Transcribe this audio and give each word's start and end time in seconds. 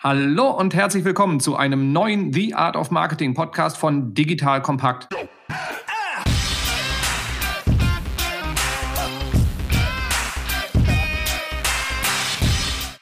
Hallo 0.00 0.50
und 0.50 0.76
herzlich 0.76 1.04
willkommen 1.04 1.40
zu 1.40 1.56
einem 1.56 1.92
neuen 1.92 2.32
The 2.32 2.54
Art 2.54 2.76
of 2.76 2.92
Marketing 2.92 3.34
Podcast 3.34 3.76
von 3.76 4.14
Digital 4.14 4.62
Kompakt. 4.62 5.08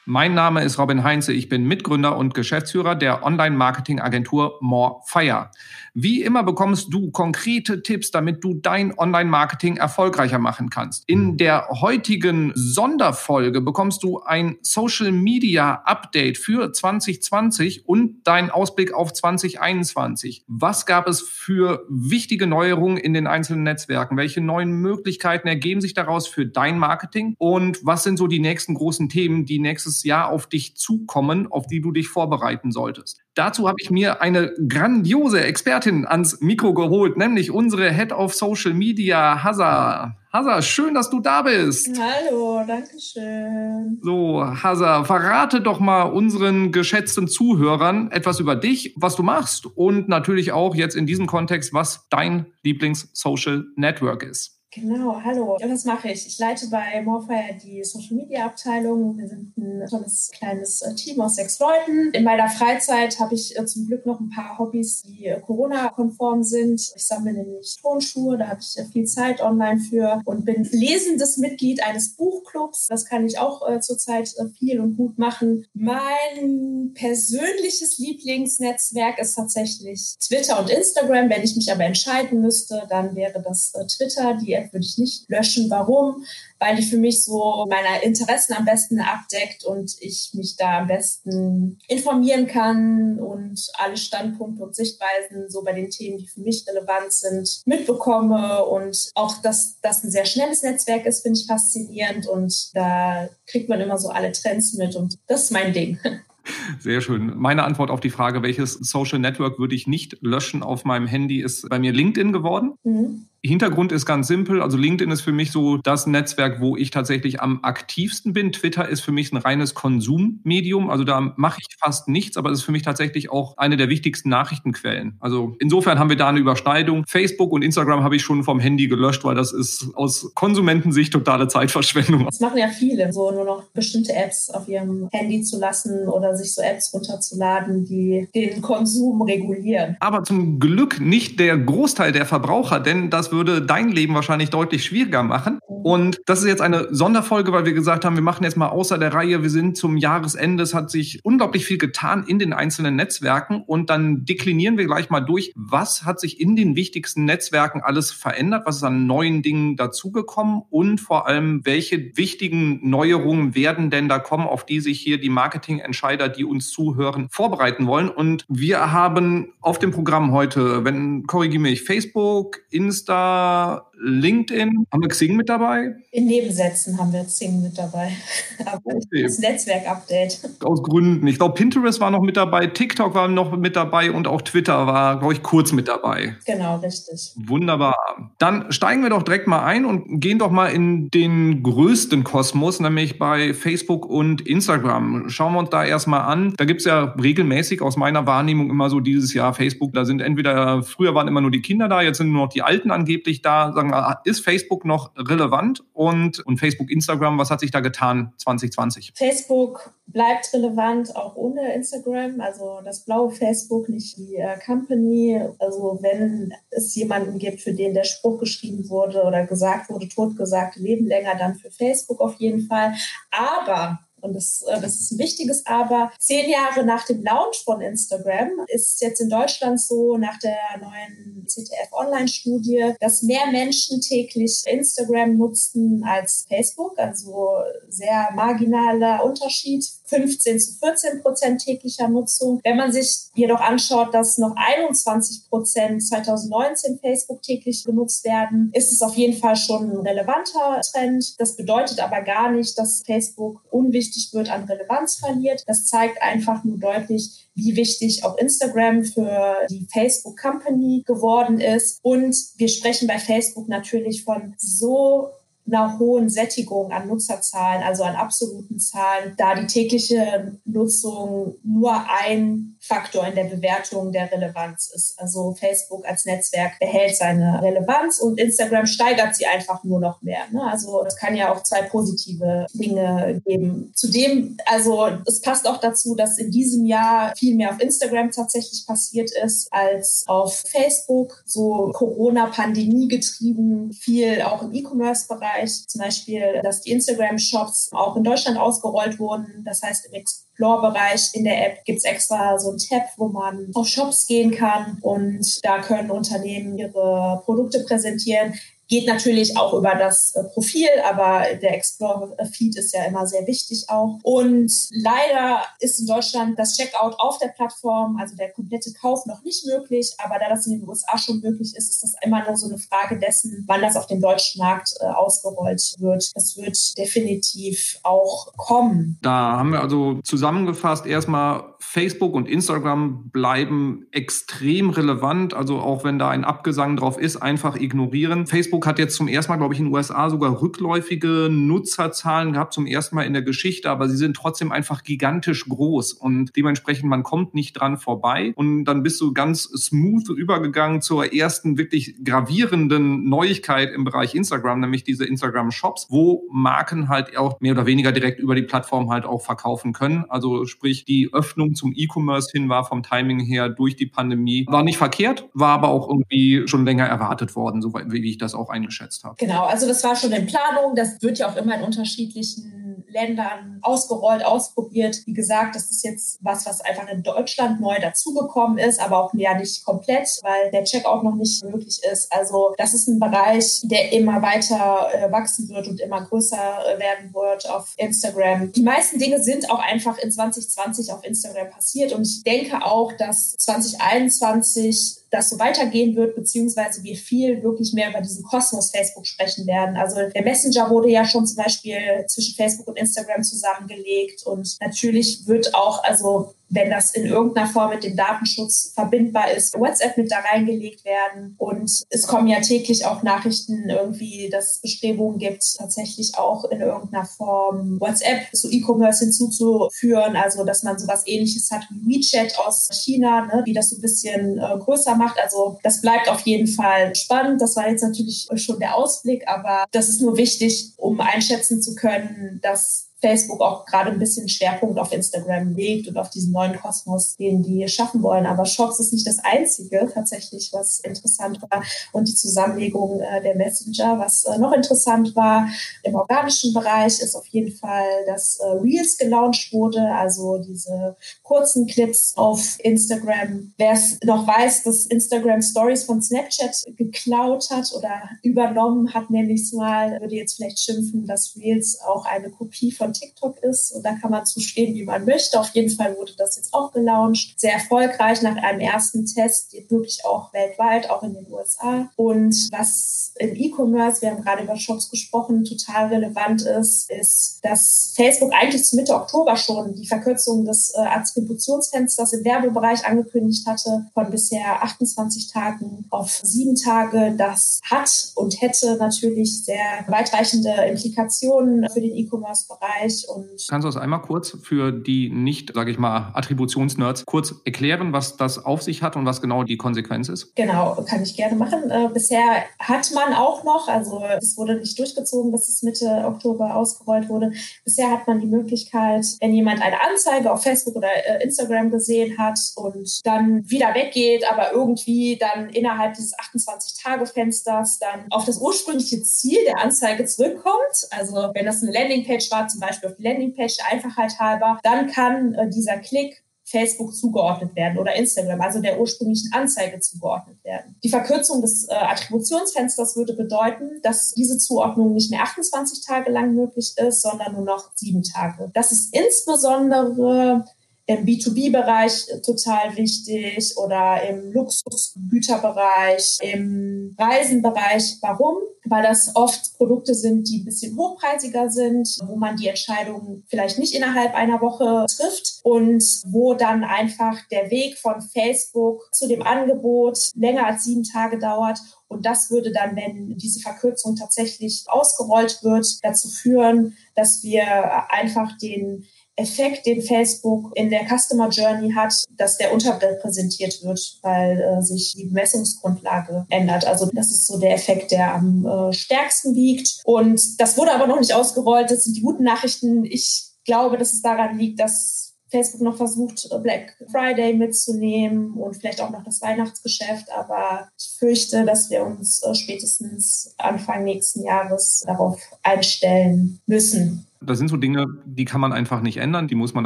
Mein 0.09 0.33
Name 0.35 0.63
ist 0.63 0.79
Robin 0.79 1.03
Heinze. 1.03 1.33
Ich 1.33 1.49
bin 1.49 1.65
Mitgründer 1.65 2.15
und 2.15 2.33
Geschäftsführer 2.33 2.95
der 2.95 3.25
Online-Marketing-Agentur 3.25 4.57
Morefire. 4.61 5.51
Wie 5.93 6.21
immer 6.21 6.43
bekommst 6.43 6.93
du 6.93 7.11
konkrete 7.11 7.83
Tipps, 7.83 8.09
damit 8.09 8.41
du 8.41 8.53
dein 8.53 8.97
Online-Marketing 8.97 9.75
erfolgreicher 9.75 10.39
machen 10.39 10.69
kannst. 10.69 11.03
In 11.07 11.35
der 11.35 11.67
heutigen 11.81 12.53
Sonderfolge 12.55 13.59
bekommst 13.59 14.01
du 14.01 14.21
ein 14.21 14.55
Social-Media-Update 14.61 16.37
für 16.37 16.71
2020 16.71 17.85
und 17.85 18.25
deinen 18.25 18.49
Ausblick 18.49 18.93
auf 18.93 19.11
2021. 19.11 20.45
Was 20.47 20.85
gab 20.85 21.09
es 21.09 21.19
für 21.19 21.85
wichtige 21.89 22.47
Neuerungen 22.47 22.95
in 22.95 23.13
den 23.13 23.27
einzelnen 23.27 23.63
Netzwerken? 23.63 24.15
Welche 24.15 24.39
neuen 24.39 24.71
Möglichkeiten 24.71 25.49
ergeben 25.49 25.81
sich 25.81 25.93
daraus 25.93 26.29
für 26.29 26.45
dein 26.45 26.79
Marketing? 26.79 27.35
Und 27.39 27.79
was 27.83 28.05
sind 28.05 28.15
so 28.15 28.27
die 28.27 28.39
nächsten 28.39 28.73
großen 28.73 29.09
Themen, 29.09 29.43
die 29.43 29.59
nächstes 29.59 29.96
nächstes 29.97 30.03
Jahr 30.03 30.29
auf 30.29 30.47
dich 30.47 30.75
zukommen, 30.75 31.47
auf 31.51 31.67
die 31.67 31.81
du 31.81 31.91
dich 31.91 32.07
vorbereiten 32.07 32.71
solltest. 32.71 33.19
Dazu 33.35 33.67
habe 33.67 33.77
ich 33.79 33.91
mir 33.91 34.21
eine 34.21 34.53
grandiose 34.67 35.43
Expertin 35.43 36.05
ans 36.05 36.41
Mikro 36.41 36.73
geholt, 36.73 37.17
nämlich 37.17 37.51
unsere 37.51 37.91
Head 37.91 38.11
of 38.11 38.33
Social 38.33 38.73
Media, 38.73 39.43
Hazza. 39.43 40.15
Hazza, 40.33 40.61
schön, 40.61 40.93
dass 40.93 41.09
du 41.09 41.19
da 41.19 41.41
bist. 41.43 41.89
Hallo, 41.99 42.63
danke 42.67 42.99
schön. 42.99 43.99
So, 44.01 44.43
Hazza, 44.43 45.03
verrate 45.03 45.61
doch 45.61 45.79
mal 45.79 46.03
unseren 46.03 46.71
geschätzten 46.71 47.27
Zuhörern 47.27 48.11
etwas 48.11 48.39
über 48.39 48.55
dich, 48.55 48.93
was 48.97 49.15
du 49.15 49.23
machst 49.23 49.65
und 49.65 50.09
natürlich 50.09 50.51
auch 50.51 50.75
jetzt 50.75 50.95
in 50.95 51.05
diesem 51.05 51.27
Kontext, 51.27 51.73
was 51.73 52.07
dein 52.09 52.47
Lieblings-Social 52.63 53.65
Network 53.75 54.23
ist. 54.23 54.56
Genau, 54.71 55.21
hallo. 55.23 55.57
Was 55.65 55.85
mache 55.85 56.09
ich? 56.11 56.27
Ich 56.27 56.37
leite 56.39 56.67
bei 56.67 57.01
Morfire 57.01 57.57
die 57.63 57.81
Social 57.85 58.17
Media 58.17 58.45
Abteilung. 58.45 59.17
Wir 59.17 59.29
sind 59.29 59.57
ein 59.57 59.87
tolles 59.89 60.29
kleines 60.37 60.81
äh, 60.81 60.93
Team 60.93 61.21
aus 61.21 61.35
sechs 61.35 61.57
Leuten. 61.59 62.11
In 62.11 62.25
meiner 62.25 62.49
Freizeit 62.49 63.17
habe 63.17 63.33
ich 63.33 63.57
äh, 63.57 63.65
zum 63.65 63.87
Glück 63.87 64.05
noch 64.05 64.19
ein 64.19 64.29
paar 64.29 64.59
Hobbys, 64.59 65.03
die 65.03 65.27
äh, 65.27 65.39
Corona-konform 65.39 66.43
sind. 66.43 66.81
Ich 66.95 67.07
sammle 67.07 67.31
nämlich 67.31 67.77
Tonschuhe, 67.81 68.37
da 68.37 68.49
habe 68.49 68.59
ich 68.59 68.77
viel 68.91 69.05
Zeit 69.05 69.41
online 69.41 69.79
für 69.79 70.21
und 70.25 70.43
bin 70.43 70.67
lesendes 70.69 71.37
Mitglied 71.37 71.81
eines 71.81 72.15
Buchclubs. 72.17 72.87
Das 72.87 73.05
kann 73.05 73.25
ich 73.25 73.39
auch 73.39 73.61
zurzeit 73.79 74.29
viel 74.59 74.81
und 74.81 74.97
gut 74.97 75.17
machen. 75.17 75.65
Mein 75.73 76.91
persönliches 76.93 77.97
Lieblingsnetzwerk 77.99 79.17
ist 79.19 79.35
tatsächlich 79.35 80.17
Twitter 80.19 80.59
und 80.59 80.69
Instagram. 80.69 81.29
Wenn 81.29 81.43
ich 81.43 81.55
mich 81.55 81.71
aber 81.71 81.85
entscheiden 81.85 82.41
müsste, 82.41 82.83
dann 82.89 83.15
wäre 83.15 83.41
das 83.41 83.71
Twitter. 83.71 84.33
Die 84.35 84.56
App 84.57 84.73
würde 84.73 84.85
ich 84.85 84.97
nicht 84.97 85.29
löschen. 85.29 85.69
Warum? 85.69 86.25
Weil 86.59 86.75
die 86.75 86.83
für 86.83 86.97
mich 86.97 87.23
so 87.23 87.65
meine 87.69 88.03
Interessen 88.03 88.53
am 88.53 88.65
besten 88.65 88.99
abdeckt 88.99 89.63
und 89.63 89.95
ich 89.99 90.31
mich 90.33 90.55
da 90.57 90.79
am 90.79 90.87
besten 90.87 91.79
informieren 91.87 92.47
kann 92.47 93.19
und 93.19 93.59
alle 93.77 93.97
Standpunkte 93.97 94.63
und 94.63 94.75
Sichtweisen 94.75 95.49
so 95.49 95.63
bei 95.63 95.73
den 95.73 95.89
Themen, 95.89 96.17
die 96.17 96.27
für 96.27 96.41
mich 96.41 96.65
relevant 96.67 97.13
sind, 97.13 97.61
mitbekomme. 97.65 98.65
Und 98.65 99.11
auch, 99.15 99.41
dass 99.41 99.77
das 99.81 100.03
ein 100.03 100.11
sehr 100.11 100.25
schnelles 100.25 100.63
Netzwerk 100.63 101.05
ist, 101.05 101.21
finde 101.21 101.39
ich 101.39 101.47
faszinierend 101.47 102.27
und 102.27 102.75
da 102.75 103.29
kriegt 103.45 103.69
man 103.69 103.81
immer 103.81 103.97
so 103.97 104.09
alle 104.09 104.31
Trends 104.31 104.73
mit 104.73 104.95
und 104.95 105.17
das 105.27 105.43
ist 105.43 105.51
mein 105.51 105.73
Ding. 105.73 105.99
Sehr 106.79 107.01
schön. 107.01 107.33
Meine 107.37 107.63
Antwort 107.63 107.89
auf 107.89 107.99
die 107.99 108.09
Frage, 108.09 108.43
welches 108.43 108.73
Social 108.73 109.19
Network 109.19 109.59
würde 109.59 109.75
ich 109.75 109.87
nicht 109.87 110.17
löschen 110.21 110.63
auf 110.63 110.85
meinem 110.85 111.07
Handy, 111.07 111.41
ist 111.41 111.67
bei 111.69 111.79
mir 111.79 111.93
LinkedIn 111.93 112.31
geworden. 112.31 112.73
Mhm. 112.83 113.27
Hintergrund 113.47 113.91
ist 113.91 114.05
ganz 114.05 114.27
simpel. 114.27 114.61
Also 114.61 114.77
LinkedIn 114.77 115.11
ist 115.11 115.21
für 115.21 115.31
mich 115.31 115.51
so 115.51 115.77
das 115.77 116.07
Netzwerk, 116.07 116.59
wo 116.59 116.75
ich 116.75 116.91
tatsächlich 116.91 117.39
am 117.39 117.59
aktivsten 117.63 118.33
bin. 118.33 118.51
Twitter 118.51 118.87
ist 118.87 119.01
für 119.01 119.11
mich 119.11 119.31
ein 119.31 119.37
reines 119.37 119.73
Konsummedium. 119.73 120.89
Also 120.89 121.03
da 121.03 121.33
mache 121.37 121.59
ich 121.61 121.77
fast 121.79 122.07
nichts, 122.07 122.37
aber 122.37 122.51
es 122.51 122.59
ist 122.59 122.65
für 122.65 122.71
mich 122.71 122.83
tatsächlich 122.83 123.31
auch 123.31 123.57
eine 123.57 123.77
der 123.77 123.89
wichtigsten 123.89 124.29
Nachrichtenquellen. 124.29 125.17
Also 125.19 125.55
insofern 125.59 125.99
haben 125.99 126.09
wir 126.09 126.17
da 126.17 126.29
eine 126.29 126.39
Überschneidung. 126.39 127.05
Facebook 127.07 127.51
und 127.51 127.61
Instagram 127.61 128.03
habe 128.03 128.15
ich 128.15 128.23
schon 128.23 128.43
vom 128.43 128.59
Handy 128.59 128.87
gelöscht, 128.87 129.23
weil 129.23 129.35
das 129.35 129.53
ist 129.53 129.91
aus 129.93 130.31
Konsumentensicht 130.33 131.13
totale 131.13 131.47
Zeitverschwendung. 131.47 132.25
Das 132.25 132.39
machen 132.39 132.57
ja 132.57 132.67
viele, 132.67 133.13
so 133.13 133.31
nur 133.31 133.45
noch 133.45 133.63
bestimmte 133.73 134.13
Apps 134.13 134.49
auf 134.49 134.67
ihrem 134.67 135.09
Handy 135.11 135.43
zu 135.43 135.59
lassen 135.59 136.07
oder 136.07 136.35
sich 136.37 136.53
so 136.53 136.61
Apps 136.61 136.93
runterzuladen, 136.93 137.85
die 137.85 138.27
den 138.33 138.61
Konsum 138.61 139.21
regulieren. 139.21 139.97
Aber 139.99 140.23
zum 140.23 140.59
Glück 140.59 140.99
nicht 140.99 141.39
der 141.39 141.57
Großteil 141.57 142.11
der 142.11 142.25
Verbraucher, 142.25 142.79
denn 142.79 143.09
das 143.09 143.31
würde 143.31 143.61
dein 143.61 143.89
Leben 143.89 144.15
wahrscheinlich 144.15 144.49
deutlich 144.49 144.85
schwieriger 144.85 145.23
machen. 145.23 145.59
Und 145.67 146.19
das 146.25 146.39
ist 146.39 146.47
jetzt 146.47 146.61
eine 146.61 146.87
Sonderfolge, 146.91 147.51
weil 147.51 147.65
wir 147.65 147.73
gesagt 147.73 148.03
haben, 148.03 148.15
wir 148.15 148.23
machen 148.23 148.43
jetzt 148.43 148.57
mal 148.57 148.67
außer 148.67 148.97
der 148.97 149.13
Reihe. 149.13 149.43
Wir 149.43 149.49
sind 149.49 149.77
zum 149.77 149.95
Jahresende. 149.95 150.63
Es 150.63 150.73
hat 150.73 150.91
sich 150.91 151.19
unglaublich 151.23 151.65
viel 151.65 151.77
getan 151.77 152.25
in 152.27 152.39
den 152.39 152.51
einzelnen 152.51 152.95
Netzwerken. 152.95 153.63
Und 153.65 153.89
dann 153.89 154.25
deklinieren 154.25 154.77
wir 154.77 154.85
gleich 154.85 155.09
mal 155.09 155.21
durch, 155.21 155.53
was 155.55 156.03
hat 156.03 156.19
sich 156.19 156.41
in 156.41 156.55
den 156.55 156.75
wichtigsten 156.75 157.25
Netzwerken 157.25 157.81
alles 157.81 158.11
verändert? 158.11 158.63
Was 158.65 158.77
ist 158.77 158.83
an 158.83 159.07
neuen 159.07 159.41
Dingen 159.41 159.77
dazugekommen? 159.77 160.63
Und 160.69 160.99
vor 160.99 161.27
allem, 161.27 161.65
welche 161.65 162.17
wichtigen 162.17 162.89
Neuerungen 162.89 163.55
werden 163.55 163.89
denn 163.89 164.09
da 164.09 164.19
kommen, 164.19 164.47
auf 164.47 164.65
die 164.65 164.79
sich 164.79 164.99
hier 164.99 165.19
die 165.19 165.29
Marketingentscheider, 165.29 166.26
die 166.29 166.45
uns 166.45 166.71
zuhören, 166.71 167.27
vorbereiten 167.31 167.87
wollen? 167.87 168.09
Und 168.09 168.45
wir 168.47 168.91
haben 168.91 169.53
auf 169.61 169.79
dem 169.79 169.91
Programm 169.91 170.31
heute, 170.31 170.83
wenn, 170.83 171.25
korrigiere 171.27 171.61
mich, 171.61 171.83
Facebook, 171.83 172.59
Insta, 172.69 173.86
LinkedIn. 173.99 174.85
Haben 174.91 175.01
wir 175.01 175.09
Xing 175.09 175.35
mit 175.35 175.49
dabei? 175.49 175.95
In 176.11 176.27
Nebensätzen 176.27 176.97
haben 176.99 177.11
wir 177.11 177.23
Xing 177.23 177.61
mit 177.61 177.77
dabei. 177.77 178.11
okay. 178.83 179.23
Das 179.23 179.39
Netzwerk-Update. 179.39 180.39
Aus 180.63 180.83
Gründen. 180.83 181.25
Ich 181.27 181.37
glaube, 181.37 181.55
Pinterest 181.55 181.99
war 181.99 182.11
noch 182.11 182.21
mit 182.21 182.37
dabei, 182.37 182.67
TikTok 182.67 183.13
war 183.13 183.27
noch 183.27 183.55
mit 183.57 183.75
dabei 183.75 184.11
und 184.11 184.27
auch 184.27 184.41
Twitter 184.41 184.87
war, 184.87 185.19
glaube 185.19 185.33
ich, 185.33 185.43
kurz 185.43 185.71
mit 185.71 185.87
dabei. 185.87 186.35
Genau, 186.45 186.77
richtig. 186.77 187.33
Wunderbar. 187.35 187.95
Dann 188.37 188.71
steigen 188.71 189.03
wir 189.03 189.09
doch 189.09 189.23
direkt 189.23 189.47
mal 189.47 189.63
ein 189.63 189.85
und 189.85 190.19
gehen 190.19 190.39
doch 190.39 190.51
mal 190.51 190.67
in 190.67 191.09
den 191.09 191.63
größten 191.63 192.23
Kosmos, 192.23 192.79
nämlich 192.79 193.17
bei 193.19 193.53
Facebook 193.53 194.05
und 194.05 194.41
Instagram. 194.41 195.29
Schauen 195.29 195.53
wir 195.53 195.59
uns 195.59 195.69
da 195.69 195.83
erstmal 195.83 196.21
an. 196.21 196.53
Da 196.57 196.65
gibt 196.65 196.81
es 196.81 196.85
ja 196.85 197.15
regelmäßig 197.21 197.81
aus 197.81 197.97
meiner 197.97 198.25
Wahrnehmung 198.25 198.69
immer 198.69 198.89
so 198.89 198.99
dieses 198.99 199.33
Jahr 199.33 199.53
Facebook. 199.53 199.93
Da 199.93 200.05
sind 200.05 200.21
entweder, 200.21 200.83
früher 200.83 201.15
waren 201.15 201.27
immer 201.27 201.41
nur 201.41 201.51
die 201.51 201.61
Kinder 201.61 201.87
da, 201.87 202.01
jetzt 202.01 202.17
sind 202.17 202.31
nur 202.31 202.43
noch 202.43 202.49
die 202.49 202.61
Alten 202.61 202.91
angeblich 202.91 203.41
da. 203.41 203.71
Sagen 203.73 203.86
wir, 203.89 204.19
ist 204.23 204.43
Facebook 204.43 204.85
noch 204.85 205.11
relevant? 205.15 205.83
Und, 205.93 206.39
und 206.45 206.57
Facebook, 206.59 206.89
Instagram, 206.89 207.37
was 207.37 207.49
hat 207.49 207.59
sich 207.59 207.71
da 207.71 207.79
getan 207.79 208.33
2020? 208.37 209.13
Facebook 209.15 209.91
bleibt 210.07 210.53
relevant, 210.53 211.15
auch 211.15 211.35
ohne 211.35 211.73
Instagram. 211.73 212.41
Also 212.41 212.79
das 212.83 213.05
blaue 213.05 213.31
Facebook, 213.31 213.89
nicht 213.89 214.17
die 214.17 214.35
äh, 214.35 214.57
Company. 214.65 215.41
Also 215.59 215.99
wenn 216.01 216.53
es 216.69 216.95
jemanden 216.95 217.37
gibt, 217.39 217.61
für 217.61 217.73
den 217.73 217.93
der 217.93 218.03
Spruch 218.03 218.39
geschrieben 218.39 218.89
wurde 218.89 219.23
oder 219.23 219.45
gesagt 219.45 219.89
wurde, 219.89 220.07
totgesagt, 220.07 220.77
leben 220.77 221.05
länger, 221.05 221.35
dann 221.35 221.55
für 221.55 221.71
Facebook 221.71 222.21
auf 222.21 222.35
jeden 222.35 222.61
Fall. 222.61 222.93
Aber 223.31 223.99
und 224.21 224.33
das, 224.33 224.63
äh, 224.67 224.81
das 224.81 224.99
ist 224.99 225.11
ein 225.11 225.19
wichtiges 225.19 225.65
Aber. 225.65 226.11
Zehn 226.19 226.49
Jahre 226.49 226.83
nach 226.85 227.05
dem 227.05 227.23
Launch 227.23 227.63
von 227.63 227.81
Instagram 227.81 228.65
ist 228.67 229.01
jetzt 229.01 229.21
in 229.21 229.29
Deutschland 229.29 229.79
so, 229.79 230.17
nach 230.17 230.39
der 230.39 230.57
neuen 230.79 231.45
CTF-Online-Studie, 231.47 232.93
dass 232.99 233.21
mehr 233.21 233.47
Menschen 233.51 234.01
täglich 234.01 234.63
Instagram 234.65 235.37
nutzten 235.37 236.03
als 236.03 236.45
Facebook. 236.47 236.97
Also 236.97 237.49
sehr 237.87 238.29
marginaler 238.35 239.23
Unterschied. 239.23 239.85
15 240.07 240.59
zu 240.59 240.73
14 240.79 241.21
Prozent 241.21 241.61
täglicher 241.63 242.07
Nutzung. 242.07 242.59
Wenn 242.63 242.77
man 242.77 242.91
sich 242.91 243.27
jedoch 243.35 243.59
anschaut, 243.59 244.13
dass 244.13 244.37
noch 244.37 244.53
21 244.55 245.49
Prozent 245.49 246.05
2019 246.05 246.99
Facebook 246.99 247.41
täglich 247.41 247.83
genutzt 247.83 248.23
werden, 248.25 248.71
ist 248.73 248.91
es 248.91 249.01
auf 249.01 249.15
jeden 249.15 249.37
Fall 249.37 249.55
schon 249.55 249.91
ein 249.91 250.07
relevanter 250.07 250.81
Trend. 250.91 251.39
Das 251.39 251.55
bedeutet 251.55 251.99
aber 251.99 252.21
gar 252.21 252.51
nicht, 252.51 252.77
dass 252.77 253.03
Facebook 253.05 253.61
unwichtig 253.69 254.29
wird, 254.33 254.49
an 254.49 254.63
Relevanz 254.63 255.15
verliert. 255.15 255.63
Das 255.67 255.85
zeigt 255.85 256.21
einfach 256.21 256.63
nur 256.63 256.77
deutlich, 256.77 257.47
wie 257.55 257.75
wichtig 257.75 258.23
auch 258.23 258.37
Instagram 258.37 259.03
für 259.03 259.57
die 259.69 259.87
Facebook 259.91 260.39
Company 260.39 261.03
geworden 261.05 261.59
ist. 261.59 261.99
Und 262.01 262.35
wir 262.57 262.69
sprechen 262.69 263.07
bei 263.07 263.19
Facebook 263.19 263.67
natürlich 263.67 264.23
von 264.23 264.53
so 264.57 265.29
einer 265.67 265.99
hohen 265.99 266.29
Sättigung 266.29 266.91
an 266.91 267.07
Nutzerzahlen, 267.07 267.83
also 267.83 268.03
an 268.03 268.15
absoluten 268.15 268.79
Zahlen, 268.79 269.33
da 269.37 269.55
die 269.55 269.67
tägliche 269.67 270.59
Nutzung 270.65 271.55
nur 271.63 271.93
ein 272.09 272.76
Faktor 272.87 273.27
in 273.27 273.35
der 273.35 273.45
Bewertung 273.45 274.11
der 274.11 274.31
Relevanz 274.31 274.91
ist. 274.93 275.19
Also 275.19 275.53
Facebook 275.53 276.05
als 276.07 276.25
Netzwerk 276.25 276.79
behält 276.79 277.15
seine 277.15 277.61
Relevanz 277.61 278.19
und 278.19 278.39
Instagram 278.39 278.85
steigert 278.85 279.35
sie 279.35 279.45
einfach 279.45 279.83
nur 279.83 279.99
noch 279.99 280.21
mehr. 280.21 280.43
Ne? 280.51 280.63
Also 280.63 281.03
es 281.05 281.15
kann 281.17 281.35
ja 281.35 281.53
auch 281.53 281.63
zwei 281.63 281.83
positive 281.83 282.65
Dinge 282.73 283.41
geben. 283.45 283.91
Zudem, 283.95 284.57
also 284.65 285.09
es 285.25 285.41
passt 285.41 285.67
auch 285.67 285.77
dazu, 285.77 286.15
dass 286.15 286.37
in 286.37 286.51
diesem 286.51 286.85
Jahr 286.85 287.33
viel 287.35 287.55
mehr 287.55 287.71
auf 287.71 287.79
Instagram 287.79 288.31
tatsächlich 288.31 288.85
passiert 288.87 289.31
ist 289.43 289.67
als 289.71 290.23
auf 290.27 290.63
Facebook. 290.71 291.43
So 291.45 291.91
Corona-Pandemie 291.93 293.07
getrieben, 293.07 293.91
viel 293.91 294.41
auch 294.41 294.63
im 294.63 294.73
E-Commerce-Bereich. 294.73 295.87
Zum 295.87 296.01
Beispiel, 296.01 296.61
dass 296.63 296.81
die 296.81 296.91
Instagram-Shops 296.91 297.89
auch 297.91 298.15
in 298.15 298.23
Deutschland 298.23 298.57
ausgerollt 298.57 299.19
wurden. 299.19 299.63
Das 299.65 299.81
heißt, 299.81 300.05
im 300.05 300.13
Explore-Bereich 300.57 301.29
in 301.33 301.43
der 301.43 301.67
App 301.67 301.85
gibt 301.85 301.99
es 301.99 302.05
extra 302.05 302.57
so 302.57 302.71
ein 302.71 302.77
Tab, 302.77 303.09
wo 303.17 303.27
man 303.27 303.69
auf 303.75 303.87
Shops 303.87 304.25
gehen 304.25 304.51
kann 304.51 304.97
und 305.01 305.59
da 305.63 305.79
können 305.79 306.09
Unternehmen 306.09 306.77
ihre 306.77 307.43
Produkte 307.45 307.83
präsentieren. 307.87 308.53
Geht 308.87 309.07
natürlich 309.07 309.57
auch 309.57 309.73
über 309.73 309.95
das 309.95 310.35
äh, 310.35 310.43
Profil, 310.43 310.87
aber 311.07 311.43
der 311.61 311.75
Explore-Feed 311.75 312.77
ist 312.77 312.93
ja 312.93 313.05
immer 313.05 313.25
sehr 313.27 313.45
wichtig 313.47 313.85
auch. 313.89 314.19
Und 314.23 314.71
leider 314.91 315.61
ist 315.79 315.99
in 315.99 316.07
Deutschland 316.07 316.57
das 316.57 316.77
Checkout 316.77 317.15
auf 317.19 317.37
der 317.39 317.49
Plattform, 317.49 318.17
also 318.19 318.35
der 318.35 318.51
komplette 318.51 318.93
Kauf 318.93 319.25
noch 319.25 319.43
nicht 319.43 319.65
möglich. 319.65 320.13
Aber 320.23 320.39
da 320.39 320.49
das 320.49 320.67
in 320.67 320.79
den 320.79 320.87
USA 320.87 321.17
schon 321.17 321.41
möglich 321.41 321.75
ist, 321.75 321.89
ist 321.89 322.03
das 322.03 322.13
immer 322.23 322.45
nur 322.45 322.55
so 322.55 322.67
eine 322.67 322.77
Frage 322.77 323.19
dessen, 323.19 323.63
wann 323.67 323.81
das 323.81 323.95
auf 323.97 324.07
dem 324.07 324.21
deutschen 324.21 324.59
Markt 324.59 324.93
äh, 324.99 325.05
ausgerollt 325.05 325.95
wird. 325.99 326.31
Das 326.35 326.57
wird 326.57 326.97
definitiv 326.97 327.99
auch 328.03 328.53
kommen. 328.55 329.19
Da 329.21 329.57
haben 329.57 329.71
wir 329.71 329.81
also 329.81 330.19
zusammengefasst 330.23 331.05
erstmal 331.05 331.75
Facebook 331.79 332.33
und 332.33 332.47
Instagram 332.47 333.29
bleiben 333.29 334.05
extrem 334.11 334.89
relevant. 334.89 335.53
Also 335.53 335.79
auch 335.79 336.03
wenn 336.03 336.19
da 336.19 336.29
ein 336.29 336.43
Abgesang 336.43 336.97
drauf 336.97 337.17
ist, 337.17 337.37
einfach 337.37 337.75
ignorieren. 337.75 338.47
Facebook 338.47 338.85
hat 338.85 338.99
jetzt 338.99 339.15
zum 339.15 339.27
ersten 339.27 339.51
Mal, 339.51 339.57
glaube 339.57 339.73
ich, 339.73 339.79
in 339.79 339.87
den 339.87 339.93
USA 339.93 340.29
sogar 340.29 340.61
rückläufige 340.61 341.49
Nutzerzahlen 341.51 342.53
gehabt, 342.53 342.73
zum 342.73 342.85
ersten 342.85 343.15
Mal 343.15 343.23
in 343.23 343.33
der 343.33 343.41
Geschichte, 343.41 343.89
aber 343.89 344.09
sie 344.09 344.17
sind 344.17 344.35
trotzdem 344.35 344.71
einfach 344.71 345.03
gigantisch 345.03 345.67
groß 345.67 346.13
und 346.13 346.55
dementsprechend 346.55 347.09
man 347.09 347.23
kommt 347.23 347.53
nicht 347.53 347.73
dran 347.73 347.97
vorbei. 347.97 348.53
Und 348.55 348.85
dann 348.85 349.03
bist 349.03 349.21
du 349.21 349.33
ganz 349.33 349.63
smooth 349.63 350.29
übergegangen 350.29 351.01
zur 351.01 351.33
ersten 351.33 351.77
wirklich 351.77 352.15
gravierenden 352.23 353.29
Neuigkeit 353.29 353.93
im 353.93 354.03
Bereich 354.03 354.35
Instagram, 354.35 354.79
nämlich 354.79 355.03
diese 355.03 355.25
Instagram 355.25 355.71
Shops, 355.71 356.07
wo 356.09 356.47
Marken 356.51 357.09
halt 357.09 357.37
auch 357.37 357.59
mehr 357.59 357.73
oder 357.73 357.85
weniger 357.85 358.11
direkt 358.11 358.39
über 358.39 358.55
die 358.55 358.63
Plattform 358.63 359.09
halt 359.11 359.25
auch 359.25 359.41
verkaufen 359.43 359.93
können. 359.93 360.25
Also 360.29 360.65
sprich, 360.65 361.05
die 361.05 361.29
Öffnung 361.33 361.66
zum 361.73 361.93
E-Commerce 361.95 362.49
hin 362.51 362.69
war 362.69 362.85
vom 362.85 363.01
Timing 363.01 363.39
her 363.39 363.69
durch 363.69 363.95
die 363.95 364.05
Pandemie, 364.05 364.65
war 364.69 364.83
nicht 364.83 364.97
verkehrt, 364.97 365.49
war 365.53 365.69
aber 365.69 365.89
auch 365.89 366.07
irgendwie 366.07 366.67
schon 366.67 366.85
länger 366.85 367.05
erwartet 367.05 367.55
worden, 367.55 367.81
so 367.81 367.93
wie 367.93 368.29
ich 368.29 368.37
das 368.37 368.53
auch 368.53 368.67
auch 368.67 368.73
eingeschätzt 368.73 369.23
habe. 369.23 369.35
Genau, 369.37 369.65
also 369.65 369.87
das 369.87 370.03
war 370.03 370.15
schon 370.15 370.31
in 370.31 370.45
Planung. 370.45 370.95
Das 370.95 371.21
wird 371.21 371.39
ja 371.39 371.49
auch 371.49 371.55
immer 371.55 371.75
in 371.75 371.83
unterschiedlichen 371.83 373.05
Ländern 373.09 373.79
ausgerollt, 373.81 374.45
ausprobiert. 374.45 375.21
Wie 375.25 375.33
gesagt, 375.33 375.75
das 375.75 375.89
ist 375.89 376.03
jetzt 376.03 376.39
was, 376.41 376.65
was 376.65 376.81
einfach 376.81 377.07
in 377.07 377.23
Deutschland 377.23 377.79
neu 377.79 377.99
dazugekommen 377.99 378.77
ist, 378.77 378.99
aber 378.99 379.23
auch 379.23 379.33
ja 379.33 379.57
nicht 379.57 379.85
komplett, 379.85 380.27
weil 380.43 380.71
der 380.71 380.83
Checkout 380.83 381.23
noch 381.23 381.35
nicht 381.35 381.63
möglich 381.63 381.99
ist. 382.11 382.31
Also 382.31 382.73
das 382.77 382.93
ist 382.93 383.07
ein 383.07 383.19
Bereich, 383.19 383.81
der 383.83 384.11
immer 384.11 384.41
weiter 384.41 385.07
äh, 385.13 385.31
wachsen 385.31 385.69
wird 385.69 385.87
und 385.87 385.99
immer 386.01 386.21
größer 386.21 386.57
äh, 386.57 386.99
werden 386.99 387.33
wird 387.33 387.69
auf 387.69 387.93
Instagram. 387.97 388.71
Die 388.73 388.83
meisten 388.83 389.19
Dinge 389.19 389.41
sind 389.41 389.69
auch 389.71 389.79
einfach 389.79 390.17
in 390.17 390.31
2020 390.31 391.13
auf 391.13 391.23
Instagram 391.23 391.56
passiert. 391.65 392.13
Und 392.13 392.27
ich 392.27 392.43
denke 392.43 392.83
auch, 392.83 393.13
dass 393.13 393.55
2021 393.57 395.17
das 395.29 395.49
so 395.49 395.59
weitergehen 395.59 396.15
wird, 396.15 396.35
beziehungsweise 396.35 397.03
wir 397.03 397.15
viel 397.15 397.63
wirklich 397.63 397.93
mehr 397.93 398.09
über 398.09 398.21
diesen 398.21 398.43
Kosmos 398.43 398.91
Facebook 398.91 399.25
sprechen 399.25 399.67
werden. 399.67 399.97
Also 399.97 400.15
der 400.15 400.43
Messenger 400.43 400.89
wurde 400.89 401.09
ja 401.09 401.25
schon 401.25 401.45
zum 401.45 401.63
Beispiel 401.63 401.97
zwischen 402.27 402.55
Facebook 402.55 402.87
und 402.87 402.97
Instagram 402.97 403.43
zusammengelegt 403.43 404.43
und 404.45 404.77
natürlich 404.79 405.47
wird 405.47 405.73
auch, 405.73 406.03
also 406.03 406.53
wenn 406.69 406.89
das 406.89 407.11
in 407.11 407.25
irgendeiner 407.25 407.67
Form 407.67 407.91
mit 407.91 408.03
dem 408.03 408.15
Datenschutz 408.15 408.91
verbindbar 408.93 409.51
ist, 409.51 409.79
WhatsApp 409.79 410.17
mit 410.17 410.31
da 410.31 410.39
reingelegt 410.39 411.05
werden. 411.05 411.55
Und 411.57 412.03
es 412.09 412.27
kommen 412.27 412.47
ja 412.47 412.59
täglich 412.59 413.05
auch 413.05 413.23
Nachrichten 413.23 413.89
irgendwie, 413.89 414.49
dass 414.49 414.71
es 414.71 414.81
Bestrebungen 414.81 415.39
gibt, 415.39 415.63
tatsächlich 415.77 416.37
auch 416.37 416.65
in 416.65 416.81
irgendeiner 416.81 417.25
Form 417.25 417.99
WhatsApp 417.99 418.53
zu 418.53 418.69
E-Commerce 418.69 419.23
hinzuzuführen. 419.23 420.35
Also, 420.35 420.65
dass 420.65 420.83
man 420.83 420.99
sowas 420.99 421.23
ähnliches 421.25 421.71
hat 421.71 421.83
wie 421.89 422.17
WeChat 422.17 422.59
aus 422.59 422.89
China, 422.91 423.45
ne, 423.45 423.61
wie 423.65 423.73
das 423.73 423.89
so 423.89 423.97
ein 423.97 424.01
bisschen 424.01 424.57
äh, 424.57 424.77
größer 424.77 425.15
macht. 425.17 425.39
Also, 425.41 425.79
das 425.83 426.01
bleibt 426.01 426.29
auf 426.29 426.41
jeden 426.41 426.67
Fall 426.67 427.15
spannend. 427.15 427.61
Das 427.61 427.75
war 427.75 427.89
jetzt 427.89 428.03
natürlich 428.03 428.47
schon 428.55 428.79
der 428.79 428.95
Ausblick, 428.95 429.47
aber 429.47 429.85
das 429.91 430.09
ist 430.09 430.21
nur 430.21 430.37
wichtig, 430.37 430.93
um 430.97 431.19
einschätzen 431.19 431.81
zu 431.81 431.95
können, 431.95 432.59
dass 432.61 433.06
Facebook 433.19 433.61
auch 433.61 433.85
gerade 433.85 434.11
ein 434.11 434.19
bisschen 434.19 434.47
Schwerpunkt 434.47 434.99
auf 434.99 435.11
Instagram 435.11 435.75
legt 435.75 436.07
und 436.07 436.17
auf 436.17 436.29
diesen 436.29 436.53
neuen 436.53 436.75
Kosmos, 436.79 437.35
den 437.35 437.63
die 437.63 437.87
schaffen 437.87 438.21
wollen. 438.21 438.45
Aber 438.45 438.65
Shops 438.65 438.99
ist 438.99 439.13
nicht 439.13 439.25
das 439.25 439.39
Einzige 439.39 440.09
tatsächlich, 440.13 440.69
was 440.71 440.99
interessant 440.99 441.61
war. 441.61 441.83
Und 442.11 442.27
die 442.27 442.35
Zusammenlegung 442.35 443.19
äh, 443.21 443.41
der 443.41 443.55
Messenger, 443.55 444.19
was 444.19 444.43
äh, 444.45 444.57
noch 444.59 444.71
interessant 444.71 445.35
war 445.35 445.67
im 446.03 446.15
organischen 446.15 446.73
Bereich, 446.73 447.19
ist 447.19 447.35
auf 447.35 447.47
jeden 447.47 447.75
Fall, 447.75 448.05
dass 448.27 448.59
äh, 448.59 448.67
Reels 448.67 449.17
gelauncht 449.17 449.73
wurde, 449.73 450.01
also 450.13 450.59
diese 450.59 451.15
kurzen 451.43 451.87
Clips 451.87 452.33
auf 452.35 452.77
Instagram. 452.79 453.73
Wer 453.77 453.93
es 453.93 454.19
noch 454.23 454.45
weiß, 454.47 454.83
dass 454.83 455.07
Instagram 455.07 455.61
Stories 455.61 456.03
von 456.03 456.21
Snapchat 456.21 456.85
geklaut 456.95 457.69
hat 457.71 457.91
oder 457.95 458.29
übernommen 458.43 459.13
hat, 459.13 459.29
nenne 459.29 459.53
ich 459.53 459.61
es 459.61 459.73
mal, 459.73 460.19
würde 460.21 460.35
jetzt 460.35 460.55
vielleicht 460.55 460.79
schimpfen, 460.79 461.25
dass 461.25 461.55
Reels 461.55 461.99
auch 462.01 462.25
eine 462.25 462.51
Kopie 462.51 462.91
von 462.91 463.06
von 463.07 463.13
TikTok 463.13 463.63
ist. 463.63 463.91
Und 463.91 464.03
da 464.03 464.13
kann 464.13 464.31
man 464.31 464.45
zustehen, 464.45 464.93
wie 464.95 465.03
man 465.03 465.25
möchte. 465.25 465.59
Auf 465.59 465.69
jeden 465.69 465.89
Fall 465.89 466.17
wurde 466.17 466.33
das 466.37 466.57
jetzt 466.57 466.73
auch 466.73 466.91
gelauncht. 466.91 467.53
Sehr 467.57 467.73
erfolgreich 467.73 468.41
nach 468.41 468.57
einem 468.57 468.81
ersten 468.81 469.25
Test, 469.25 469.73
wirklich 469.89 470.25
auch 470.25 470.53
weltweit, 470.53 471.09
auch 471.09 471.23
in 471.23 471.33
den 471.33 471.51
USA. 471.51 472.09
Und 472.15 472.53
was 472.71 473.31
im 473.35 473.55
E-Commerce, 473.55 474.21
wir 474.21 474.31
haben 474.31 474.43
gerade 474.43 474.63
über 474.63 474.75
Shops 474.75 475.09
gesprochen, 475.09 475.63
total 475.63 476.07
relevant 476.07 476.63
ist, 476.63 477.09
ist, 477.09 477.59
dass 477.61 478.13
Facebook 478.15 478.51
eigentlich 478.53 478.83
zu 478.83 478.95
Mitte 478.95 479.13
Oktober 479.13 479.55
schon 479.55 479.95
die 479.95 480.07
Verkürzung 480.07 480.65
des 480.65 480.93
äh, 480.95 480.99
Attributionsfensters 480.99 482.33
im 482.33 482.43
Werbebereich 482.43 483.05
angekündigt 483.05 483.65
hatte, 483.67 484.07
von 484.13 484.29
bisher 484.29 484.83
28 484.83 485.51
Tagen 485.51 486.05
auf 486.09 486.39
sieben 486.43 486.75
Tage. 486.75 487.35
Das 487.37 487.79
hat 487.83 488.31
und 488.35 488.61
hätte 488.61 488.97
natürlich 488.97 489.63
sehr 489.63 490.05
weitreichende 490.07 490.71
Implikationen 490.89 491.87
für 491.89 492.01
den 492.01 492.15
E-Commerce-Bereich 492.15 492.96
Bereich. 492.97 493.27
Und 493.27 493.65
Kannst 493.69 493.85
du 493.85 493.87
das 493.87 493.97
einmal 493.97 494.21
kurz 494.21 494.57
für 494.61 494.91
die 494.91 495.29
nicht, 495.29 495.73
sage 495.73 495.91
ich 495.91 495.97
mal, 495.97 496.31
Attributionsnerds 496.33 497.25
kurz 497.25 497.55
erklären, 497.65 498.13
was 498.13 498.37
das 498.37 498.63
auf 498.63 498.81
sich 498.81 499.01
hat 499.01 499.15
und 499.15 499.25
was 499.25 499.41
genau 499.41 499.63
die 499.63 499.77
Konsequenz 499.77 500.29
ist? 500.29 500.55
Genau, 500.55 501.03
kann 501.07 501.23
ich 501.23 501.35
gerne 501.35 501.55
machen. 501.55 501.89
Äh, 501.89 502.09
bisher 502.13 502.63
hat 502.79 503.11
man 503.13 503.33
auch 503.33 503.63
noch, 503.63 503.87
also 503.87 504.23
es 504.37 504.57
wurde 504.57 504.75
nicht 504.75 504.97
durchgezogen, 504.97 505.51
bis 505.51 505.69
es 505.69 505.83
Mitte 505.83 506.23
Oktober 506.25 506.75
ausgerollt 506.75 507.29
wurde. 507.29 507.51
Bisher 507.83 508.11
hat 508.11 508.27
man 508.27 508.39
die 508.39 508.47
Möglichkeit, 508.47 509.25
wenn 509.39 509.53
jemand 509.53 509.81
eine 509.81 509.97
Anzeige 510.01 510.51
auf 510.51 510.63
Facebook 510.63 510.95
oder 510.95 511.09
äh, 511.09 511.43
Instagram 511.43 511.91
gesehen 511.91 512.37
hat 512.37 512.59
und 512.75 513.25
dann 513.25 513.69
wieder 513.69 513.93
weggeht, 513.93 514.49
aber 514.49 514.71
irgendwie 514.71 515.37
dann 515.37 515.69
innerhalb 515.69 516.13
dieses 516.15 516.33
28-Tage-Fensters 516.37 517.99
dann 517.99 518.25
auf 518.29 518.45
das 518.45 518.57
ursprüngliche 518.59 519.21
Ziel 519.23 519.59
der 519.65 519.79
Anzeige 519.79 520.25
zurückkommt. 520.25 521.07
Also 521.11 521.51
wenn 521.53 521.65
das 521.65 521.81
eine 521.81 521.91
Landingpage 521.91 522.49
war, 522.51 522.67
zum 522.67 522.79
Beispiel 522.79 522.86
auf 523.05 523.15
die 523.15 523.23
Landingpage, 523.23 523.77
Einfachheit 523.89 524.39
halber, 524.39 524.79
dann 524.83 525.07
kann 525.07 525.53
äh, 525.53 525.69
dieser 525.69 525.97
Klick 525.97 526.43
Facebook 526.67 527.15
zugeordnet 527.15 527.75
werden 527.75 527.97
oder 527.97 528.15
Instagram, 528.15 528.59
also 528.59 528.81
der 528.81 528.99
ursprünglichen 528.99 529.53
Anzeige 529.53 530.01
zugeordnet 530.01 530.61
werden. 530.65 530.97
Die 531.01 531.09
Verkürzung 531.09 531.61
des 531.61 531.87
äh, 531.87 531.93
Attributionsfensters 531.93 533.15
würde 533.15 533.33
bedeuten, 533.33 534.01
dass 534.03 534.33
diese 534.33 534.57
Zuordnung 534.57 535.13
nicht 535.13 535.31
mehr 535.31 535.43
28 535.43 536.05
Tage 536.05 536.29
lang 536.29 536.53
möglich 536.53 536.93
ist, 536.97 537.21
sondern 537.21 537.53
nur 537.53 537.63
noch 537.63 537.91
sieben 537.95 538.21
Tage. 538.21 538.69
Das 538.73 538.91
ist 538.91 539.15
insbesondere 539.15 540.65
im 541.07 541.25
B2B-Bereich 541.25 542.27
total 542.45 542.95
wichtig 542.97 543.75
oder 543.77 544.21
im 544.27 544.51
Luxusgüterbereich, 544.51 546.37
im 546.41 547.15
Reisenbereich. 547.17 548.17
Warum? 548.21 548.57
Weil 548.85 549.03
das 549.03 549.33
oft 549.35 549.77
Produkte 549.77 550.13
sind, 550.13 550.49
die 550.49 550.59
ein 550.59 550.65
bisschen 550.65 550.97
hochpreisiger 550.97 551.69
sind, 551.69 552.09
wo 552.25 552.35
man 552.35 552.57
die 552.57 552.67
Entscheidung 552.67 553.43
vielleicht 553.47 553.79
nicht 553.79 553.95
innerhalb 553.95 554.35
einer 554.35 554.61
Woche 554.61 555.05
trifft 555.07 555.61
und 555.63 556.03
wo 556.27 556.53
dann 556.53 556.83
einfach 556.83 557.37
der 557.51 557.71
Weg 557.71 557.97
von 557.97 558.21
Facebook 558.21 559.07
zu 559.13 559.27
dem 559.27 559.41
Angebot 559.43 560.17
länger 560.35 560.67
als 560.67 560.83
sieben 560.83 561.03
Tage 561.03 561.39
dauert 561.39 561.79
und 562.09 562.25
das 562.25 562.49
würde 562.49 562.71
dann, 562.71 562.95
wenn 562.95 563.37
diese 563.37 563.59
Verkürzung 563.59 564.15
tatsächlich 564.15 564.85
ausgerollt 564.87 565.59
wird, 565.63 565.85
dazu 566.03 566.29
führen, 566.29 566.95
dass 567.15 567.43
wir 567.43 568.09
einfach 568.09 568.57
den 568.57 569.05
Effekt, 569.37 569.85
den 569.85 570.01
Facebook 570.01 570.71
in 570.75 570.89
der 570.89 571.05
Customer 571.05 571.49
Journey 571.49 571.93
hat, 571.93 572.13
dass 572.37 572.57
der 572.57 572.73
unterrepräsentiert 572.73 573.83
wird, 573.83 574.17
weil 574.23 574.59
äh, 574.59 574.81
sich 574.81 575.13
die 575.13 575.25
Messungsgrundlage 575.25 576.45
ändert. 576.49 576.85
Also 576.85 577.09
das 577.13 577.31
ist 577.31 577.45
so 577.45 577.59
der 577.59 577.73
Effekt, 577.73 578.11
der 578.11 578.33
am 578.33 578.65
äh, 578.65 578.93
stärksten 578.93 579.55
wiegt. 579.55 580.01
Und 580.03 580.59
das 580.59 580.77
wurde 580.77 580.91
aber 580.91 581.07
noch 581.07 581.19
nicht 581.19 581.33
ausgerollt. 581.33 581.91
Das 581.91 582.03
sind 582.03 582.17
die 582.17 582.21
guten 582.21 582.43
Nachrichten. 582.43 583.05
Ich 583.05 583.51
glaube, 583.63 583.97
dass 583.97 584.13
es 584.13 584.23
daran 584.23 584.57
liegt, 584.57 584.79
dass 584.79 585.35
Facebook 585.49 585.81
noch 585.81 585.97
versucht, 585.97 586.49
Black 586.61 586.97
Friday 587.11 587.53
mitzunehmen 587.53 588.53
und 588.53 588.75
vielleicht 588.75 588.99
auch 589.01 589.11
noch 589.11 589.23
das 589.23 589.41
Weihnachtsgeschäft. 589.41 590.31
Aber 590.31 590.89
ich 590.97 591.15
fürchte, 591.19 591.63
dass 591.63 591.89
wir 591.89 592.03
uns 592.03 592.43
äh, 592.43 592.53
spätestens 592.55 593.53
Anfang 593.57 594.03
nächsten 594.03 594.43
Jahres 594.43 595.03
darauf 595.05 595.39
einstellen 595.63 596.59
müssen. 596.65 597.26
Das 597.41 597.57
sind 597.57 597.67
so 597.67 597.77
Dinge, 597.77 598.07
die 598.25 598.45
kann 598.45 598.61
man 598.61 598.73
einfach 598.73 599.01
nicht 599.01 599.17
ändern, 599.17 599.47
die 599.47 599.55
muss 599.55 599.73
man 599.73 599.85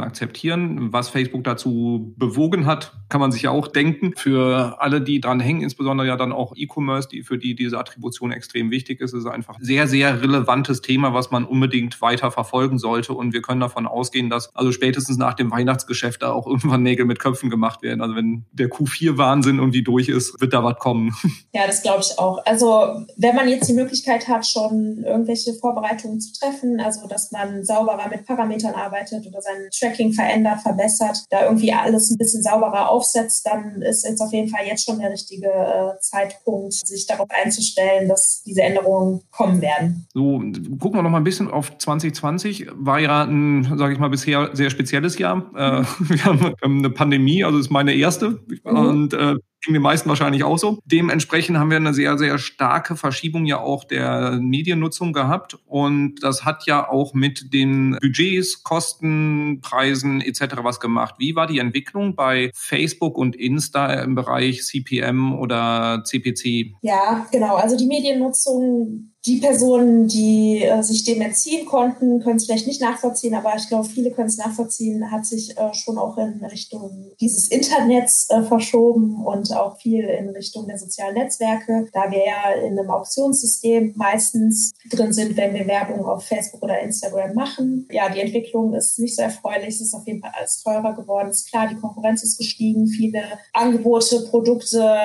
akzeptieren. 0.00 0.92
Was 0.92 1.08
Facebook 1.08 1.44
dazu 1.44 2.14
bewogen 2.16 2.66
hat, 2.66 2.92
kann 3.08 3.20
man 3.20 3.32
sich 3.32 3.42
ja 3.42 3.50
auch 3.50 3.68
denken. 3.68 4.14
Für 4.16 4.80
alle, 4.80 5.00
die 5.00 5.20
dran 5.20 5.40
hängen, 5.40 5.62
insbesondere 5.62 6.06
ja 6.06 6.16
dann 6.16 6.32
auch 6.32 6.54
E-Commerce, 6.56 7.08
die, 7.08 7.22
für 7.22 7.38
die 7.38 7.54
diese 7.54 7.78
Attribution 7.78 8.32
extrem 8.32 8.70
wichtig 8.70 9.00
ist, 9.00 9.12
ist 9.12 9.26
einfach 9.26 9.58
ein 9.58 9.64
sehr, 9.64 9.86
sehr 9.86 10.22
relevantes 10.22 10.80
Thema, 10.80 11.12
was 11.12 11.30
man 11.30 11.44
unbedingt 11.44 12.00
weiter 12.00 12.30
verfolgen 12.30 12.78
sollte. 12.78 13.12
Und 13.12 13.32
wir 13.32 13.42
können 13.42 13.60
davon 13.60 13.86
ausgehen, 13.86 14.30
dass 14.30 14.54
also 14.54 14.72
spätestens 14.72 15.18
nach 15.18 15.34
dem 15.34 15.50
Weihnachtsgeschäft 15.50 16.22
da 16.22 16.32
auch 16.32 16.46
irgendwann 16.46 16.82
Nägel 16.82 17.04
mit 17.04 17.18
Köpfen 17.18 17.50
gemacht 17.50 17.82
werden. 17.82 18.00
Also 18.00 18.16
wenn 18.16 18.46
der 18.52 18.68
Q4-Wahnsinn 18.68 19.58
irgendwie 19.58 19.82
durch 19.82 20.08
ist, 20.08 20.40
wird 20.40 20.52
da 20.52 20.64
was 20.64 20.78
kommen. 20.78 21.14
Ja, 21.54 21.66
das 21.66 21.82
glaube 21.82 22.00
ich 22.00 22.18
auch. 22.18 22.44
Also 22.46 23.04
wenn 23.16 23.34
man 23.34 23.48
jetzt 23.48 23.68
die 23.68 23.74
Möglichkeit 23.74 24.26
hat, 24.28 24.46
schon 24.46 25.02
irgendwelche 25.04 25.52
Vorbereitungen 25.54 26.20
zu 26.20 26.32
treffen, 26.38 26.80
also 26.80 27.06
dass 27.08 27.30
man 27.30 27.41
man 27.42 27.64
sauberer 27.64 28.08
mit 28.08 28.26
Parametern 28.26 28.74
arbeitet 28.74 29.26
oder 29.26 29.40
sein 29.40 29.68
Tracking 29.78 30.12
verändert, 30.12 30.60
verbessert, 30.60 31.18
da 31.30 31.44
irgendwie 31.44 31.72
alles 31.72 32.10
ein 32.10 32.18
bisschen 32.18 32.42
sauberer 32.42 32.90
aufsetzt, 32.90 33.46
dann 33.46 33.82
ist 33.82 34.06
jetzt 34.06 34.20
auf 34.20 34.32
jeden 34.32 34.48
Fall 34.48 34.66
jetzt 34.66 34.84
schon 34.84 34.98
der 34.98 35.10
richtige 35.10 35.48
äh, 35.48 35.98
Zeitpunkt, 36.00 36.74
sich 36.74 37.06
darauf 37.06 37.28
einzustellen, 37.30 38.08
dass 38.08 38.42
diese 38.44 38.62
Änderungen 38.62 39.22
kommen 39.30 39.60
werden. 39.60 40.06
So, 40.12 40.38
gucken 40.78 40.94
wir 40.94 41.02
noch 41.02 41.10
mal 41.10 41.18
ein 41.18 41.24
bisschen 41.24 41.50
auf 41.50 41.76
2020. 41.76 42.68
War 42.74 43.00
ja 43.00 43.24
ein, 43.24 43.76
sage 43.76 43.94
ich 43.94 43.98
mal, 43.98 44.10
bisher 44.10 44.50
sehr 44.52 44.70
spezielles 44.70 45.18
Jahr. 45.18 45.50
Äh, 45.54 45.84
wir 45.98 46.24
haben 46.24 46.54
eine 46.62 46.90
Pandemie, 46.90 47.44
also 47.44 47.58
ist 47.58 47.70
meine 47.70 47.94
erste. 47.94 48.40
Mhm. 48.64 48.76
Und 48.76 49.14
äh, 49.14 49.36
ging 49.62 49.74
den 49.74 49.82
meisten 49.82 50.08
wahrscheinlich 50.08 50.44
auch 50.44 50.58
so. 50.58 50.78
Dementsprechend 50.84 51.58
haben 51.58 51.70
wir 51.70 51.76
eine 51.76 51.94
sehr, 51.94 52.18
sehr 52.18 52.38
starke 52.38 52.96
Verschiebung 52.96 53.46
ja 53.46 53.60
auch 53.60 53.84
der 53.84 54.38
Mediennutzung 54.40 55.12
gehabt. 55.12 55.58
Und 55.66 56.16
das 56.22 56.44
hat 56.44 56.66
ja 56.66 56.88
auch 56.88 57.14
mit 57.14 57.52
den 57.52 57.96
Budgets, 58.00 58.62
Kosten, 58.62 59.60
Preisen 59.62 60.20
etc. 60.20 60.56
was 60.62 60.80
gemacht. 60.80 61.14
Wie 61.18 61.36
war 61.36 61.46
die 61.46 61.58
Entwicklung 61.58 62.16
bei 62.16 62.50
Facebook 62.54 63.16
und 63.16 63.36
Insta 63.36 63.92
im 64.02 64.14
Bereich 64.14 64.64
CPM 64.64 65.32
oder 65.38 66.02
CPC? 66.04 66.74
Ja, 66.82 67.26
genau. 67.30 67.56
Also 67.56 67.76
die 67.76 67.86
Mediennutzung 67.86 69.11
die 69.24 69.38
Personen, 69.38 70.08
die 70.08 70.62
äh, 70.62 70.82
sich 70.82 71.04
dem 71.04 71.20
entziehen 71.20 71.64
konnten, 71.64 72.20
können 72.20 72.36
es 72.36 72.46
vielleicht 72.46 72.66
nicht 72.66 72.80
nachvollziehen, 72.80 73.34
aber 73.34 73.54
ich 73.56 73.68
glaube, 73.68 73.88
viele 73.88 74.10
können 74.10 74.28
es 74.28 74.36
nachvollziehen, 74.36 75.12
hat 75.12 75.26
sich 75.26 75.56
äh, 75.56 75.72
schon 75.74 75.96
auch 75.96 76.18
in 76.18 76.44
Richtung 76.44 77.12
dieses 77.20 77.48
Internets 77.48 78.28
äh, 78.30 78.42
verschoben 78.42 79.24
und 79.24 79.52
auch 79.52 79.78
viel 79.78 80.04
in 80.04 80.30
Richtung 80.30 80.66
der 80.66 80.76
sozialen 80.76 81.14
Netzwerke, 81.14 81.86
da 81.92 82.10
wir 82.10 82.26
ja 82.26 82.66
in 82.66 82.76
einem 82.76 82.90
Auktionssystem 82.90 83.92
meistens 83.94 84.72
drin 84.90 85.12
sind, 85.12 85.36
wenn 85.36 85.54
wir 85.54 85.68
Werbung 85.68 86.04
auf 86.04 86.24
Facebook 86.24 86.62
oder 86.62 86.80
Instagram 86.80 87.34
machen. 87.34 87.86
Ja, 87.92 88.08
die 88.08 88.20
Entwicklung 88.20 88.74
ist 88.74 88.98
nicht 88.98 89.14
so 89.14 89.22
erfreulich, 89.22 89.68
es 89.68 89.82
ist 89.82 89.94
auf 89.94 90.06
jeden 90.06 90.20
Fall 90.20 90.32
alles 90.36 90.62
teurer 90.62 90.94
geworden. 90.94 91.30
Ist 91.30 91.48
klar, 91.48 91.68
die 91.68 91.76
Konkurrenz 91.76 92.24
ist 92.24 92.38
gestiegen, 92.38 92.88
viele 92.88 93.22
Angebote, 93.52 94.26
Produkte, 94.30 94.98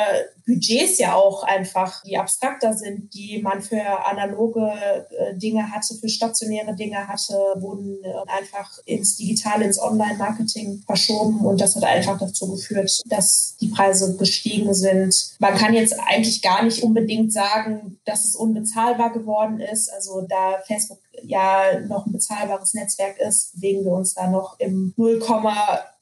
Budgets 0.48 0.98
ja 0.98 1.14
auch 1.14 1.44
einfach, 1.44 2.02
die 2.04 2.18
abstrakter 2.18 2.74
sind, 2.74 3.14
die 3.14 3.42
man 3.44 3.62
für 3.62 4.06
analoge 4.08 4.62
äh, 4.62 5.36
Dinge 5.36 5.72
hatte, 5.72 5.96
für 5.96 6.10
stationäre 6.10 6.76
Dinge 6.76 7.08
hatte, 7.08 7.34
wurden 7.58 8.04
äh, 8.04 8.14
einfach 8.28 8.80
ins 8.86 9.18
Digitale, 9.18 9.66
ins 9.66 9.80
Online-Marketing 9.80 10.84
verschoben 10.86 11.46
und 11.46 11.62
das 11.62 11.76
hat 11.76 11.84
einfach 11.84 12.18
dazu 12.18 12.52
geführt, 12.52 13.02
dass 13.08 13.56
die 13.60 13.68
Preise 13.68 14.16
gestiegen 14.18 14.74
sind. 14.74 15.36
Man 15.40 15.56
kann 15.56 15.74
jetzt 15.74 15.96
eigentlich 16.00 16.42
gar 16.42 16.64
nicht 16.64 16.84
unbedingt 16.84 17.32
sagen, 17.34 18.00
dass 18.06 18.26
es 18.26 18.36
unbezahlbar 18.36 19.12
geworden 19.12 19.60
ist. 19.60 19.92
Also 19.94 20.26
da 20.28 20.58
Facebook 20.66 21.00
ja 21.24 21.80
noch 21.88 22.06
ein 22.06 22.12
bezahlbares 22.12 22.74
Netzwerk 22.74 23.18
ist, 23.20 23.56
bewegen 23.56 23.86
wir 23.86 23.94
uns 23.94 24.14
da 24.14 24.30
noch 24.30 24.60
im 24.60 24.94
0, 24.98 25.20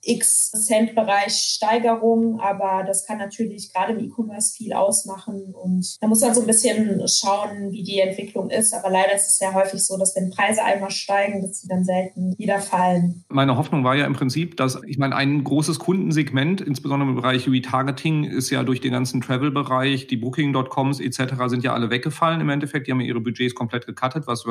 x 0.05 0.51
Cent-Bereich 0.51 1.33
Steigerung, 1.33 2.39
aber 2.39 2.83
das 2.85 3.05
kann 3.05 3.17
natürlich 3.17 3.73
gerade 3.73 3.93
im 3.93 3.99
E-Commerce 3.99 4.53
viel 4.55 4.73
ausmachen 4.73 5.53
und 5.53 5.97
da 6.01 6.07
muss 6.07 6.21
man 6.21 6.33
so 6.33 6.41
ein 6.41 6.47
bisschen 6.47 7.01
schauen, 7.07 7.71
wie 7.71 7.83
die 7.83 7.99
Entwicklung 7.99 8.49
ist. 8.49 8.73
Aber 8.73 8.89
leider 8.89 9.15
ist 9.15 9.27
es 9.27 9.37
sehr 9.37 9.53
häufig 9.53 9.83
so, 9.83 9.97
dass 9.97 10.15
wenn 10.15 10.29
Preise 10.29 10.63
einmal 10.63 10.91
steigen, 10.91 11.41
dass 11.41 11.61
sie 11.61 11.67
dann 11.67 11.83
selten 11.83 12.37
wieder 12.37 12.59
fallen. 12.59 13.25
Meine 13.29 13.57
Hoffnung 13.57 13.83
war 13.83 13.95
ja 13.95 14.05
im 14.05 14.13
Prinzip, 14.13 14.57
dass 14.57 14.79
ich 14.85 14.97
meine, 14.97 15.15
ein 15.15 15.43
großes 15.43 15.79
Kundensegment, 15.79 16.61
insbesondere 16.61 17.09
im 17.09 17.15
Bereich 17.15 17.49
Retargeting, 17.49 18.25
ist 18.25 18.49
ja 18.49 18.63
durch 18.63 18.81
den 18.81 18.91
ganzen 18.91 19.21
Travel-Bereich, 19.21 20.07
die 20.07 20.17
Booking.coms 20.17 20.99
etc. 20.99 21.33
sind 21.47 21.63
ja 21.63 21.73
alle 21.73 21.89
weggefallen 21.89 22.41
im 22.41 22.49
Endeffekt. 22.49 22.87
Die 22.87 22.91
haben 22.91 23.01
ihre 23.01 23.21
Budgets 23.21 23.55
komplett 23.55 23.85
gecuttet, 23.85 24.27
was 24.27 24.45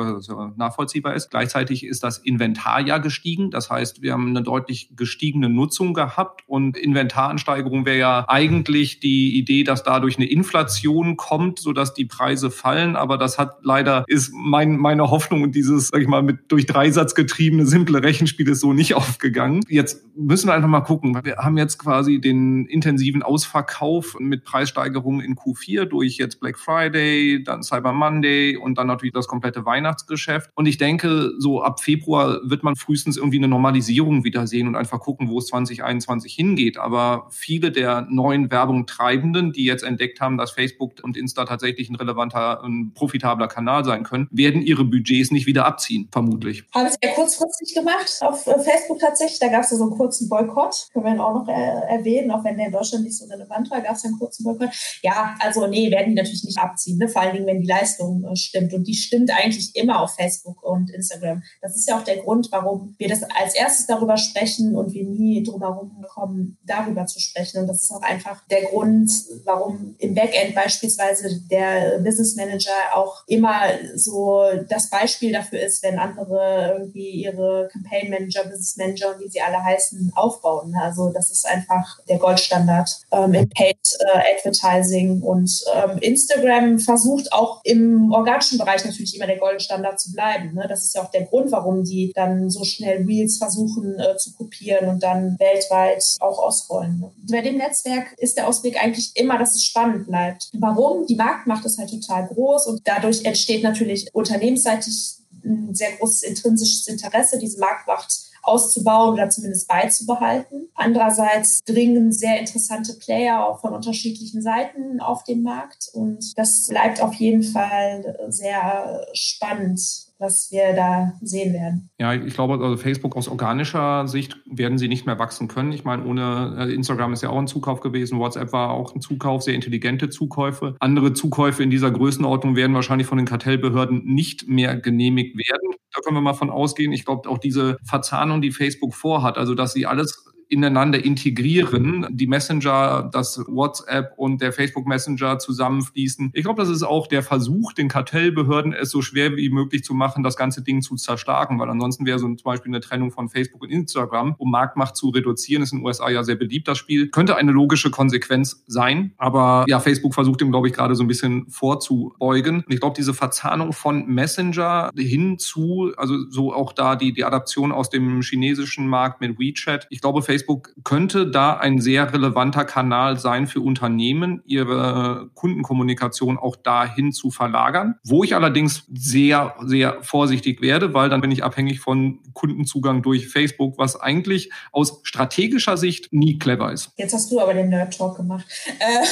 nachvollziehbar 0.57 1.13
ist. 1.13 1.29
Gleichzeitig 1.29 1.85
ist 1.85 2.03
das 2.03 2.17
Inventar 2.17 2.81
ja 2.81 2.97
gestiegen. 2.97 3.51
Das 3.51 3.69
heißt, 3.69 4.01
wir 4.01 4.13
haben 4.13 4.29
eine 4.29 4.41
deutlich 4.41 4.89
gestiegene 4.95 5.49
Nutzung 5.49 5.93
gehabt 5.93 6.43
und 6.47 6.77
Inventaransteigerung 6.77 7.85
wäre 7.85 7.97
ja 7.97 8.25
eigentlich 8.27 8.99
die 8.99 9.37
Idee, 9.37 9.63
dass 9.63 9.83
dadurch 9.83 10.17
eine 10.17 10.29
Inflation 10.29 11.17
kommt, 11.17 11.59
sodass 11.59 11.93
die 11.93 12.05
Preise 12.05 12.51
fallen. 12.51 12.95
Aber 12.95 13.17
das 13.17 13.37
hat 13.37 13.57
leider, 13.63 14.05
ist 14.07 14.31
mein, 14.33 14.77
meine 14.77 15.09
Hoffnung 15.09 15.43
und 15.43 15.55
dieses, 15.55 15.89
sag 15.89 16.01
ich 16.01 16.07
mal, 16.07 16.23
mit 16.23 16.51
durch 16.51 16.65
Dreisatz 16.65 17.15
getriebene 17.15 17.65
simple 17.65 18.03
Rechenspiel 18.03 18.49
ist 18.49 18.59
so 18.59 18.73
nicht 18.73 18.93
aufgegangen. 18.95 19.61
Jetzt 19.67 20.03
müssen 20.15 20.47
wir 20.47 20.53
einfach 20.53 20.69
mal 20.69 20.81
gucken. 20.81 21.19
Wir 21.23 21.37
haben 21.37 21.57
jetzt 21.57 21.77
quasi 21.77 22.19
den 22.19 22.65
intensiven 22.65 23.23
Ausverkauf 23.23 24.17
mit 24.19 24.43
Preissteigerungen 24.43 25.21
in 25.21 25.35
Q4 25.35 25.85
durch 25.85 26.17
jetzt 26.17 26.39
Black 26.39 26.57
Friday, 26.57 27.43
dann 27.43 27.63
Cyber 27.63 27.93
Monday 27.93 28.57
und 28.57 28.77
dann 28.77 28.87
natürlich 28.87 29.13
das 29.13 29.27
komplette 29.27 29.65
Weihnachtsgeschäft. 29.65 30.44
Und 30.53 30.65
ich 30.67 30.77
denke, 30.77 31.31
so 31.39 31.61
ab 31.61 31.79
Februar 31.81 32.39
wird 32.43 32.63
man 32.63 32.75
frühestens 32.75 33.17
irgendwie 33.17 33.37
eine 33.37 33.47
Normalisierung 33.47 34.23
wieder 34.23 34.47
sehen 34.47 34.67
und 34.67 34.75
einfach 34.75 34.99
gucken, 34.99 35.29
wo 35.29 35.39
es 35.39 35.47
2021 35.47 36.33
hingeht. 36.33 36.77
Aber 36.77 37.27
viele 37.31 37.71
der 37.71 38.07
neuen 38.09 38.51
Werbungtreibenden, 38.51 39.51
die 39.51 39.65
jetzt 39.65 39.83
entdeckt 39.83 40.21
haben, 40.21 40.37
dass 40.37 40.51
Facebook 40.51 40.93
und 41.03 41.17
Insta 41.17 41.45
tatsächlich 41.45 41.89
ein 41.89 41.95
relevanter, 41.95 42.63
ein 42.63 42.91
profitabler 42.93 43.47
Kanal 43.47 43.83
sein 43.85 44.03
können, 44.03 44.27
werden 44.31 44.61
ihre 44.61 44.85
Budgets 44.85 45.31
nicht 45.31 45.45
wieder 45.45 45.65
abziehen, 45.65 46.07
vermutlich. 46.11 46.63
Haben 46.73 46.89
sie 46.89 46.97
ja 47.03 47.13
kurzfristig 47.13 47.73
gemacht 47.73 48.11
auf 48.21 48.45
äh, 48.47 48.59
Facebook 48.59 48.99
tatsächlich. 48.99 49.39
Da 49.39 49.47
gab 49.47 49.63
es 49.63 49.71
ja 49.71 49.77
so 49.77 49.83
einen 49.83 49.93
kurzen 49.93 50.29
Boykott. 50.29 50.87
Können 50.93 51.05
wir 51.05 51.25
auch 51.25 51.33
noch 51.33 51.47
äh, 51.47 51.95
erwähnen, 51.95 52.31
auch 52.31 52.43
wenn 52.43 52.57
der 52.57 52.67
in 52.67 52.71
Deutschland 52.71 53.03
nicht 53.03 53.17
so 53.17 53.25
relevant 53.25 53.69
war, 53.71 53.81
gab 53.81 53.95
es 53.95 54.03
ja 54.03 54.09
einen 54.09 54.19
kurzen 54.19 54.43
Boykott. 54.43 54.69
Ja, 55.01 55.35
also 55.39 55.67
nee, 55.67 55.91
werden 55.91 56.09
die 56.09 56.15
natürlich 56.15 56.43
nicht 56.43 56.57
abziehen. 56.57 56.97
Ne? 56.97 57.07
Vor 57.07 57.21
allen 57.21 57.33
Dingen, 57.33 57.47
wenn 57.47 57.61
die 57.61 57.67
Leistung 57.67 58.23
äh, 58.25 58.35
stimmt. 58.35 58.73
Und 58.73 58.85
die 58.87 58.93
stimmt 58.93 59.31
eigentlich 59.31 59.75
immer 59.75 60.01
auf 60.01 60.15
Facebook 60.15 60.34
und 60.43 60.89
Instagram. 60.91 61.43
Das 61.61 61.75
ist 61.75 61.87
ja 61.89 61.97
auch 61.97 62.03
der 62.03 62.17
Grund, 62.17 62.49
warum 62.51 62.95
wir 62.97 63.09
das 63.09 63.23
als 63.23 63.55
erstes 63.55 63.87
darüber 63.87 64.17
sprechen 64.17 64.75
und 64.75 64.93
wir 64.93 65.03
nie 65.03 65.25
nie 65.25 65.43
drumherum 65.43 66.05
kommen, 66.13 66.57
darüber 66.65 67.05
zu 67.05 67.19
sprechen. 67.19 67.61
Und 67.61 67.67
das 67.67 67.83
ist 67.83 67.91
auch 67.91 68.01
einfach 68.01 68.43
der 68.49 68.63
Grund, 68.63 69.11
warum 69.43 69.95
im 69.99 70.15
Backend 70.15 70.55
beispielsweise 70.55 71.41
der 71.49 71.99
Business 71.99 72.35
Manager 72.35 72.71
auch 72.93 73.23
immer 73.27 73.61
so 73.95 74.43
das 74.69 74.89
Beispiel 74.89 75.31
dafür 75.31 75.61
ist, 75.61 75.83
wenn 75.83 75.99
andere 75.99 76.75
irgendwie 76.77 77.23
ihre 77.23 77.69
Campaign 77.71 78.09
Manager, 78.09 78.43
Business 78.43 78.77
Manager, 78.77 79.19
wie 79.19 79.29
sie 79.29 79.41
alle 79.41 79.63
heißen, 79.63 80.13
aufbauen. 80.15 80.75
Also 80.81 81.09
das 81.09 81.29
ist 81.29 81.47
einfach 81.47 81.99
der 82.07 82.17
Goldstandard 82.17 83.01
ähm, 83.11 83.33
im 83.33 83.49
Paid 83.49 83.77
äh, 83.99 84.35
Advertising. 84.37 85.21
Und 85.21 85.63
ähm, 85.73 85.97
Instagram 85.99 86.79
versucht 86.79 87.31
auch 87.33 87.61
im 87.63 88.11
organischen 88.11 88.57
Bereich 88.57 88.85
natürlich 88.85 89.15
immer 89.15 89.27
der 89.27 89.37
Goldstandard 89.37 89.99
zu 89.99 90.11
bleiben 90.11 90.24
bleiben. 90.25 90.53
Ne? 90.53 90.65
Das 90.67 90.83
ist 90.83 90.95
ja 90.95 91.03
auch 91.03 91.11
der 91.11 91.23
Grund, 91.23 91.51
warum 91.51 91.83
die 91.83 92.11
dann 92.15 92.49
so 92.49 92.63
schnell 92.63 93.05
Reels 93.05 93.37
versuchen 93.37 93.99
äh, 93.99 94.17
zu 94.17 94.33
kopieren 94.33 94.89
und 94.89 95.03
dann 95.03 95.37
weltweit 95.39 96.03
auch 96.19 96.39
ausrollen. 96.39 96.99
Ne? 96.99 97.11
Bei 97.29 97.41
dem 97.41 97.57
Netzwerk 97.57 98.13
ist 98.17 98.37
der 98.37 98.47
Ausblick 98.47 98.81
eigentlich 98.81 99.11
immer, 99.15 99.37
dass 99.37 99.55
es 99.55 99.63
spannend 99.63 100.07
bleibt. 100.07 100.49
Warum? 100.53 101.05
Die 101.05 101.15
Marktmacht 101.15 101.65
ist 101.65 101.77
halt 101.77 101.89
total 101.89 102.27
groß 102.27 102.67
und 102.67 102.81
dadurch 102.85 103.25
entsteht 103.25 103.63
natürlich 103.63 104.09
unternehmensseitig 104.13 105.17
ein 105.43 105.75
sehr 105.75 105.91
großes 105.97 106.23
intrinsisches 106.23 106.87
Interesse, 106.87 107.37
diese 107.37 107.59
Marktmacht 107.59 108.25
auszubauen 108.45 109.13
oder 109.13 109.29
zumindest 109.29 109.67
beizubehalten. 109.67 110.69
Andererseits 110.75 111.63
dringen 111.65 112.11
sehr 112.11 112.39
interessante 112.39 112.93
Player 112.93 113.45
auch 113.45 113.59
von 113.59 113.73
unterschiedlichen 113.73 114.41
Seiten 114.41 114.99
auf 114.99 115.23
den 115.23 115.41
Markt 115.41 115.89
und 115.93 116.37
das 116.37 116.67
bleibt 116.67 117.01
auf 117.01 117.13
jeden 117.15 117.43
Fall 117.43 118.17
sehr 118.29 119.07
spannend 119.13 119.81
was 120.17 120.49
wir 120.51 120.73
da 120.73 121.13
sehen 121.21 121.53
werden. 121.53 121.89
Ja, 121.99 122.13
ich 122.13 122.33
glaube, 122.33 122.53
also 122.63 122.77
Facebook 122.77 123.15
aus 123.15 123.27
organischer 123.27 124.07
Sicht 124.07 124.37
werden 124.49 124.77
sie 124.77 124.87
nicht 124.87 125.05
mehr 125.05 125.19
wachsen 125.19 125.47
können. 125.47 125.71
Ich 125.73 125.83
meine, 125.83 126.05
ohne 126.05 126.55
äh, 126.59 126.73
Instagram 126.73 127.13
ist 127.13 127.21
ja 127.21 127.29
auch 127.29 127.37
ein 127.37 127.47
Zukauf 127.47 127.81
gewesen, 127.81 128.19
WhatsApp 128.19 128.53
war 128.53 128.71
auch 128.71 128.95
ein 128.95 129.01
Zukauf, 129.01 129.43
sehr 129.43 129.55
intelligente 129.55 130.09
Zukäufe. 130.09 130.75
Andere 130.79 131.13
Zukäufe 131.13 131.63
in 131.63 131.69
dieser 131.69 131.91
Größenordnung 131.91 132.55
werden 132.55 132.75
wahrscheinlich 132.75 133.07
von 133.07 133.17
den 133.17 133.27
Kartellbehörden 133.27 134.05
nicht 134.05 134.47
mehr 134.47 134.75
genehmigt 134.75 135.37
werden. 135.37 135.75
Da 135.93 136.01
können 136.01 136.17
wir 136.17 136.21
mal 136.21 136.33
von 136.33 136.49
ausgehen. 136.49 136.93
Ich 136.93 137.05
glaube, 137.05 137.29
auch 137.29 137.37
diese 137.37 137.77
Verzahnung, 137.83 138.41
die 138.41 138.51
Facebook 138.51 138.93
vorhat, 138.93 139.37
also 139.37 139.53
dass 139.53 139.73
sie 139.73 139.85
alles 139.85 140.25
ineinander 140.49 141.03
integrieren, 141.03 142.07
die 142.09 142.27
Messenger, 142.27 143.09
das 143.11 143.41
WhatsApp 143.47 144.13
und 144.17 144.41
der 144.41 144.51
Facebook 144.51 144.85
Messenger 144.85 145.39
zusammenfließen. 145.39 146.31
Ich 146.33 146.43
glaube, 146.43 146.61
das 146.61 146.69
ist 146.69 146.83
auch 146.83 147.07
der 147.07 147.23
Versuch, 147.23 147.73
den 147.73 147.87
Kartellbehörden 147.87 148.73
es 148.73 148.91
so 148.91 149.01
schwer 149.01 149.35
wie 149.35 149.49
möglich 149.49 149.83
zu 149.83 149.93
machen, 149.93 150.23
das 150.23 150.37
ganze 150.37 150.61
Ding 150.61 150.81
zu 150.81 150.95
zerstarken, 150.95 151.59
weil 151.59 151.69
ansonsten 151.69 152.05
wäre 152.05 152.19
so 152.19 152.27
zum 152.27 152.43
Beispiel 152.43 152.71
eine 152.71 152.81
Trennung 152.81 153.11
von 153.11 153.29
Facebook 153.29 153.61
und 153.63 153.69
Instagram, 153.69 154.35
um 154.37 154.51
Marktmacht 154.51 154.95
zu 154.95 155.09
reduzieren, 155.09 155.63
ist 155.63 155.73
in 155.73 155.79
den 155.79 155.85
USA 155.85 156.09
ja 156.09 156.23
sehr 156.23 156.35
beliebt, 156.35 156.67
das 156.67 156.77
Spiel, 156.77 157.09
könnte 157.09 157.35
eine 157.35 157.51
logische 157.51 157.91
Konsequenz 157.91 158.63
sein. 158.67 159.13
Aber 159.17 159.65
ja, 159.67 159.79
Facebook 159.79 160.13
versucht 160.13 160.41
dem, 160.41 160.51
glaube 160.51 160.67
ich, 160.67 160.73
gerade 160.73 160.95
so 160.95 161.03
ein 161.03 161.07
bisschen 161.07 161.47
vorzubeugen. 161.49 162.57
Und 162.57 162.73
ich 162.73 162.79
glaube, 162.79 162.95
diese 162.95 163.13
Verzahnung 163.13 163.73
von 163.73 164.05
Messenger 164.07 164.91
hin 164.95 165.37
zu, 165.37 165.91
also 165.97 166.29
so 166.29 166.53
auch 166.53 166.73
da 166.73 166.95
die, 166.95 167.13
die 167.13 167.23
Adaption 167.23 167.71
aus 167.71 167.89
dem 167.89 168.21
chinesischen 168.21 168.87
Markt 168.87 169.21
mit 169.21 169.39
WeChat. 169.39 169.87
Ich 169.89 170.01
glaube, 170.01 170.21
Facebook 170.21 170.34
Facebook 170.35 170.73
könnte 170.83 171.31
da 171.31 171.55
ein 171.55 171.79
sehr 171.79 172.11
relevanter 172.11 172.65
Kanal 172.65 173.17
sein 173.17 173.47
für 173.47 173.61
Unternehmen, 173.61 174.41
ihre 174.45 175.29
Kundenkommunikation 175.33 176.37
auch 176.37 176.57
dahin 176.57 177.13
zu 177.13 177.31
verlagern. 177.31 177.95
Wo 178.03 178.25
ich 178.25 178.35
allerdings 178.35 178.83
sehr, 178.93 179.55
sehr 179.63 180.03
vorsichtig 180.03 180.61
werde, 180.61 180.93
weil 180.93 181.09
dann 181.09 181.21
bin 181.21 181.31
ich 181.31 181.43
abhängig 181.43 181.79
von 181.79 182.19
Kundenzugang 182.33 183.01
durch 183.01 183.29
Facebook, 183.29 183.77
was 183.77 183.99
eigentlich 183.99 184.51
aus 184.73 184.99
strategischer 185.03 185.77
Sicht 185.77 186.11
nie 186.11 186.37
clever 186.37 186.73
ist. 186.73 186.91
Jetzt 186.97 187.13
hast 187.13 187.31
du 187.31 187.39
aber 187.39 187.53
den 187.53 187.69
Nerd 187.69 187.97
Talk 187.97 188.17
gemacht. 188.17 188.45
Äh, 188.79 189.05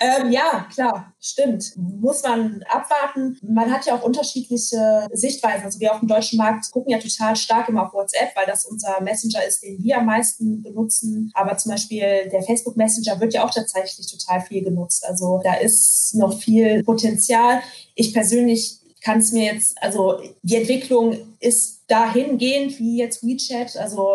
ähm, 0.00 0.32
ja, 0.32 0.66
klar, 0.74 1.14
stimmt. 1.20 1.74
Muss 1.76 2.24
man 2.24 2.64
abwarten. 2.68 3.38
Man 3.42 3.70
hat 3.70 3.86
ja 3.86 3.94
auch 3.94 4.02
unterschiedliche 4.02 5.06
Sichtweisen. 5.12 5.64
Also 5.64 5.78
wir 5.78 5.92
auf 5.92 6.00
dem 6.00 6.08
deutschen 6.08 6.38
Markt 6.38 6.72
gucken 6.72 6.90
ja 6.90 6.98
total 6.98 7.36
stark 7.36 7.68
immer 7.68 7.86
auf 7.86 7.94
WhatsApp, 7.94 8.34
weil 8.34 8.46
das 8.46 8.64
unser 8.64 9.00
Messenger 9.00 9.43
ist, 9.46 9.62
den 9.62 9.82
wir 9.82 9.98
am 9.98 10.06
meisten 10.06 10.62
benutzen. 10.62 11.30
Aber 11.34 11.56
zum 11.56 11.72
Beispiel 11.72 12.28
der 12.30 12.42
Facebook 12.42 12.76
Messenger 12.76 13.20
wird 13.20 13.34
ja 13.34 13.44
auch 13.44 13.50
tatsächlich 13.50 14.10
total 14.10 14.40
viel 14.42 14.62
genutzt. 14.62 15.04
Also 15.06 15.40
da 15.42 15.54
ist 15.54 16.14
noch 16.14 16.38
viel 16.38 16.82
Potenzial. 16.84 17.60
Ich 17.94 18.12
persönlich 18.12 18.78
kann 19.02 19.18
es 19.18 19.32
mir 19.32 19.52
jetzt, 19.52 19.80
also 19.82 20.18
die 20.42 20.56
Entwicklung 20.56 21.16
ist 21.44 21.84
dahingehend 21.88 22.78
wie 22.78 22.96
jetzt 22.96 23.22
WeChat. 23.22 23.76
Also, 23.76 24.08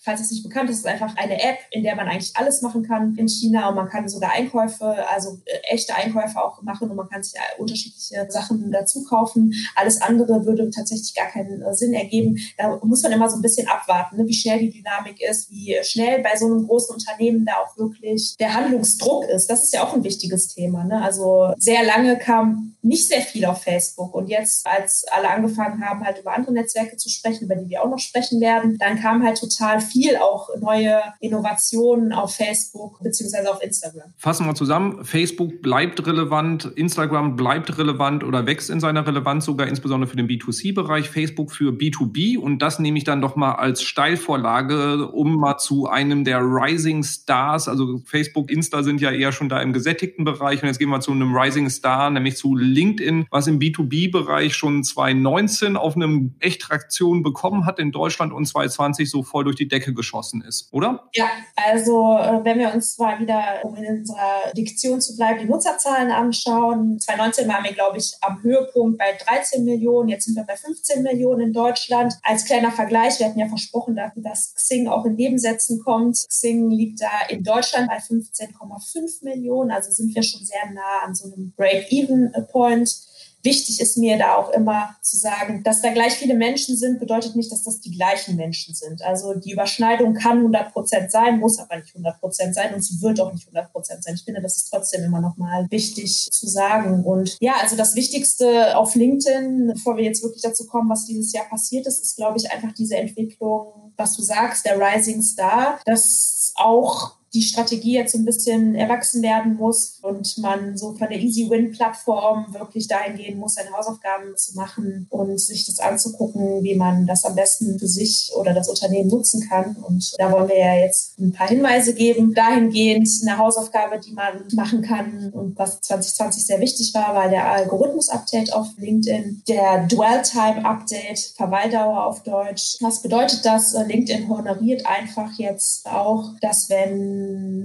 falls 0.00 0.20
es 0.20 0.32
nicht 0.32 0.42
bekannt 0.42 0.68
ist, 0.68 0.78
ist 0.78 0.86
einfach 0.86 1.16
eine 1.16 1.40
App, 1.40 1.58
in 1.70 1.84
der 1.84 1.94
man 1.94 2.08
eigentlich 2.08 2.34
alles 2.34 2.62
machen 2.62 2.82
kann 2.82 3.14
in 3.16 3.28
China 3.28 3.68
und 3.68 3.76
man 3.76 3.88
kann 3.88 4.08
sogar 4.08 4.32
Einkäufe, 4.32 4.84
also 5.08 5.38
äh, 5.44 5.74
echte 5.74 5.94
Einkäufe 5.94 6.42
auch 6.42 6.62
machen 6.62 6.90
und 6.90 6.96
man 6.96 7.08
kann 7.08 7.22
sich 7.22 7.34
unterschiedliche 7.58 8.26
Sachen 8.28 8.72
dazu 8.72 9.04
kaufen. 9.04 9.54
Alles 9.76 10.02
andere 10.02 10.44
würde 10.44 10.68
tatsächlich 10.70 11.14
gar 11.14 11.28
keinen 11.28 11.62
äh, 11.62 11.74
Sinn 11.74 11.94
ergeben. 11.94 12.38
Da 12.58 12.80
muss 12.82 13.02
man 13.04 13.12
immer 13.12 13.30
so 13.30 13.36
ein 13.36 13.42
bisschen 13.42 13.68
abwarten, 13.68 14.16
ne, 14.16 14.26
wie 14.26 14.34
schnell 14.34 14.58
die 14.58 14.70
Dynamik 14.70 15.20
ist, 15.22 15.48
wie 15.50 15.76
schnell 15.82 16.22
bei 16.22 16.36
so 16.36 16.46
einem 16.46 16.66
großen 16.66 16.92
Unternehmen 16.92 17.44
da 17.44 17.52
auch 17.64 17.76
wirklich 17.76 18.34
der 18.40 18.54
Handlungsdruck 18.54 19.24
ist. 19.26 19.48
Das 19.48 19.62
ist 19.62 19.72
ja 19.72 19.84
auch 19.84 19.94
ein 19.94 20.02
wichtiges 20.02 20.48
Thema. 20.48 20.82
Ne? 20.82 21.00
Also 21.00 21.52
sehr 21.58 21.84
lange 21.84 22.18
kam 22.18 22.76
nicht 22.86 23.08
sehr 23.08 23.20
viel 23.20 23.44
auf 23.44 23.62
Facebook 23.62 24.14
und 24.14 24.28
jetzt, 24.28 24.66
als 24.66 25.04
alle 25.10 25.28
angefangen 25.28 25.84
haben, 25.84 26.04
halt 26.04 26.18
über 26.18 26.34
andere 26.34 26.52
Netzwerke 26.56 26.96
zu 26.96 27.08
sprechen, 27.08 27.44
über 27.44 27.54
die 27.54 27.68
wir 27.68 27.82
auch 27.82 27.90
noch 27.90 27.98
sprechen 27.98 28.40
werden. 28.40 28.76
Dann 28.78 29.00
kam 29.00 29.24
halt 29.24 29.38
total 29.38 29.80
viel 29.80 30.16
auch 30.16 30.48
neue 30.60 31.00
Innovationen 31.20 32.12
auf 32.12 32.34
Facebook 32.34 33.02
beziehungsweise 33.02 33.50
auf 33.50 33.62
Instagram. 33.62 34.12
Fassen 34.16 34.46
wir 34.46 34.54
zusammen. 34.54 35.04
Facebook 35.04 35.62
bleibt 35.62 36.04
relevant, 36.06 36.72
Instagram 36.76 37.36
bleibt 37.36 37.78
relevant 37.78 38.24
oder 38.24 38.46
wächst 38.46 38.70
in 38.70 38.80
seiner 38.80 39.06
Relevanz 39.06 39.44
sogar 39.44 39.68
insbesondere 39.68 40.10
für 40.10 40.16
den 40.16 40.28
B2C-Bereich, 40.28 41.08
Facebook 41.08 41.52
für 41.52 41.70
B2B 41.70 42.38
und 42.38 42.60
das 42.60 42.78
nehme 42.78 42.98
ich 42.98 43.04
dann 43.04 43.20
doch 43.20 43.36
mal 43.36 43.52
als 43.52 43.82
Steilvorlage, 43.82 45.08
um 45.12 45.36
mal 45.36 45.58
zu 45.58 45.86
einem 45.86 46.24
der 46.24 46.40
Rising 46.40 47.02
Stars, 47.02 47.68
also 47.68 48.00
Facebook, 48.04 48.50
Insta 48.50 48.82
sind 48.82 49.00
ja 49.00 49.10
eher 49.10 49.32
schon 49.32 49.48
da 49.48 49.60
im 49.60 49.72
gesättigten 49.72 50.24
Bereich 50.24 50.62
und 50.62 50.68
jetzt 50.68 50.78
gehen 50.78 50.88
wir 50.88 51.00
zu 51.00 51.12
einem 51.12 51.34
Rising 51.34 51.68
Star, 51.68 52.10
nämlich 52.10 52.36
zu 52.36 52.56
LinkedIn, 52.56 53.26
was 53.30 53.46
im 53.46 53.58
B2B-Bereich 53.58 54.54
schon 54.54 54.82
2019 54.82 55.76
auf 55.76 55.96
einem 55.96 56.35
Echttraktion 56.40 57.22
bekommen 57.22 57.66
hat 57.66 57.78
in 57.78 57.92
Deutschland 57.92 58.32
und 58.32 58.46
2020 58.46 59.10
so 59.10 59.22
voll 59.22 59.44
durch 59.44 59.56
die 59.56 59.68
Decke 59.68 59.94
geschossen 59.94 60.42
ist, 60.42 60.68
oder? 60.72 61.08
Ja, 61.14 61.28
also 61.56 62.16
äh, 62.18 62.44
wenn 62.44 62.58
wir 62.58 62.72
uns 62.74 62.98
mal 62.98 63.18
wieder, 63.20 63.60
um 63.62 63.74
in 63.76 63.98
unserer 63.98 64.52
Diktion 64.56 65.00
zu 65.00 65.16
bleiben, 65.16 65.40
die 65.40 65.46
Nutzerzahlen 65.46 66.10
anschauen. 66.10 66.98
2019 66.98 67.48
waren 67.48 67.64
wir, 67.64 67.72
glaube 67.72 67.98
ich, 67.98 68.14
am 68.20 68.42
Höhepunkt 68.42 68.98
bei 68.98 69.16
13 69.24 69.64
Millionen, 69.64 70.08
jetzt 70.08 70.26
sind 70.26 70.36
wir 70.36 70.44
bei 70.44 70.56
15 70.56 71.02
Millionen 71.02 71.40
in 71.40 71.52
Deutschland. 71.52 72.14
Als 72.22 72.44
kleiner 72.44 72.72
Vergleich, 72.72 73.18
wir 73.18 73.26
hatten 73.26 73.38
ja 73.38 73.48
versprochen, 73.48 73.98
dass 74.16 74.54
Xing 74.54 74.88
auch 74.88 75.04
in 75.04 75.14
Nebensätzen 75.14 75.80
kommt. 75.82 76.16
Xing 76.28 76.70
liegt 76.70 77.00
da 77.00 77.26
in 77.28 77.42
Deutschland 77.42 77.88
bei 77.88 77.98
15,5 77.98 79.24
Millionen, 79.24 79.70
also 79.70 79.90
sind 79.90 80.14
wir 80.14 80.22
schon 80.22 80.44
sehr 80.44 80.70
nah 80.72 81.04
an 81.04 81.14
so 81.14 81.32
einem 81.32 81.52
Break-Even-Point 81.56 83.15
wichtig 83.46 83.80
ist 83.80 83.96
mir 83.96 84.18
da 84.18 84.34
auch 84.36 84.50
immer 84.50 84.94
zu 85.00 85.16
sagen, 85.16 85.62
dass 85.62 85.80
da 85.80 85.90
gleich 85.90 86.14
viele 86.14 86.34
Menschen 86.34 86.76
sind, 86.76 86.98
bedeutet 86.98 87.34
nicht, 87.36 87.50
dass 87.50 87.62
das 87.62 87.80
die 87.80 87.92
gleichen 87.92 88.36
Menschen 88.36 88.74
sind. 88.74 89.00
Also 89.02 89.32
die 89.32 89.52
Überschneidung 89.52 90.12
kann 90.12 90.38
100 90.38 90.72
Prozent 90.72 91.10
sein, 91.10 91.38
muss 91.38 91.58
aber 91.58 91.76
nicht 91.76 91.94
100 91.94 92.20
Prozent 92.20 92.54
sein 92.54 92.74
und 92.74 92.84
sie 92.84 93.00
wird 93.00 93.20
auch 93.20 93.32
nicht 93.32 93.46
100 93.46 93.72
Prozent 93.72 94.04
sein. 94.04 94.16
Ich 94.16 94.24
finde, 94.24 94.42
das 94.42 94.56
ist 94.56 94.70
trotzdem 94.70 95.04
immer 95.04 95.22
noch 95.22 95.38
mal 95.38 95.66
wichtig 95.70 96.28
zu 96.30 96.46
sagen. 96.46 97.04
Und 97.04 97.38
ja, 97.40 97.54
also 97.62 97.76
das 97.76 97.94
Wichtigste 97.94 98.76
auf 98.76 98.94
LinkedIn, 98.94 99.72
bevor 99.74 99.96
wir 99.96 100.04
jetzt 100.04 100.22
wirklich 100.22 100.42
dazu 100.42 100.66
kommen, 100.66 100.90
was 100.90 101.06
dieses 101.06 101.32
Jahr 101.32 101.48
passiert 101.48 101.86
ist, 101.86 102.02
ist, 102.02 102.16
glaube 102.16 102.36
ich, 102.38 102.50
einfach 102.50 102.72
diese 102.72 102.96
Entwicklung, 102.96 103.92
was 103.96 104.16
du 104.16 104.22
sagst, 104.22 104.66
der 104.66 104.78
Rising 104.78 105.22
Star, 105.22 105.78
dass 105.86 106.52
auch 106.56 107.16
die 107.34 107.42
Strategie 107.42 107.94
jetzt 107.94 108.12
so 108.12 108.18
ein 108.18 108.24
bisschen 108.24 108.74
erwachsen 108.74 109.22
werden 109.22 109.56
muss 109.56 109.98
und 110.02 110.38
man 110.38 110.76
so 110.76 110.94
von 110.94 111.08
der 111.08 111.20
Easy 111.20 111.48
Win 111.50 111.72
Plattform 111.72 112.46
wirklich 112.52 112.88
dahin 112.88 113.16
gehen 113.16 113.38
muss, 113.38 113.54
seine 113.54 113.72
Hausaufgaben 113.72 114.36
zu 114.36 114.54
machen 114.54 115.06
und 115.10 115.38
sich 115.40 115.66
das 115.66 115.78
anzugucken, 115.80 116.62
wie 116.62 116.74
man 116.74 117.06
das 117.06 117.24
am 117.24 117.34
besten 117.34 117.78
für 117.78 117.88
sich 117.88 118.30
oder 118.36 118.54
das 118.54 118.68
Unternehmen 118.68 119.08
nutzen 119.08 119.46
kann. 119.48 119.76
Und 119.76 120.14
da 120.18 120.30
wollen 120.32 120.48
wir 120.48 120.58
ja 120.58 120.74
jetzt 120.76 121.18
ein 121.18 121.32
paar 121.32 121.48
Hinweise 121.48 121.94
geben, 121.94 122.34
dahingehend 122.34 123.08
eine 123.22 123.38
Hausaufgabe, 123.38 123.98
die 123.98 124.12
man 124.12 124.44
machen 124.52 124.82
kann 124.82 125.30
und 125.32 125.58
was 125.58 125.80
2020 125.80 126.46
sehr 126.46 126.60
wichtig 126.60 126.94
war, 126.94 127.14
war 127.14 127.28
der 127.28 127.50
Algorithmus-Update 127.50 128.52
auf 128.52 128.68
LinkedIn, 128.76 129.42
der 129.48 129.86
Dwell-Time-Update, 129.86 131.34
Verweildauer 131.36 132.06
auf 132.06 132.22
Deutsch. 132.22 132.76
Was 132.80 133.02
bedeutet 133.02 133.44
das? 133.44 133.74
LinkedIn 133.74 134.28
honoriert 134.28 134.86
einfach 134.86 135.32
jetzt 135.38 135.86
auch, 135.86 136.34
dass 136.40 136.68
wenn 136.68 137.15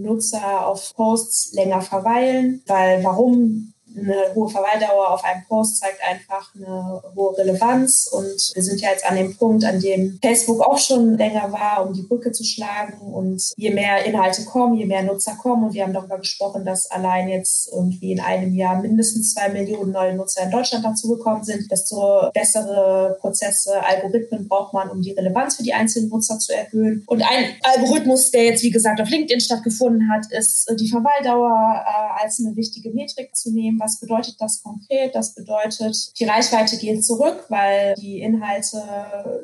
Nutzer 0.02 0.66
auf 0.66 0.94
Posts 0.96 1.54
länger 1.54 1.82
verweilen, 1.82 2.62
weil 2.68 3.04
warum 3.04 3.74
eine 3.98 4.34
hohe 4.36 4.50
Verweildauer 4.50 5.12
auf 5.12 5.24
einem 5.24 5.44
Post 5.48 5.78
zeigt 5.78 6.00
einfach 6.04 6.54
eine 6.56 7.02
hohe 7.16 7.38
Relevanz. 7.38 8.08
Und 8.12 8.52
wir 8.54 8.64
sind 8.64 8.82
ja 8.82 8.90
jetzt 8.90 9.06
an 9.06 9.16
dem 9.16 9.36
Punkt, 9.36 9.64
an 9.66 9.80
dem 9.80 10.20
Facebook 10.22 10.62
auch 10.62 10.78
schon 10.78 11.18
länger 11.18 11.52
war, 11.52 11.86
um 11.86 11.94
die 11.94 12.04
Brücke 12.04 12.32
zu 12.32 12.44
schlagen. 12.44 13.00
Und 13.14 13.42
je 13.56 13.72
mehr 13.72 14.06
Inhalte 14.06 14.46
kommen, 14.46 14.76
je 14.76 14.86
mehr 14.86 15.04
Nutzer 15.04 15.36
kommen. 15.42 15.66
Und 15.66 15.74
wir 15.74 15.84
haben 15.84 15.94
darüber 15.94 16.18
gesprochen, 16.18 16.66
dass 16.66 16.90
allein 16.90 17.28
jetzt 17.30 17.70
irgendwie 17.72 18.14
in 18.14 18.20
einem 18.20 18.54
Jahr 18.54 18.82
mindestens 18.82 19.34
zwei 19.34 19.50
Millionen 19.50 19.92
neue 19.92 20.16
Nutzer 20.16 20.44
in 20.44 20.52
Deutschland 20.52 20.86
dazugekommen 20.86 21.44
sind. 21.44 21.70
Desto 21.72 22.30
bessere 22.34 23.18
Prozesse, 23.20 23.84
Algorithmen 23.84 24.48
braucht 24.48 24.74
man, 24.74 24.90
um 24.90 25.02
die 25.02 25.12
Relevanz 25.12 25.56
für 25.56 25.64
die 25.64 25.74
einzelnen 25.74 26.10
Nutzer 26.10 26.40
zu 26.40 26.54
erhöhen. 26.54 27.04
Und 27.08 27.22
ein 27.22 27.56
Algorithmus, 27.64 28.32
der 28.32 28.46
jetzt, 28.46 28.64
wie 28.64 28.72
gesagt, 28.72 29.02
auf 29.02 29.10
LinkedIn 29.10 29.42
stattgefunden 29.42 30.10
hat, 30.12 30.32
ist 30.32 30.72
die 30.80 30.90
Verweildauer 30.90 31.84
äh, 31.86 32.24
als 32.24 32.40
eine 32.40 32.56
wichtige 32.56 32.92
Metrik 32.92 33.36
zu 33.36 33.52
nehmen 33.52 33.81
Was 33.82 34.00
bedeutet 34.00 34.36
das 34.40 34.62
konkret? 34.62 35.16
Das 35.16 35.34
bedeutet, 35.34 36.20
die 36.20 36.26
Reichweite 36.26 36.78
geht 36.78 37.04
zurück, 37.04 37.46
weil 37.50 37.96
die 37.96 38.22
Inhalte 38.22 38.78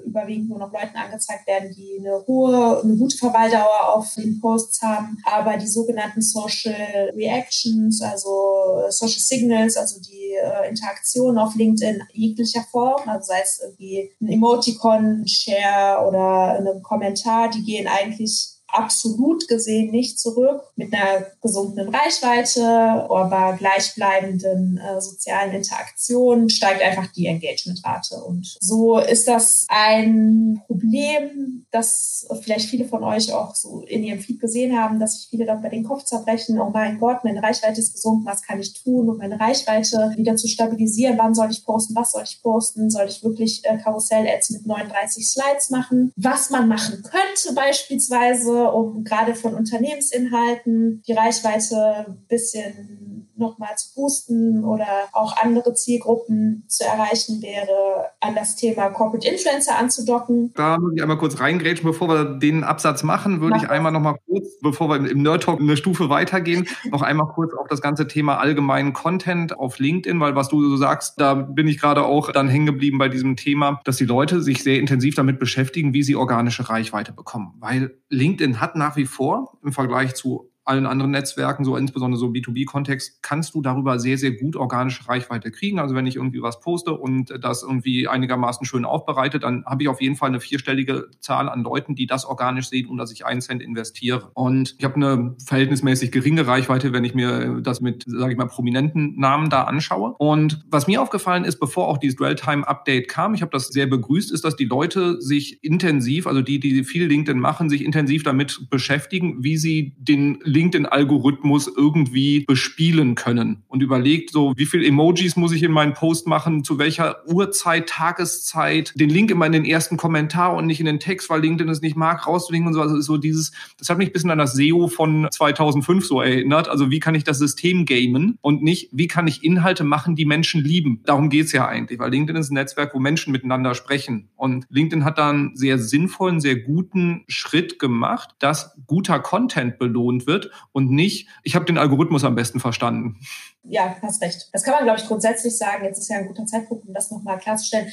überwiegend 0.05 0.49
nur 0.49 0.59
noch 0.59 0.71
Leuten 0.71 0.95
angezeigt 0.95 1.47
werden, 1.47 1.73
die 1.75 1.97
eine 1.99 2.23
hohe, 2.27 2.81
eine 2.83 2.95
gute 2.97 3.17
Verweildauer 3.17 3.95
auf 3.95 4.13
den 4.13 4.39
Posts 4.39 4.83
haben. 4.83 5.17
Aber 5.25 5.57
die 5.57 5.65
sogenannten 5.65 6.21
Social 6.21 7.11
Reactions, 7.15 7.99
also 8.01 8.83
Social 8.89 9.19
Signals, 9.19 9.75
also 9.75 9.99
die 9.99 10.33
äh, 10.35 10.69
Interaktion 10.69 11.39
auf 11.39 11.55
LinkedIn 11.55 12.03
jeglicher 12.13 12.63
Form, 12.69 13.09
also 13.09 13.27
sei 13.27 13.41
es 13.41 13.59
irgendwie 13.63 14.11
ein 14.21 14.27
Emoticon, 14.27 15.21
ein 15.21 15.27
Share 15.27 16.07
oder 16.07 16.59
ein 16.59 16.83
Kommentar, 16.83 17.49
die 17.49 17.63
gehen 17.63 17.87
eigentlich 17.87 18.56
absolut 18.77 19.47
gesehen 19.47 19.91
nicht 19.91 20.19
zurück 20.19 20.61
mit 20.75 20.93
einer 20.93 21.25
gesunkenen 21.41 21.93
Reichweite, 21.93 22.63
aber 22.63 23.57
gleichbleibenden 23.57 24.77
äh, 24.77 25.01
sozialen 25.01 25.53
Interaktionen 25.53 26.49
steigt 26.49 26.81
einfach 26.81 27.07
die 27.07 27.27
Engagementrate. 27.27 28.15
Und 28.23 28.57
so 28.59 28.99
ist 28.99 29.27
das 29.27 29.65
ein 29.69 30.61
Problem, 30.67 31.56
das 31.71 32.25
vielleicht 32.41 32.69
viele 32.69 32.85
von 32.85 33.03
euch 33.03 33.33
auch 33.33 33.53
so 33.53 33.81
in 33.81 34.03
ihrem 34.03 34.19
Feed 34.19 34.39
gesehen 34.39 34.77
haben, 34.77 34.99
dass 34.99 35.17
sich 35.17 35.29
viele 35.29 35.45
dann 35.45 35.61
bei 35.61 35.69
den 35.69 35.83
Kopf 35.83 36.03
zerbrechen. 36.03 36.59
Oh 36.59 36.69
mein 36.69 36.97
Gott, 36.97 37.23
meine 37.23 37.43
Reichweite 37.43 37.81
ist 37.81 37.93
gesunken. 37.93 38.25
Was 38.25 38.41
kann 38.41 38.59
ich 38.59 38.81
tun, 38.81 39.09
um 39.09 39.17
meine 39.17 39.39
Reichweite 39.39 40.13
wieder 40.15 40.35
zu 40.37 40.47
stabilisieren? 40.47 41.17
Wann 41.17 41.35
soll 41.35 41.51
ich 41.51 41.65
posten? 41.65 41.95
Was 41.95 42.11
soll 42.11 42.23
ich 42.23 42.41
posten? 42.41 42.89
Soll 42.89 43.07
ich 43.07 43.23
wirklich 43.23 43.65
äh, 43.65 43.77
Karussell-Ads 43.77 44.51
mit 44.51 44.65
39 44.65 45.29
Slides 45.29 45.69
machen? 45.69 46.13
Was 46.15 46.49
man 46.49 46.67
machen 46.67 47.03
könnte 47.03 47.53
beispielsweise, 47.53 48.71
um 48.71 49.03
gerade 49.03 49.35
von 49.35 49.53
Unternehmensinhalten 49.53 51.03
die 51.05 51.13
Reichweite 51.13 52.07
ein 52.07 52.25
bisschen 52.27 53.16
nochmal 53.37 53.75
zu 53.77 53.93
boosten 53.95 54.63
oder 54.63 54.87
auch 55.13 55.35
andere 55.37 55.73
Zielgruppen 55.73 56.65
zu 56.67 56.83
erreichen 56.83 57.41
wäre, 57.41 58.11
an 58.19 58.35
das 58.35 58.55
Thema 58.55 58.89
Corporate 58.89 59.27
Influencer 59.27 59.77
anzudocken. 59.77 60.53
Da 60.55 60.77
muss 60.77 60.93
ich 60.95 61.01
einmal 61.01 61.17
kurz 61.17 61.39
reingrätschen, 61.39 61.85
bevor 61.87 62.09
wir 62.09 62.25
den 62.39 62.63
Absatz 62.63 63.03
machen, 63.03 63.41
würde 63.41 63.55
Mach 63.55 63.63
ich 63.63 63.69
einmal 63.69 63.91
nochmal 63.91 64.17
kurz, 64.25 64.59
bevor 64.61 64.89
wir 64.89 65.09
im 65.09 65.21
Nerd 65.21 65.43
Talk 65.43 65.59
eine 65.59 65.77
Stufe 65.77 66.09
weitergehen, 66.09 66.67
noch 66.91 67.01
einmal 67.01 67.27
kurz 67.27 67.53
auf 67.53 67.67
das 67.67 67.81
ganze 67.81 68.07
Thema 68.07 68.37
allgemeinen 68.37 68.93
Content 68.93 69.57
auf 69.57 69.79
LinkedIn, 69.79 70.19
weil 70.19 70.35
was 70.35 70.49
du 70.49 70.61
so 70.69 70.77
sagst, 70.77 71.19
da 71.19 71.33
bin 71.33 71.67
ich 71.67 71.79
gerade 71.79 72.03
auch 72.03 72.31
dann 72.31 72.49
hängen 72.49 72.65
geblieben 72.65 72.97
bei 72.97 73.09
diesem 73.09 73.35
Thema, 73.35 73.79
dass 73.83 73.97
die 73.97 74.05
Leute 74.05 74.41
sich 74.41 74.63
sehr 74.63 74.79
intensiv 74.79 75.15
damit 75.15 75.39
beschäftigen, 75.39 75.93
wie 75.93 76.03
sie 76.03 76.15
organische 76.15 76.69
Reichweite 76.69 77.13
bekommen. 77.13 77.53
Weil 77.59 77.97
LinkedIn 78.09 78.59
hat 78.59 78.75
nach 78.75 78.95
wie 78.95 79.05
vor 79.05 79.57
im 79.63 79.73
Vergleich 79.73 80.15
zu 80.15 80.46
allen 80.67 80.85
anderen 80.85 81.11
Netzwerken, 81.11 81.63
so 81.63 81.77
insbesondere 81.77 82.19
so 82.19 82.27
B2B-Kontext, 82.27 83.21
kannst 83.21 83.55
du 83.55 83.61
darüber 83.61 83.99
sehr, 83.99 84.17
sehr 84.17 84.31
gut 84.31 84.55
organische 84.55 85.07
Reichweite 85.07 85.51
kriegen. 85.51 85.79
Also 85.79 85.95
wenn 85.95 86.05
ich 86.05 86.15
irgendwie 86.15 86.41
was 86.41 86.59
poste 86.59 86.93
und 86.93 87.33
das 87.41 87.63
irgendwie 87.63 88.07
einigermaßen 88.07 88.65
schön 88.65 88.85
aufbereitet, 88.85 89.43
dann 89.43 89.65
habe 89.65 89.83
ich 89.83 89.89
auf 89.89 90.01
jeden 90.01 90.15
Fall 90.15 90.29
eine 90.29 90.39
vierstellige 90.39 91.09
Zahl 91.19 91.49
an 91.49 91.63
Leuten, 91.63 91.95
die 91.95 92.05
das 92.05 92.25
organisch 92.25 92.69
sehen 92.69 92.87
und 92.87 92.97
dass 92.97 93.11
ich 93.11 93.25
einen 93.25 93.41
Cent 93.41 93.61
investiere. 93.61 94.31
Und 94.33 94.75
ich 94.77 94.83
habe 94.83 94.95
eine 94.95 95.35
verhältnismäßig 95.45 96.11
geringe 96.11 96.47
Reichweite, 96.47 96.93
wenn 96.93 97.03
ich 97.03 97.15
mir 97.15 97.61
das 97.61 97.81
mit, 97.81 98.03
sage 98.07 98.33
ich 98.33 98.37
mal, 98.37 98.47
prominenten 98.47 99.17
Namen 99.17 99.49
da 99.49 99.63
anschaue. 99.63 100.15
Und 100.17 100.65
was 100.69 100.87
mir 100.87 101.01
aufgefallen 101.01 101.45
ist, 101.45 101.59
bevor 101.59 101.87
auch 101.87 101.97
dieses 101.97 102.17
Dwell-Time-Update 102.17 103.07
kam, 103.07 103.33
ich 103.33 103.41
habe 103.41 103.51
das 103.51 103.67
sehr 103.67 103.87
begrüßt, 103.87 104.31
ist, 104.31 104.43
dass 104.43 104.55
die 104.55 104.65
Leute 104.65 105.21
sich 105.21 105.63
intensiv, 105.63 106.27
also 106.27 106.41
die, 106.41 106.59
die 106.59 106.83
viel 106.83 107.05
LinkedIn 107.05 107.39
machen, 107.39 107.69
sich 107.69 107.83
intensiv 107.83 108.23
damit 108.23 108.69
beschäftigen, 108.69 109.43
wie 109.43 109.57
sie 109.57 109.95
den 109.97 110.39
LinkedIn-Algorithmus 110.57 111.71
irgendwie 111.75 112.45
bespielen 112.45 113.13
können 113.15 113.63
und 113.67 113.83
überlegt 113.83 114.31
so, 114.31 114.53
wie 114.55 114.65
viel 114.65 114.83
Emojis 114.83 115.35
muss 115.35 115.51
ich 115.51 115.61
in 115.61 115.71
meinen 115.71 115.93
Post 115.93 116.27
machen, 116.27 116.63
zu 116.63 116.79
welcher 116.79 117.27
Uhrzeit, 117.27 117.87
Tageszeit, 117.87 118.93
den 118.95 119.09
Link 119.09 119.29
immer 119.29 119.45
in 119.45 119.51
den 119.51 119.65
ersten 119.65 119.97
Kommentar 119.97 120.55
und 120.55 120.65
nicht 120.65 120.79
in 120.79 120.87
den 120.87 120.99
Text, 120.99 121.29
weil 121.29 121.41
LinkedIn 121.41 121.69
es 121.69 121.81
nicht 121.81 121.95
mag, 121.95 122.25
rauszulinken 122.25 122.69
und 122.69 122.73
so. 122.73 122.81
Also 122.81 122.99
so 123.01 123.17
dieses, 123.17 123.51
das 123.77 123.89
hat 123.89 123.99
mich 123.99 124.09
ein 124.09 124.13
bisschen 124.13 124.31
an 124.31 124.39
das 124.39 124.53
SEO 124.53 124.87
von 124.87 125.27
2005 125.31 126.05
so 126.05 126.21
erinnert. 126.21 126.69
Also 126.69 126.89
wie 126.89 126.99
kann 126.99 127.13
ich 127.13 127.23
das 127.23 127.37
System 127.37 127.85
gamen 127.85 128.39
und 128.41 128.63
nicht, 128.63 128.89
wie 128.91 129.07
kann 129.07 129.27
ich 129.27 129.43
Inhalte 129.43 129.83
machen, 129.83 130.15
die 130.15 130.25
Menschen 130.25 130.63
lieben. 130.63 131.01
Darum 131.05 131.29
geht's 131.29 131.51
ja 131.51 131.67
eigentlich, 131.67 131.99
weil 131.99 132.09
LinkedIn 132.09 132.39
ist 132.39 132.51
ein 132.51 132.55
Netzwerk, 132.55 132.95
wo 132.95 132.99
Menschen 132.99 133.31
miteinander 133.31 133.75
sprechen. 133.75 134.29
Und 134.35 134.65
LinkedIn 134.69 135.05
hat 135.05 135.19
da 135.19 135.29
einen 135.29 135.55
sehr 135.55 135.77
sinnvollen, 135.77 136.39
sehr 136.39 136.55
guten 136.55 137.23
Schritt 137.27 137.77
gemacht, 137.77 138.31
dass 138.39 138.75
guter 138.87 139.19
Content 139.19 139.77
belohnt 139.77 140.25
wird 140.25 140.46
und 140.71 140.91
nicht, 140.91 141.27
ich 141.43 141.55
habe 141.55 141.65
den 141.65 141.77
Algorithmus 141.77 142.23
am 142.23 142.35
besten 142.35 142.59
verstanden. 142.59 143.19
Ja, 143.63 143.95
hast 144.01 144.21
recht. 144.21 144.49
Das 144.53 144.63
kann 144.63 144.73
man, 144.73 144.83
glaube 144.83 144.99
ich, 144.99 145.07
grundsätzlich 145.07 145.57
sagen. 145.57 145.85
Jetzt 145.85 145.99
ist 145.99 146.09
ja 146.09 146.17
ein 146.17 146.27
guter 146.27 146.45
Zeitpunkt, 146.45 146.87
um 146.87 146.93
das 146.93 147.11
nochmal 147.11 147.37
klarzustellen. 147.37 147.91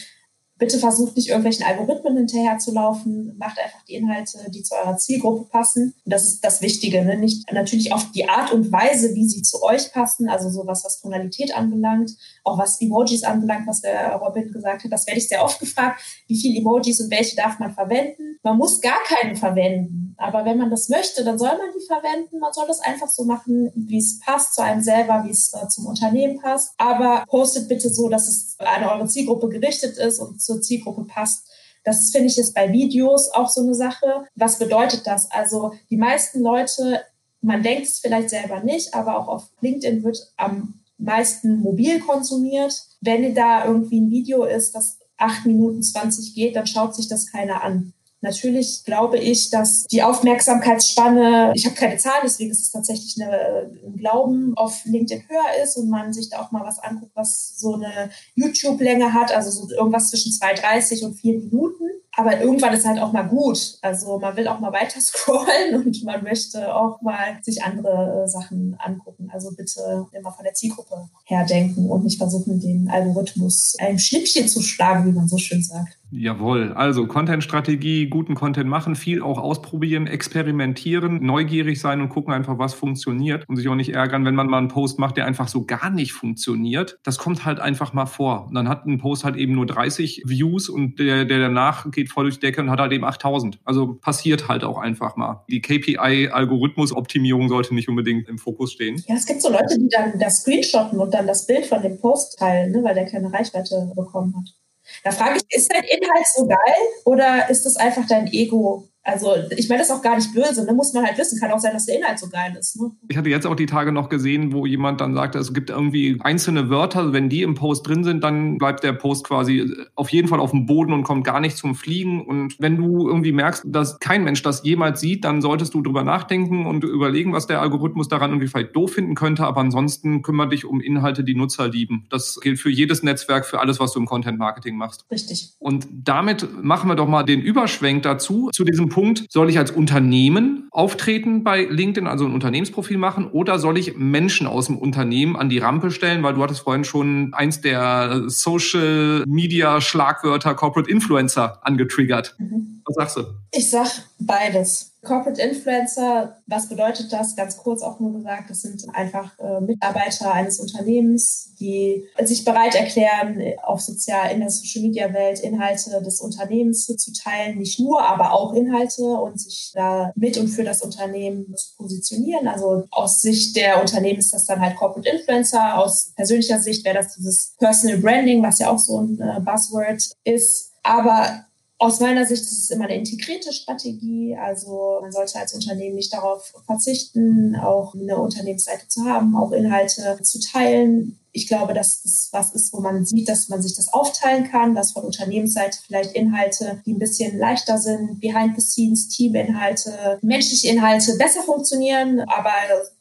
Bitte 0.56 0.78
versucht 0.78 1.16
nicht 1.16 1.28
irgendwelchen 1.28 1.66
Algorithmen 1.66 2.16
hinterherzulaufen, 2.16 3.36
macht 3.38 3.58
einfach 3.58 3.82
die 3.88 3.94
Inhalte, 3.94 4.38
die 4.50 4.62
zu 4.62 4.76
eurer 4.76 4.96
Zielgruppe 4.96 5.48
passen. 5.50 5.94
Das 6.04 6.24
ist 6.24 6.44
das 6.44 6.62
Wichtige, 6.62 7.04
ne? 7.04 7.18
nicht 7.18 7.50
natürlich 7.52 7.92
auf 7.92 8.12
die 8.12 8.28
Art 8.28 8.52
und 8.52 8.70
Weise, 8.70 9.16
wie 9.16 9.28
sie 9.28 9.42
zu 9.42 9.62
euch 9.64 9.92
passen, 9.92 10.28
also 10.28 10.48
sowas, 10.50 10.84
was 10.84 11.00
Tonalität 11.00 11.56
anbelangt, 11.56 12.12
auch 12.44 12.58
was 12.58 12.80
Emojis 12.80 13.24
anbelangt, 13.24 13.66
was 13.66 13.80
der 13.80 14.14
Robin 14.16 14.52
gesagt 14.52 14.84
hat. 14.84 14.92
Das 14.92 15.06
werde 15.06 15.18
ich 15.18 15.28
sehr 15.28 15.42
oft 15.42 15.58
gefragt, 15.58 16.00
wie 16.28 16.38
viele 16.38 16.60
Emojis 16.60 17.00
und 17.00 17.10
welche 17.10 17.36
darf 17.36 17.58
man 17.58 17.72
verwenden. 17.72 18.38
Man 18.42 18.58
muss 18.58 18.80
gar 18.80 19.02
keinen 19.04 19.34
verwenden, 19.34 20.14
aber 20.18 20.44
wenn 20.44 20.58
man 20.58 20.70
das 20.70 20.88
möchte, 20.88 21.24
dann 21.24 21.38
soll 21.38 21.56
man 21.56 21.70
die 21.76 21.86
verwenden. 21.86 22.38
Man 22.38 22.52
soll 22.52 22.66
das 22.66 22.80
einfach 22.80 23.08
so 23.08 23.24
machen, 23.24 23.72
wie 23.74 23.98
es 23.98 24.20
passt 24.20 24.54
zu 24.54 24.62
einem 24.62 24.82
selber, 24.82 25.24
wie 25.24 25.30
es 25.30 25.52
äh, 25.54 25.66
zum 25.68 25.86
Unternehmen 25.86 26.40
passt. 26.40 26.74
Aber 26.76 27.24
postet 27.28 27.68
bitte 27.68 27.88
so, 27.88 28.08
dass 28.08 28.28
es 28.28 28.56
an 28.58 28.84
eure 28.84 29.08
Zielgruppe 29.08 29.48
gerichtet 29.48 29.96
ist 29.96 30.18
und 30.18 30.40
zur 30.40 30.60
Zielgruppe 30.60 31.04
passt. 31.04 31.48
Das 31.84 32.10
finde 32.10 32.28
ich 32.28 32.38
ist 32.38 32.54
bei 32.54 32.72
Videos 32.72 33.30
auch 33.30 33.48
so 33.48 33.62
eine 33.62 33.74
Sache. 33.74 34.26
Was 34.34 34.58
bedeutet 34.58 35.06
das? 35.06 35.30
Also 35.30 35.72
die 35.90 35.98
meisten 35.98 36.40
Leute, 36.40 37.02
man 37.40 37.62
denkt 37.62 37.86
es 37.86 37.98
vielleicht 37.98 38.30
selber 38.30 38.60
nicht, 38.60 38.94
aber 38.94 39.18
auch 39.18 39.28
auf 39.28 39.50
LinkedIn 39.60 40.02
wird 40.02 40.32
am 40.36 40.83
meisten 40.98 41.60
mobil 41.60 42.00
konsumiert. 42.00 42.84
Wenn 43.00 43.34
da 43.34 43.66
irgendwie 43.66 44.00
ein 44.00 44.10
Video 44.10 44.44
ist, 44.44 44.74
das 44.74 44.98
acht 45.16 45.46
Minuten 45.46 45.82
20 45.82 46.34
geht, 46.34 46.56
dann 46.56 46.66
schaut 46.66 46.94
sich 46.94 47.08
das 47.08 47.30
keiner 47.30 47.62
an. 47.62 47.92
Natürlich 48.24 48.84
glaube 48.84 49.18
ich, 49.18 49.50
dass 49.50 49.84
die 49.84 50.02
Aufmerksamkeitsspanne, 50.02 51.52
ich 51.54 51.66
habe 51.66 51.76
keine 51.76 51.98
Zahlen, 51.98 52.22
deswegen 52.24 52.50
ist 52.50 52.62
es 52.62 52.70
tatsächlich 52.70 53.20
eine, 53.20 53.70
ein 53.84 53.98
Glauben, 53.98 54.56
auf 54.56 54.82
LinkedIn 54.86 55.28
höher 55.28 55.62
ist 55.62 55.76
und 55.76 55.90
man 55.90 56.14
sich 56.14 56.30
da 56.30 56.40
auch 56.40 56.50
mal 56.50 56.64
was 56.64 56.78
anguckt, 56.78 57.12
was 57.14 57.58
so 57.58 57.74
eine 57.74 58.08
YouTube-Länge 58.34 59.12
hat, 59.12 59.30
also 59.36 59.50
so 59.50 59.70
irgendwas 59.70 60.08
zwischen 60.08 60.32
2,30 60.32 61.04
und 61.04 61.14
4 61.16 61.38
Minuten. 61.38 61.84
Aber 62.16 62.40
irgendwann 62.40 62.74
ist 62.74 62.86
halt 62.86 63.00
auch 63.00 63.12
mal 63.12 63.22
gut. 63.22 63.78
Also 63.82 64.18
man 64.18 64.36
will 64.36 64.46
auch 64.48 64.60
mal 64.60 64.72
weiter 64.72 65.00
scrollen 65.00 65.84
und 65.84 66.04
man 66.04 66.22
möchte 66.22 66.74
auch 66.74 67.00
mal 67.02 67.38
sich 67.42 67.62
andere 67.62 68.24
äh, 68.24 68.28
Sachen 68.28 68.76
angucken. 68.78 69.30
Also 69.32 69.50
bitte 69.56 70.06
immer 70.12 70.32
von 70.32 70.44
der 70.44 70.54
Zielgruppe 70.54 71.08
her 71.24 71.44
denken 71.44 71.90
und 71.90 72.04
nicht 72.04 72.18
versuchen, 72.18 72.60
den 72.60 72.88
Algorithmus 72.88 73.74
ein 73.78 73.98
Schnippchen 73.98 74.48
zu 74.48 74.62
schlagen, 74.62 75.06
wie 75.06 75.12
man 75.12 75.28
so 75.28 75.38
schön 75.38 75.62
sagt. 75.62 75.98
Jawohl, 76.16 76.72
also 76.74 77.08
Content-Strategie, 77.08 78.06
guten 78.06 78.36
Content 78.36 78.70
machen, 78.70 78.94
viel 78.94 79.20
auch 79.20 79.36
ausprobieren, 79.36 80.06
experimentieren, 80.06 81.24
neugierig 81.24 81.80
sein 81.80 82.00
und 82.00 82.08
gucken 82.08 82.32
einfach, 82.32 82.56
was 82.56 82.72
funktioniert 82.72 83.44
und 83.48 83.56
sich 83.56 83.68
auch 83.68 83.74
nicht 83.74 83.92
ärgern, 83.92 84.24
wenn 84.24 84.36
man 84.36 84.46
mal 84.46 84.58
einen 84.58 84.68
Post 84.68 85.00
macht, 85.00 85.16
der 85.16 85.26
einfach 85.26 85.48
so 85.48 85.64
gar 85.64 85.90
nicht 85.90 86.12
funktioniert. 86.12 86.98
Das 87.02 87.18
kommt 87.18 87.44
halt 87.44 87.58
einfach 87.58 87.94
mal 87.94 88.06
vor. 88.06 88.46
Und 88.46 88.54
dann 88.54 88.68
hat 88.68 88.86
ein 88.86 88.98
Post 88.98 89.24
halt 89.24 89.34
eben 89.34 89.54
nur 89.54 89.66
30 89.66 90.22
Views 90.24 90.68
und 90.68 91.00
der, 91.00 91.24
der 91.24 91.40
danach 91.40 91.90
geht 91.90 92.10
voll 92.10 92.24
durch 92.24 92.36
die 92.36 92.46
Decke 92.46 92.60
und 92.60 92.70
hat 92.70 92.78
halt 92.78 92.92
eben 92.92 93.04
8000. 93.04 93.58
Also 93.64 93.94
passiert 93.94 94.46
halt 94.46 94.62
auch 94.62 94.78
einfach 94.78 95.16
mal. 95.16 95.44
Die 95.50 95.60
KPI-Algorithmus-Optimierung 95.60 97.48
sollte 97.48 97.74
nicht 97.74 97.88
unbedingt 97.88 98.28
im 98.28 98.38
Fokus 98.38 98.72
stehen. 98.72 99.02
Ja, 99.08 99.16
es 99.16 99.26
gibt 99.26 99.42
so 99.42 99.50
Leute, 99.50 99.76
die 99.78 99.88
dann 99.88 100.16
das 100.20 100.42
screenshotten 100.42 101.00
und 101.00 101.12
dann 101.12 101.26
das 101.26 101.46
Bild 101.46 101.66
von 101.66 101.82
dem 101.82 101.98
Post 101.98 102.38
teilen, 102.38 102.70
ne, 102.70 102.84
weil 102.84 102.94
der 102.94 103.06
keine 103.06 103.32
Reichweite 103.32 103.90
bekommen 103.96 104.32
hat. 104.36 104.63
Da 105.04 105.12
frage 105.12 105.36
ich, 105.36 105.56
ist 105.56 105.72
dein 105.72 105.84
Inhalt 105.84 106.26
so 106.34 106.46
geil 106.46 106.88
oder 107.04 107.50
ist 107.50 107.66
das 107.66 107.76
einfach 107.76 108.06
dein 108.08 108.26
Ego, 108.26 108.88
also 109.04 109.34
ich 109.50 109.68
meine 109.68 109.80
das 109.80 109.90
ist 109.90 109.94
auch 109.94 110.02
gar 110.02 110.16
nicht 110.16 110.32
böse, 110.32 110.64
ne? 110.64 110.72
muss 110.72 110.94
man 110.94 111.04
halt 111.04 111.18
wissen. 111.18 111.38
Kann 111.38 111.52
auch 111.52 111.58
sein, 111.58 111.74
dass 111.74 111.84
der 111.84 111.98
Inhalt 111.98 112.18
so 112.18 112.28
geil 112.28 112.56
ist. 112.58 112.80
Ne? 112.80 112.90
Ich 113.08 113.16
hatte 113.18 113.28
jetzt 113.28 113.46
auch 113.46 113.54
die 113.54 113.66
Tage 113.66 113.92
noch 113.92 114.08
gesehen, 114.08 114.52
wo 114.52 114.64
jemand 114.64 115.00
dann 115.02 115.14
sagte, 115.14 115.38
es 115.38 115.52
gibt 115.52 115.68
irgendwie 115.68 116.18
einzelne 116.20 116.70
Wörter, 116.70 117.12
wenn 117.12 117.28
die 117.28 117.42
im 117.42 117.54
Post 117.54 117.86
drin 117.86 118.02
sind, 118.02 118.24
dann 118.24 118.56
bleibt 118.56 118.82
der 118.82 118.94
Post 118.94 119.24
quasi 119.24 119.70
auf 119.94 120.08
jeden 120.08 120.28
Fall 120.28 120.40
auf 120.40 120.52
dem 120.52 120.64
Boden 120.64 120.94
und 120.94 121.02
kommt 121.02 121.24
gar 121.24 121.40
nicht 121.40 121.58
zum 121.58 121.74
Fliegen. 121.74 122.24
Und 122.24 122.56
wenn 122.58 122.78
du 122.78 123.06
irgendwie 123.06 123.32
merkst, 123.32 123.64
dass 123.66 123.98
kein 123.98 124.24
Mensch 124.24 124.42
das 124.42 124.64
jemals 124.64 125.00
sieht, 125.00 125.24
dann 125.24 125.42
solltest 125.42 125.74
du 125.74 125.82
drüber 125.82 126.02
nachdenken 126.02 126.64
und 126.64 126.82
überlegen, 126.82 127.34
was 127.34 127.46
der 127.46 127.60
Algorithmus 127.60 128.08
daran 128.08 128.30
irgendwie 128.30 128.48
vielleicht 128.48 128.74
doof 128.74 128.92
finden 128.92 129.14
könnte. 129.14 129.44
Aber 129.44 129.60
ansonsten 129.60 130.22
kümmere 130.22 130.48
dich 130.48 130.64
um 130.64 130.80
Inhalte, 130.80 131.24
die 131.24 131.34
Nutzer 131.34 131.68
lieben. 131.68 132.06
Das 132.08 132.40
gilt 132.40 132.58
für 132.58 132.70
jedes 132.70 133.02
Netzwerk, 133.02 133.44
für 133.44 133.60
alles, 133.60 133.80
was 133.80 133.92
du 133.92 134.00
im 134.00 134.06
Content 134.06 134.38
Marketing 134.38 134.76
machst. 134.76 135.04
Richtig. 135.10 135.52
Und 135.58 135.86
damit 135.90 136.48
machen 136.62 136.88
wir 136.88 136.96
doch 136.96 137.08
mal 137.08 137.22
den 137.22 137.42
Überschwenk 137.42 138.02
dazu, 138.02 138.48
zu 138.50 138.64
diesem 138.64 138.88
Punkt, 138.94 139.26
soll 139.28 139.50
ich 139.50 139.58
als 139.58 139.72
Unternehmen 139.72 140.68
auftreten 140.70 141.42
bei 141.42 141.64
LinkedIn, 141.64 142.06
also 142.06 142.24
ein 142.24 142.32
Unternehmensprofil 142.32 142.96
machen, 142.96 143.28
oder 143.28 143.58
soll 143.58 143.76
ich 143.76 143.96
Menschen 143.96 144.46
aus 144.46 144.66
dem 144.66 144.78
Unternehmen 144.78 145.34
an 145.34 145.48
die 145.48 145.58
Rampe 145.58 145.90
stellen, 145.90 146.22
weil 146.22 146.34
du 146.34 146.42
hattest 146.44 146.60
vorhin 146.60 146.84
schon 146.84 147.34
eins 147.34 147.60
der 147.60 148.22
Social 148.28 149.24
Media 149.26 149.80
Schlagwörter 149.80 150.54
Corporate 150.54 150.88
Influencer 150.88 151.58
angetriggert. 151.66 152.36
Mhm. 152.38 152.82
Was 152.84 152.94
sagst 152.94 153.16
du? 153.16 153.22
Ich 153.50 153.68
sag 153.68 153.88
beides. 154.20 154.93
Corporate 155.04 155.40
Influencer, 155.40 156.36
was 156.46 156.68
bedeutet 156.68 157.12
das? 157.12 157.36
Ganz 157.36 157.56
kurz 157.56 157.82
auch 157.82 158.00
nur 158.00 158.14
gesagt, 158.14 158.50
das 158.50 158.62
sind 158.62 158.84
einfach 158.92 159.38
äh, 159.38 159.60
Mitarbeiter 159.60 160.32
eines 160.32 160.58
Unternehmens, 160.58 161.54
die 161.60 162.04
sich 162.22 162.44
bereit 162.44 162.74
erklären, 162.74 163.40
auf 163.62 163.80
sozial, 163.80 164.32
in 164.32 164.40
der 164.40 164.50
Social 164.50 164.82
Media 164.82 165.12
Welt 165.12 165.40
Inhalte 165.40 166.02
des 166.02 166.20
Unternehmens 166.20 166.86
zu 166.86 167.12
teilen, 167.12 167.58
nicht 167.58 167.78
nur, 167.80 168.02
aber 168.02 168.32
auch 168.32 168.52
Inhalte 168.54 169.04
und 169.04 169.40
sich 169.40 169.72
da 169.74 170.12
mit 170.16 170.36
und 170.38 170.48
für 170.48 170.64
das 170.64 170.82
Unternehmen 170.82 171.54
zu 171.56 171.76
positionieren. 171.76 172.48
Also 172.48 172.84
aus 172.90 173.20
Sicht 173.20 173.56
der 173.56 173.80
Unternehmen 173.80 174.18
ist 174.18 174.32
das 174.32 174.46
dann 174.46 174.60
halt 174.60 174.76
Corporate 174.76 175.08
Influencer, 175.08 175.78
aus 175.78 176.12
persönlicher 176.16 176.58
Sicht 176.58 176.84
wäre 176.84 176.96
das 176.96 177.14
dieses 177.14 177.54
Personal 177.58 177.98
Branding, 177.98 178.42
was 178.42 178.58
ja 178.58 178.70
auch 178.70 178.78
so 178.78 179.00
ein 179.00 179.20
äh, 179.20 179.40
Buzzword 179.40 180.10
ist. 180.24 180.72
Aber 180.82 181.46
aus 181.78 182.00
meiner 182.00 182.24
Sicht 182.24 182.42
ist 182.42 182.58
es 182.58 182.70
immer 182.70 182.84
eine 182.84 182.96
integrierte 182.96 183.52
Strategie. 183.52 184.36
Also 184.36 184.98
man 185.02 185.12
sollte 185.12 185.38
als 185.38 185.54
Unternehmen 185.54 185.96
nicht 185.96 186.12
darauf 186.12 186.54
verzichten, 186.66 187.56
auch 187.56 187.94
eine 187.94 188.18
Unternehmensseite 188.18 188.88
zu 188.88 189.04
haben, 189.04 189.36
auch 189.36 189.52
Inhalte 189.52 190.18
zu 190.22 190.40
teilen 190.40 191.18
ich 191.34 191.48
glaube, 191.48 191.74
dass 191.74 192.00
das 192.02 192.28
was 192.32 192.52
ist, 192.52 192.72
wo 192.72 192.80
man 192.80 193.04
sieht, 193.04 193.28
dass 193.28 193.48
man 193.48 193.60
sich 193.60 193.74
das 193.74 193.92
aufteilen 193.92 194.48
kann, 194.50 194.74
dass 194.74 194.92
von 194.92 195.04
Unternehmensseite 195.04 195.78
vielleicht 195.84 196.12
Inhalte, 196.12 196.80
die 196.86 196.94
ein 196.94 196.98
bisschen 196.98 197.36
leichter 197.38 197.76
sind, 197.76 198.20
behind 198.20 198.54
the 198.56 198.64
scenes, 198.64 199.08
Teaminhalte, 199.08 200.18
menschliche 200.22 200.68
Inhalte 200.68 201.16
besser 201.18 201.42
funktionieren, 201.42 202.20
aber 202.20 202.52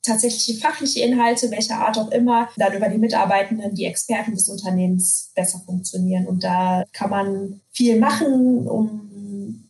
tatsächliche 0.02 0.60
fachliche 0.60 1.02
Inhalte, 1.02 1.52
welcher 1.52 1.78
Art 1.78 1.98
auch 1.98 2.12
immer, 2.12 2.50
dann 2.58 2.74
über 2.74 2.90
die 2.90 2.98
Mitarbeitenden, 2.98 3.76
die 3.76 3.86
Experten 3.86 4.34
des 4.34 4.50
Unternehmens 4.50 5.32
besser 5.36 5.62
funktionieren. 5.64 6.26
Und 6.26 6.44
da 6.44 6.86
kann 6.92 7.12
man 7.12 7.62
viel 7.72 8.00
machen, 8.00 8.68
um 8.68 9.13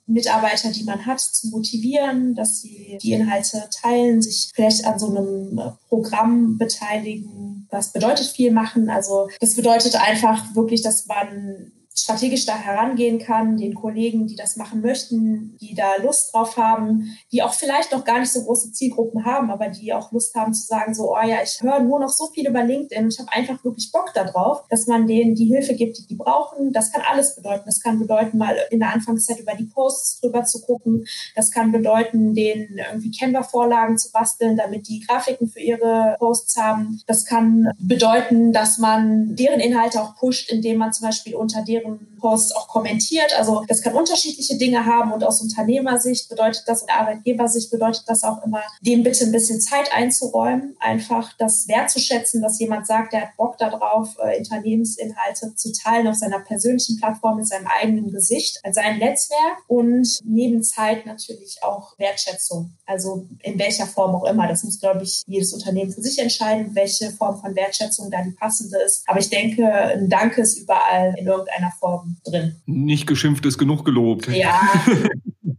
Mitarbeiter, 0.05 0.71
die 0.71 0.83
man 0.83 1.05
hat, 1.05 1.19
zu 1.19 1.49
motivieren, 1.49 2.35
dass 2.35 2.61
sie 2.61 2.97
die 3.01 3.13
Inhalte 3.13 3.69
teilen, 3.81 4.21
sich 4.21 4.51
vielleicht 4.53 4.85
an 4.85 4.99
so 4.99 5.07
einem 5.07 5.59
Programm 5.87 6.57
beteiligen. 6.57 7.67
Was 7.69 7.93
bedeutet 7.93 8.27
viel 8.27 8.51
machen? 8.51 8.89
Also 8.89 9.29
das 9.39 9.55
bedeutet 9.55 9.95
einfach 9.95 10.55
wirklich, 10.55 10.81
dass 10.81 11.07
man 11.07 11.71
strategisch 11.95 12.45
da 12.45 12.56
herangehen 12.56 13.19
kann, 13.19 13.58
den 13.58 13.75
Kollegen, 13.75 14.27
die 14.27 14.36
das 14.36 14.56
machen 14.56 14.82
möchten, 14.82 15.58
die 15.62 15.75
da 15.75 15.97
Lust 16.01 16.34
drauf 16.34 16.58
haben, 16.58 17.17
die 17.32 17.43
auch 17.43 17.53
vielleicht 17.53 17.91
noch 17.91 18.03
gar 18.03 18.19
nicht 18.19 18.32
so 18.32 18.43
große 18.43 18.71
Zielgruppen 18.71 19.25
haben, 19.25 19.51
aber 19.51 19.67
die 19.69 19.93
auch 19.93 20.12
Lust 20.12 20.34
haben 20.36 20.53
zu 20.53 20.65
sagen, 20.65 20.93
so, 20.93 21.13
oh 21.13 21.25
ja, 21.25 21.38
ich 21.43 21.62
höre 21.62 21.79
nur 21.79 21.99
noch 21.99 22.10
so 22.10 22.27
viel 22.27 22.47
über 22.47 22.63
LinkedIn, 22.63 23.10
ich 23.10 23.19
habe 23.19 23.32
einfach 23.32 23.63
wirklich 23.63 23.91
Bock 23.91 24.12
darauf, 24.13 24.63
dass 24.69 24.88
man 24.88 25.06
denen 25.08 25.36
die 25.36 25.45
Hilfe 25.45 25.75
gibt, 25.75 25.97
die 25.97 26.08
die 26.08 26.15
brauchen. 26.15 26.71
Das 26.73 26.91
kann 26.91 27.01
alles 27.10 27.36
bedeuten. 27.36 27.63
Das 27.65 27.82
kann 27.82 27.99
bedeuten, 27.99 28.38
mal 28.38 28.56
in 28.69 28.79
der 28.79 28.93
Anfangszeit 28.93 29.39
über 29.39 29.53
die 29.56 29.65
Posts 29.65 30.21
drüber 30.21 30.43
zu 30.43 30.62
gucken. 30.62 31.06
Das 31.36 31.51
kann 31.51 31.71
bedeuten, 31.71 32.34
denen 32.34 32.77
irgendwie 32.77 33.12
Canva-Vorlagen 33.12 33.97
zu 33.97 34.12
basteln, 34.12 34.58
damit 34.58 34.88
die 34.88 35.01
Grafiken 35.01 35.47
für 35.47 35.60
ihre 35.60 36.15
Posts 36.19 36.58
haben. 36.58 37.01
Das 37.08 37.25
kann 37.25 37.71
bedeuten, 37.79 38.53
dass 38.53 38.77
man 38.77 39.36
deren 39.36 39.60
Inhalte 39.60 40.01
auch 40.01 40.15
pusht, 40.15 40.51
indem 40.51 40.77
man 40.77 40.93
zum 40.93 41.08
Beispiel 41.08 41.36
unter 41.36 41.63
deren 41.63 41.82
in 41.83 42.12
Posts 42.23 42.55
auch 42.55 42.69
kommentiert. 42.69 43.38
Also 43.38 43.65
das 43.67 43.81
kann 43.81 43.93
unterschiedliche 43.93 44.57
Dinge 44.57 44.86
haben 44.86 45.12
und 45.12 45.25
aus 45.25 45.41
Unternehmersicht 45.41 46.29
bedeutet 46.29 46.63
das 46.67 46.88
Arbeitgebersicht 46.88 47.69
bedeutet 47.69 48.05
das 48.07 48.23
auch 48.23 48.41
immer, 48.45 48.63
dem 48.81 49.03
bitte 49.03 49.25
ein 49.25 49.33
bisschen 49.33 49.59
Zeit 49.59 49.93
einzuräumen, 49.93 50.77
einfach 50.79 51.33
das 51.38 51.67
wertzuschätzen, 51.67 52.41
dass 52.41 52.59
jemand 52.59 52.88
sagt, 52.88 53.12
der 53.12 53.23
hat 53.23 53.36
Bock 53.36 53.57
darauf, 53.57 54.15
äh, 54.19 54.38
Unternehmensinhalte 54.38 55.53
zu 55.55 55.73
teilen 55.73 56.07
auf 56.07 56.15
seiner 56.15 56.39
persönlichen 56.39 56.97
Plattform 56.97 57.38
mit 57.38 57.47
seinem 57.47 57.67
eigenen 57.67 58.09
Gesicht, 58.12 58.62
als 58.63 58.75
sein 58.75 58.99
Netzwerk 58.99 59.57
und 59.67 60.19
neben 60.23 60.63
Zeit 60.63 61.05
natürlich 61.05 61.62
auch 61.62 61.99
Wertschätzung. 61.99 62.71
Also 62.86 63.27
in 63.41 63.59
welcher 63.59 63.86
Form 63.86 64.15
auch 64.15 64.23
immer. 64.23 64.47
Das 64.47 64.63
muss, 64.63 64.79
glaube 64.79 65.03
ich, 65.03 65.23
jedes 65.27 65.53
Unternehmen 65.53 65.91
für 65.91 66.01
sich 66.01 66.19
entscheiden, 66.19 66.73
welche 66.73 67.12
Form 67.12 67.41
von 67.41 67.53
Wertschätzung 67.53 68.09
da 68.09 68.21
die 68.21 68.31
passende 68.31 68.77
ist. 68.77 69.03
Aber 69.07 69.19
ich 69.19 69.29
denke, 69.29 69.69
ein 69.69 70.09
Danke 70.09 70.41
ist 70.41 70.57
überall 70.57 71.13
in 71.17 71.27
irgendeiner 71.27 71.71
Form 71.79 72.12
drin. 72.26 72.62
Nicht 72.65 73.08
geschimpft 73.08 73.45
ist 73.45 73.58
genug 73.58 73.86
gelobt. 73.86 74.28
Ja. 74.28 74.62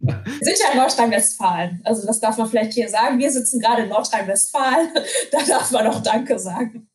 Wir 0.07 0.39
sind 0.41 0.59
ja 0.59 0.73
in 0.73 0.79
Nordrhein-Westfalen. 0.79 1.81
Also 1.85 2.07
das 2.07 2.21
darf 2.21 2.37
man 2.37 2.49
vielleicht 2.49 2.75
hier 2.75 2.89
sagen. 2.89 3.19
Wir 3.19 3.31
sitzen 3.33 3.59
gerade 3.59 3.83
in 3.83 3.89
Nordrhein-Westfalen. 3.89 4.89
Da 5.33 5.39
darf 5.43 5.71
man 5.71 5.87
auch 5.87 6.03
Danke 6.03 6.39
sagen. 6.39 6.89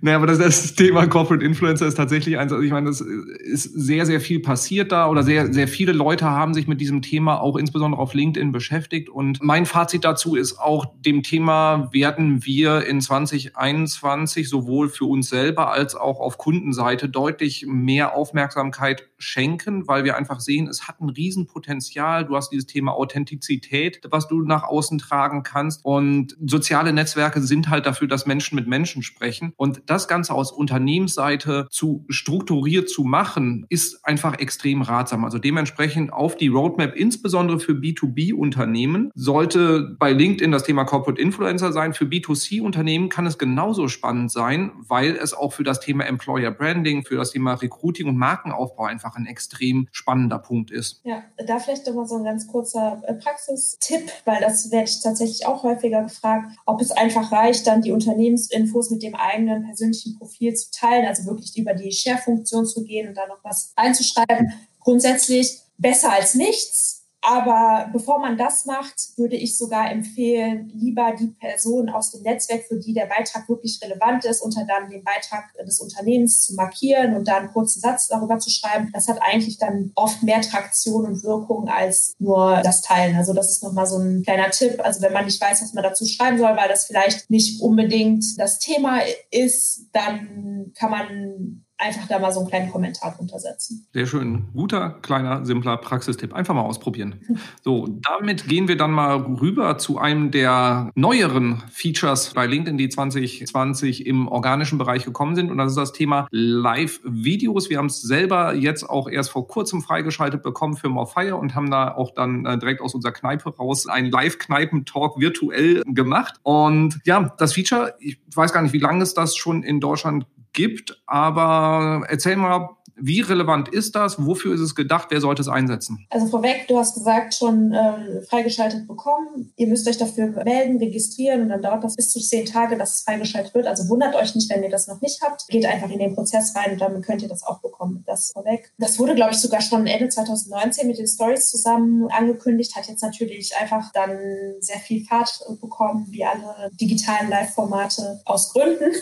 Naja, 0.00 0.16
aber 0.16 0.28
das, 0.28 0.38
das, 0.38 0.74
Thema 0.76 1.08
Corporate 1.08 1.44
Influencer 1.44 1.84
ist 1.84 1.96
tatsächlich 1.96 2.38
eins, 2.38 2.52
also 2.52 2.62
ich 2.62 2.70
meine, 2.70 2.86
das 2.86 3.00
ist 3.00 3.64
sehr, 3.64 4.06
sehr 4.06 4.20
viel 4.20 4.38
passiert 4.38 4.92
da 4.92 5.08
oder 5.08 5.24
sehr, 5.24 5.52
sehr 5.52 5.66
viele 5.66 5.90
Leute 5.90 6.24
haben 6.26 6.54
sich 6.54 6.68
mit 6.68 6.80
diesem 6.80 7.02
Thema 7.02 7.40
auch 7.40 7.56
insbesondere 7.56 8.00
auf 8.00 8.14
LinkedIn 8.14 8.52
beschäftigt. 8.52 9.08
Und 9.08 9.42
mein 9.42 9.66
Fazit 9.66 10.04
dazu 10.04 10.36
ist 10.36 10.60
auch, 10.60 10.86
dem 11.04 11.24
Thema 11.24 11.88
werden 11.92 12.46
wir 12.46 12.86
in 12.86 13.00
2021 13.00 14.48
sowohl 14.48 14.88
für 14.88 15.06
uns 15.06 15.30
selber 15.30 15.72
als 15.72 15.96
auch 15.96 16.20
auf 16.20 16.38
Kundenseite 16.38 17.08
deutlich 17.08 17.66
mehr 17.66 18.14
Aufmerksamkeit 18.14 19.08
schenken, 19.18 19.88
weil 19.88 20.04
wir 20.04 20.16
einfach 20.16 20.38
sehen, 20.38 20.68
es 20.68 20.86
hat 20.86 21.00
ein 21.00 21.08
Riesenpotenzial. 21.08 22.24
Du 22.24 22.36
hast 22.36 22.50
dieses 22.50 22.66
Thema 22.66 22.92
Authentizität, 22.92 24.00
was 24.10 24.28
du 24.28 24.42
nach 24.42 24.62
außen 24.62 24.98
tragen 24.98 25.42
kannst. 25.42 25.84
Und 25.84 26.36
soziale 26.46 26.92
Netzwerke 26.92 27.42
sind 27.42 27.68
halt 27.68 27.84
dafür, 27.84 28.06
dass 28.06 28.26
Menschen 28.26 28.54
mit 28.54 28.68
Menschen 28.68 29.02
sprechen. 29.02 29.52
Und 29.56 29.87
das 29.88 30.08
Ganze 30.08 30.34
aus 30.34 30.52
Unternehmensseite 30.52 31.66
zu 31.70 32.04
strukturiert 32.08 32.88
zu 32.88 33.04
machen, 33.04 33.66
ist 33.68 34.04
einfach 34.04 34.38
extrem 34.38 34.82
ratsam. 34.82 35.24
Also 35.24 35.38
dementsprechend 35.38 36.12
auf 36.12 36.36
die 36.36 36.48
Roadmap, 36.48 36.94
insbesondere 36.94 37.60
für 37.60 37.72
B2B-Unternehmen, 37.72 39.10
sollte 39.14 39.96
bei 39.98 40.12
LinkedIn 40.12 40.52
das 40.52 40.64
Thema 40.64 40.84
Corporate 40.84 41.20
Influencer 41.20 41.72
sein. 41.72 41.94
Für 41.94 42.04
B2C-Unternehmen 42.04 43.08
kann 43.08 43.26
es 43.26 43.38
genauso 43.38 43.88
spannend 43.88 44.30
sein, 44.30 44.72
weil 44.86 45.16
es 45.16 45.34
auch 45.34 45.52
für 45.52 45.64
das 45.64 45.80
Thema 45.80 46.04
Employer 46.04 46.50
Branding, 46.50 47.04
für 47.04 47.16
das 47.16 47.32
Thema 47.32 47.54
Recruiting 47.54 48.08
und 48.08 48.16
Markenaufbau 48.16 48.84
einfach 48.84 49.16
ein 49.16 49.26
extrem 49.26 49.88
spannender 49.92 50.38
Punkt 50.38 50.70
ist. 50.70 51.00
Ja, 51.04 51.22
da 51.46 51.58
vielleicht 51.58 51.86
nochmal 51.86 52.06
so 52.06 52.16
ein 52.16 52.24
ganz 52.24 52.46
kurzer 52.46 53.02
äh, 53.06 53.14
Praxistipp, 53.14 54.10
weil 54.24 54.40
das 54.40 54.70
werde 54.70 54.88
ich 54.88 55.02
tatsächlich 55.02 55.46
auch 55.46 55.62
häufiger 55.62 56.02
gefragt, 56.02 56.52
ob 56.66 56.80
es 56.80 56.90
einfach 56.90 57.32
reicht, 57.32 57.66
dann 57.66 57.82
die 57.82 57.92
Unternehmensinfos 57.92 58.90
mit 58.90 59.02
dem 59.02 59.14
eigenen 59.14 59.64
persönlichen 59.78 60.18
Profil 60.18 60.54
zu 60.54 60.70
teilen, 60.70 61.06
also 61.06 61.24
wirklich 61.26 61.56
über 61.56 61.74
die 61.74 61.92
Share-Funktion 61.92 62.66
zu 62.66 62.82
gehen 62.84 63.08
und 63.08 63.14
da 63.14 63.26
noch 63.26 63.42
was 63.44 63.72
einzuschreiben. 63.76 64.52
Grundsätzlich 64.80 65.58
besser 65.76 66.12
als 66.12 66.34
nichts. 66.34 66.97
Aber 67.20 67.90
bevor 67.92 68.20
man 68.20 68.38
das 68.38 68.64
macht, 68.64 68.94
würde 69.16 69.36
ich 69.36 69.58
sogar 69.58 69.90
empfehlen, 69.90 70.70
lieber 70.74 71.14
die 71.18 71.28
Person 71.28 71.88
aus 71.88 72.12
dem 72.12 72.22
Netzwerk, 72.22 72.64
für 72.68 72.78
die 72.78 72.94
der 72.94 73.06
Beitrag 73.06 73.48
wirklich 73.48 73.80
relevant 73.82 74.24
ist, 74.24 74.40
unter 74.40 74.64
dann 74.64 74.88
den 74.88 75.02
Beitrag 75.02 75.52
des 75.66 75.80
Unternehmens 75.80 76.42
zu 76.42 76.54
markieren 76.54 77.14
und 77.14 77.26
da 77.26 77.38
einen 77.38 77.52
kurzen 77.52 77.80
Satz 77.80 78.06
darüber 78.06 78.38
zu 78.38 78.50
schreiben. 78.50 78.90
Das 78.92 79.08
hat 79.08 79.18
eigentlich 79.20 79.58
dann 79.58 79.90
oft 79.96 80.22
mehr 80.22 80.40
Traktion 80.40 81.06
und 81.06 81.24
Wirkung 81.24 81.68
als 81.68 82.14
nur 82.18 82.60
das 82.62 82.82
Teilen. 82.82 83.16
Also 83.16 83.34
das 83.34 83.50
ist 83.50 83.62
nochmal 83.64 83.86
so 83.86 83.98
ein 83.98 84.22
kleiner 84.22 84.50
Tipp. 84.50 84.80
Also 84.80 85.02
wenn 85.02 85.12
man 85.12 85.24
nicht 85.24 85.40
weiß, 85.40 85.60
was 85.60 85.74
man 85.74 85.84
dazu 85.84 86.06
schreiben 86.06 86.38
soll, 86.38 86.56
weil 86.56 86.68
das 86.68 86.84
vielleicht 86.84 87.28
nicht 87.30 87.60
unbedingt 87.60 88.24
das 88.38 88.58
Thema 88.60 89.00
ist, 89.30 89.88
dann 89.92 90.72
kann 90.76 90.90
man 90.90 91.64
einfach 91.78 92.08
da 92.08 92.18
mal 92.18 92.32
so 92.32 92.40
einen 92.40 92.48
kleinen 92.48 92.70
Kommentar 92.70 93.14
drunter 93.16 93.38
setzen. 93.38 93.86
Sehr 93.92 94.06
schön. 94.06 94.48
Guter, 94.52 94.90
kleiner, 95.02 95.46
simpler 95.46 95.76
Praxistipp. 95.76 96.34
Einfach 96.34 96.54
mal 96.54 96.62
ausprobieren. 96.62 97.20
So, 97.62 97.88
damit 98.02 98.48
gehen 98.48 98.66
wir 98.66 98.76
dann 98.76 98.90
mal 98.90 99.16
rüber 99.16 99.78
zu 99.78 99.98
einem 99.98 100.30
der 100.30 100.90
neueren 100.94 101.62
Features 101.70 102.32
bei 102.34 102.46
LinkedIn, 102.46 102.78
die 102.78 102.88
2020 102.88 104.06
im 104.06 104.26
organischen 104.28 104.78
Bereich 104.78 105.04
gekommen 105.04 105.36
sind. 105.36 105.50
Und 105.50 105.58
das 105.58 105.70
ist 105.70 105.78
das 105.78 105.92
Thema 105.92 106.26
Live-Videos. 106.30 107.70
Wir 107.70 107.78
haben 107.78 107.86
es 107.86 108.00
selber 108.00 108.54
jetzt 108.54 108.88
auch 108.88 109.08
erst 109.08 109.30
vor 109.30 109.46
kurzem 109.46 109.82
freigeschaltet 109.82 110.42
bekommen 110.42 110.76
für 110.76 110.88
Morfire 110.88 111.36
und 111.36 111.54
haben 111.54 111.70
da 111.70 111.94
auch 111.94 112.12
dann 112.12 112.44
äh, 112.44 112.58
direkt 112.58 112.80
aus 112.80 112.94
unserer 112.94 113.12
Kneipe 113.12 113.54
raus 113.56 113.86
einen 113.86 114.10
Live-Kneipen-Talk 114.10 115.20
virtuell 115.20 115.82
gemacht. 115.86 116.34
Und 116.42 116.98
ja, 117.04 117.34
das 117.38 117.52
Feature, 117.52 117.94
ich 118.00 118.18
weiß 118.34 118.52
gar 118.52 118.62
nicht, 118.62 118.72
wie 118.72 118.78
lange 118.78 119.02
es 119.02 119.14
das 119.14 119.36
schon 119.36 119.62
in 119.62 119.80
Deutschland 119.80 120.26
gibt. 120.58 121.00
Aber 121.06 122.04
erzähl 122.08 122.36
mal, 122.36 122.70
wie 123.00 123.20
relevant 123.20 123.68
ist 123.68 123.94
das? 123.94 124.24
Wofür 124.24 124.54
ist 124.54 124.60
es 124.60 124.74
gedacht? 124.74 125.08
Wer 125.10 125.20
sollte 125.20 125.42
es 125.42 125.48
einsetzen? 125.48 126.06
Also 126.10 126.26
vorweg, 126.26 126.66
du 126.68 126.78
hast 126.78 126.94
gesagt, 126.94 127.34
schon 127.34 127.72
äh, 127.72 128.22
freigeschaltet 128.22 128.88
bekommen. 128.88 129.52
Ihr 129.56 129.68
müsst 129.68 129.88
euch 129.88 129.98
dafür 129.98 130.28
melden, 130.44 130.78
registrieren 130.78 131.42
und 131.42 131.48
dann 131.50 131.62
dauert 131.62 131.84
das 131.84 131.94
bis 131.94 132.10
zu 132.10 132.20
zehn 132.20 132.44
Tage, 132.44 132.76
dass 132.76 132.96
es 132.96 133.02
freigeschaltet 133.02 133.54
wird. 133.54 133.66
Also 133.66 133.88
wundert 133.88 134.14
euch 134.16 134.34
nicht, 134.34 134.50
wenn 134.50 134.62
ihr 134.62 134.70
das 134.70 134.88
noch 134.88 135.00
nicht 135.00 135.22
habt. 135.22 135.46
Geht 135.48 135.66
einfach 135.66 135.90
in 135.90 135.98
den 135.98 136.14
Prozess 136.14 136.54
rein 136.56 136.72
und 136.72 136.80
dann 136.80 137.00
könnt 137.02 137.22
ihr 137.22 137.28
das 137.28 137.44
auch 137.44 137.60
bekommen, 137.60 138.02
das 138.06 138.32
vorweg. 138.32 138.72
Das 138.78 138.98
wurde, 138.98 139.14
glaube 139.14 139.32
ich, 139.32 139.38
sogar 139.38 139.60
schon 139.60 139.86
Ende 139.86 140.08
2019 140.08 140.86
mit 140.86 140.98
den 140.98 141.06
Stories 141.06 141.50
zusammen 141.50 142.08
angekündigt, 142.10 142.74
hat 142.74 142.88
jetzt 142.88 143.02
natürlich 143.02 143.56
einfach 143.56 143.92
dann 143.92 144.18
sehr 144.60 144.78
viel 144.78 145.04
Fahrt 145.04 145.40
bekommen, 145.60 146.06
wie 146.10 146.24
alle 146.24 146.70
digitalen 146.80 147.30
Live-Formate 147.30 148.20
aus 148.24 148.52
Gründen. 148.52 148.92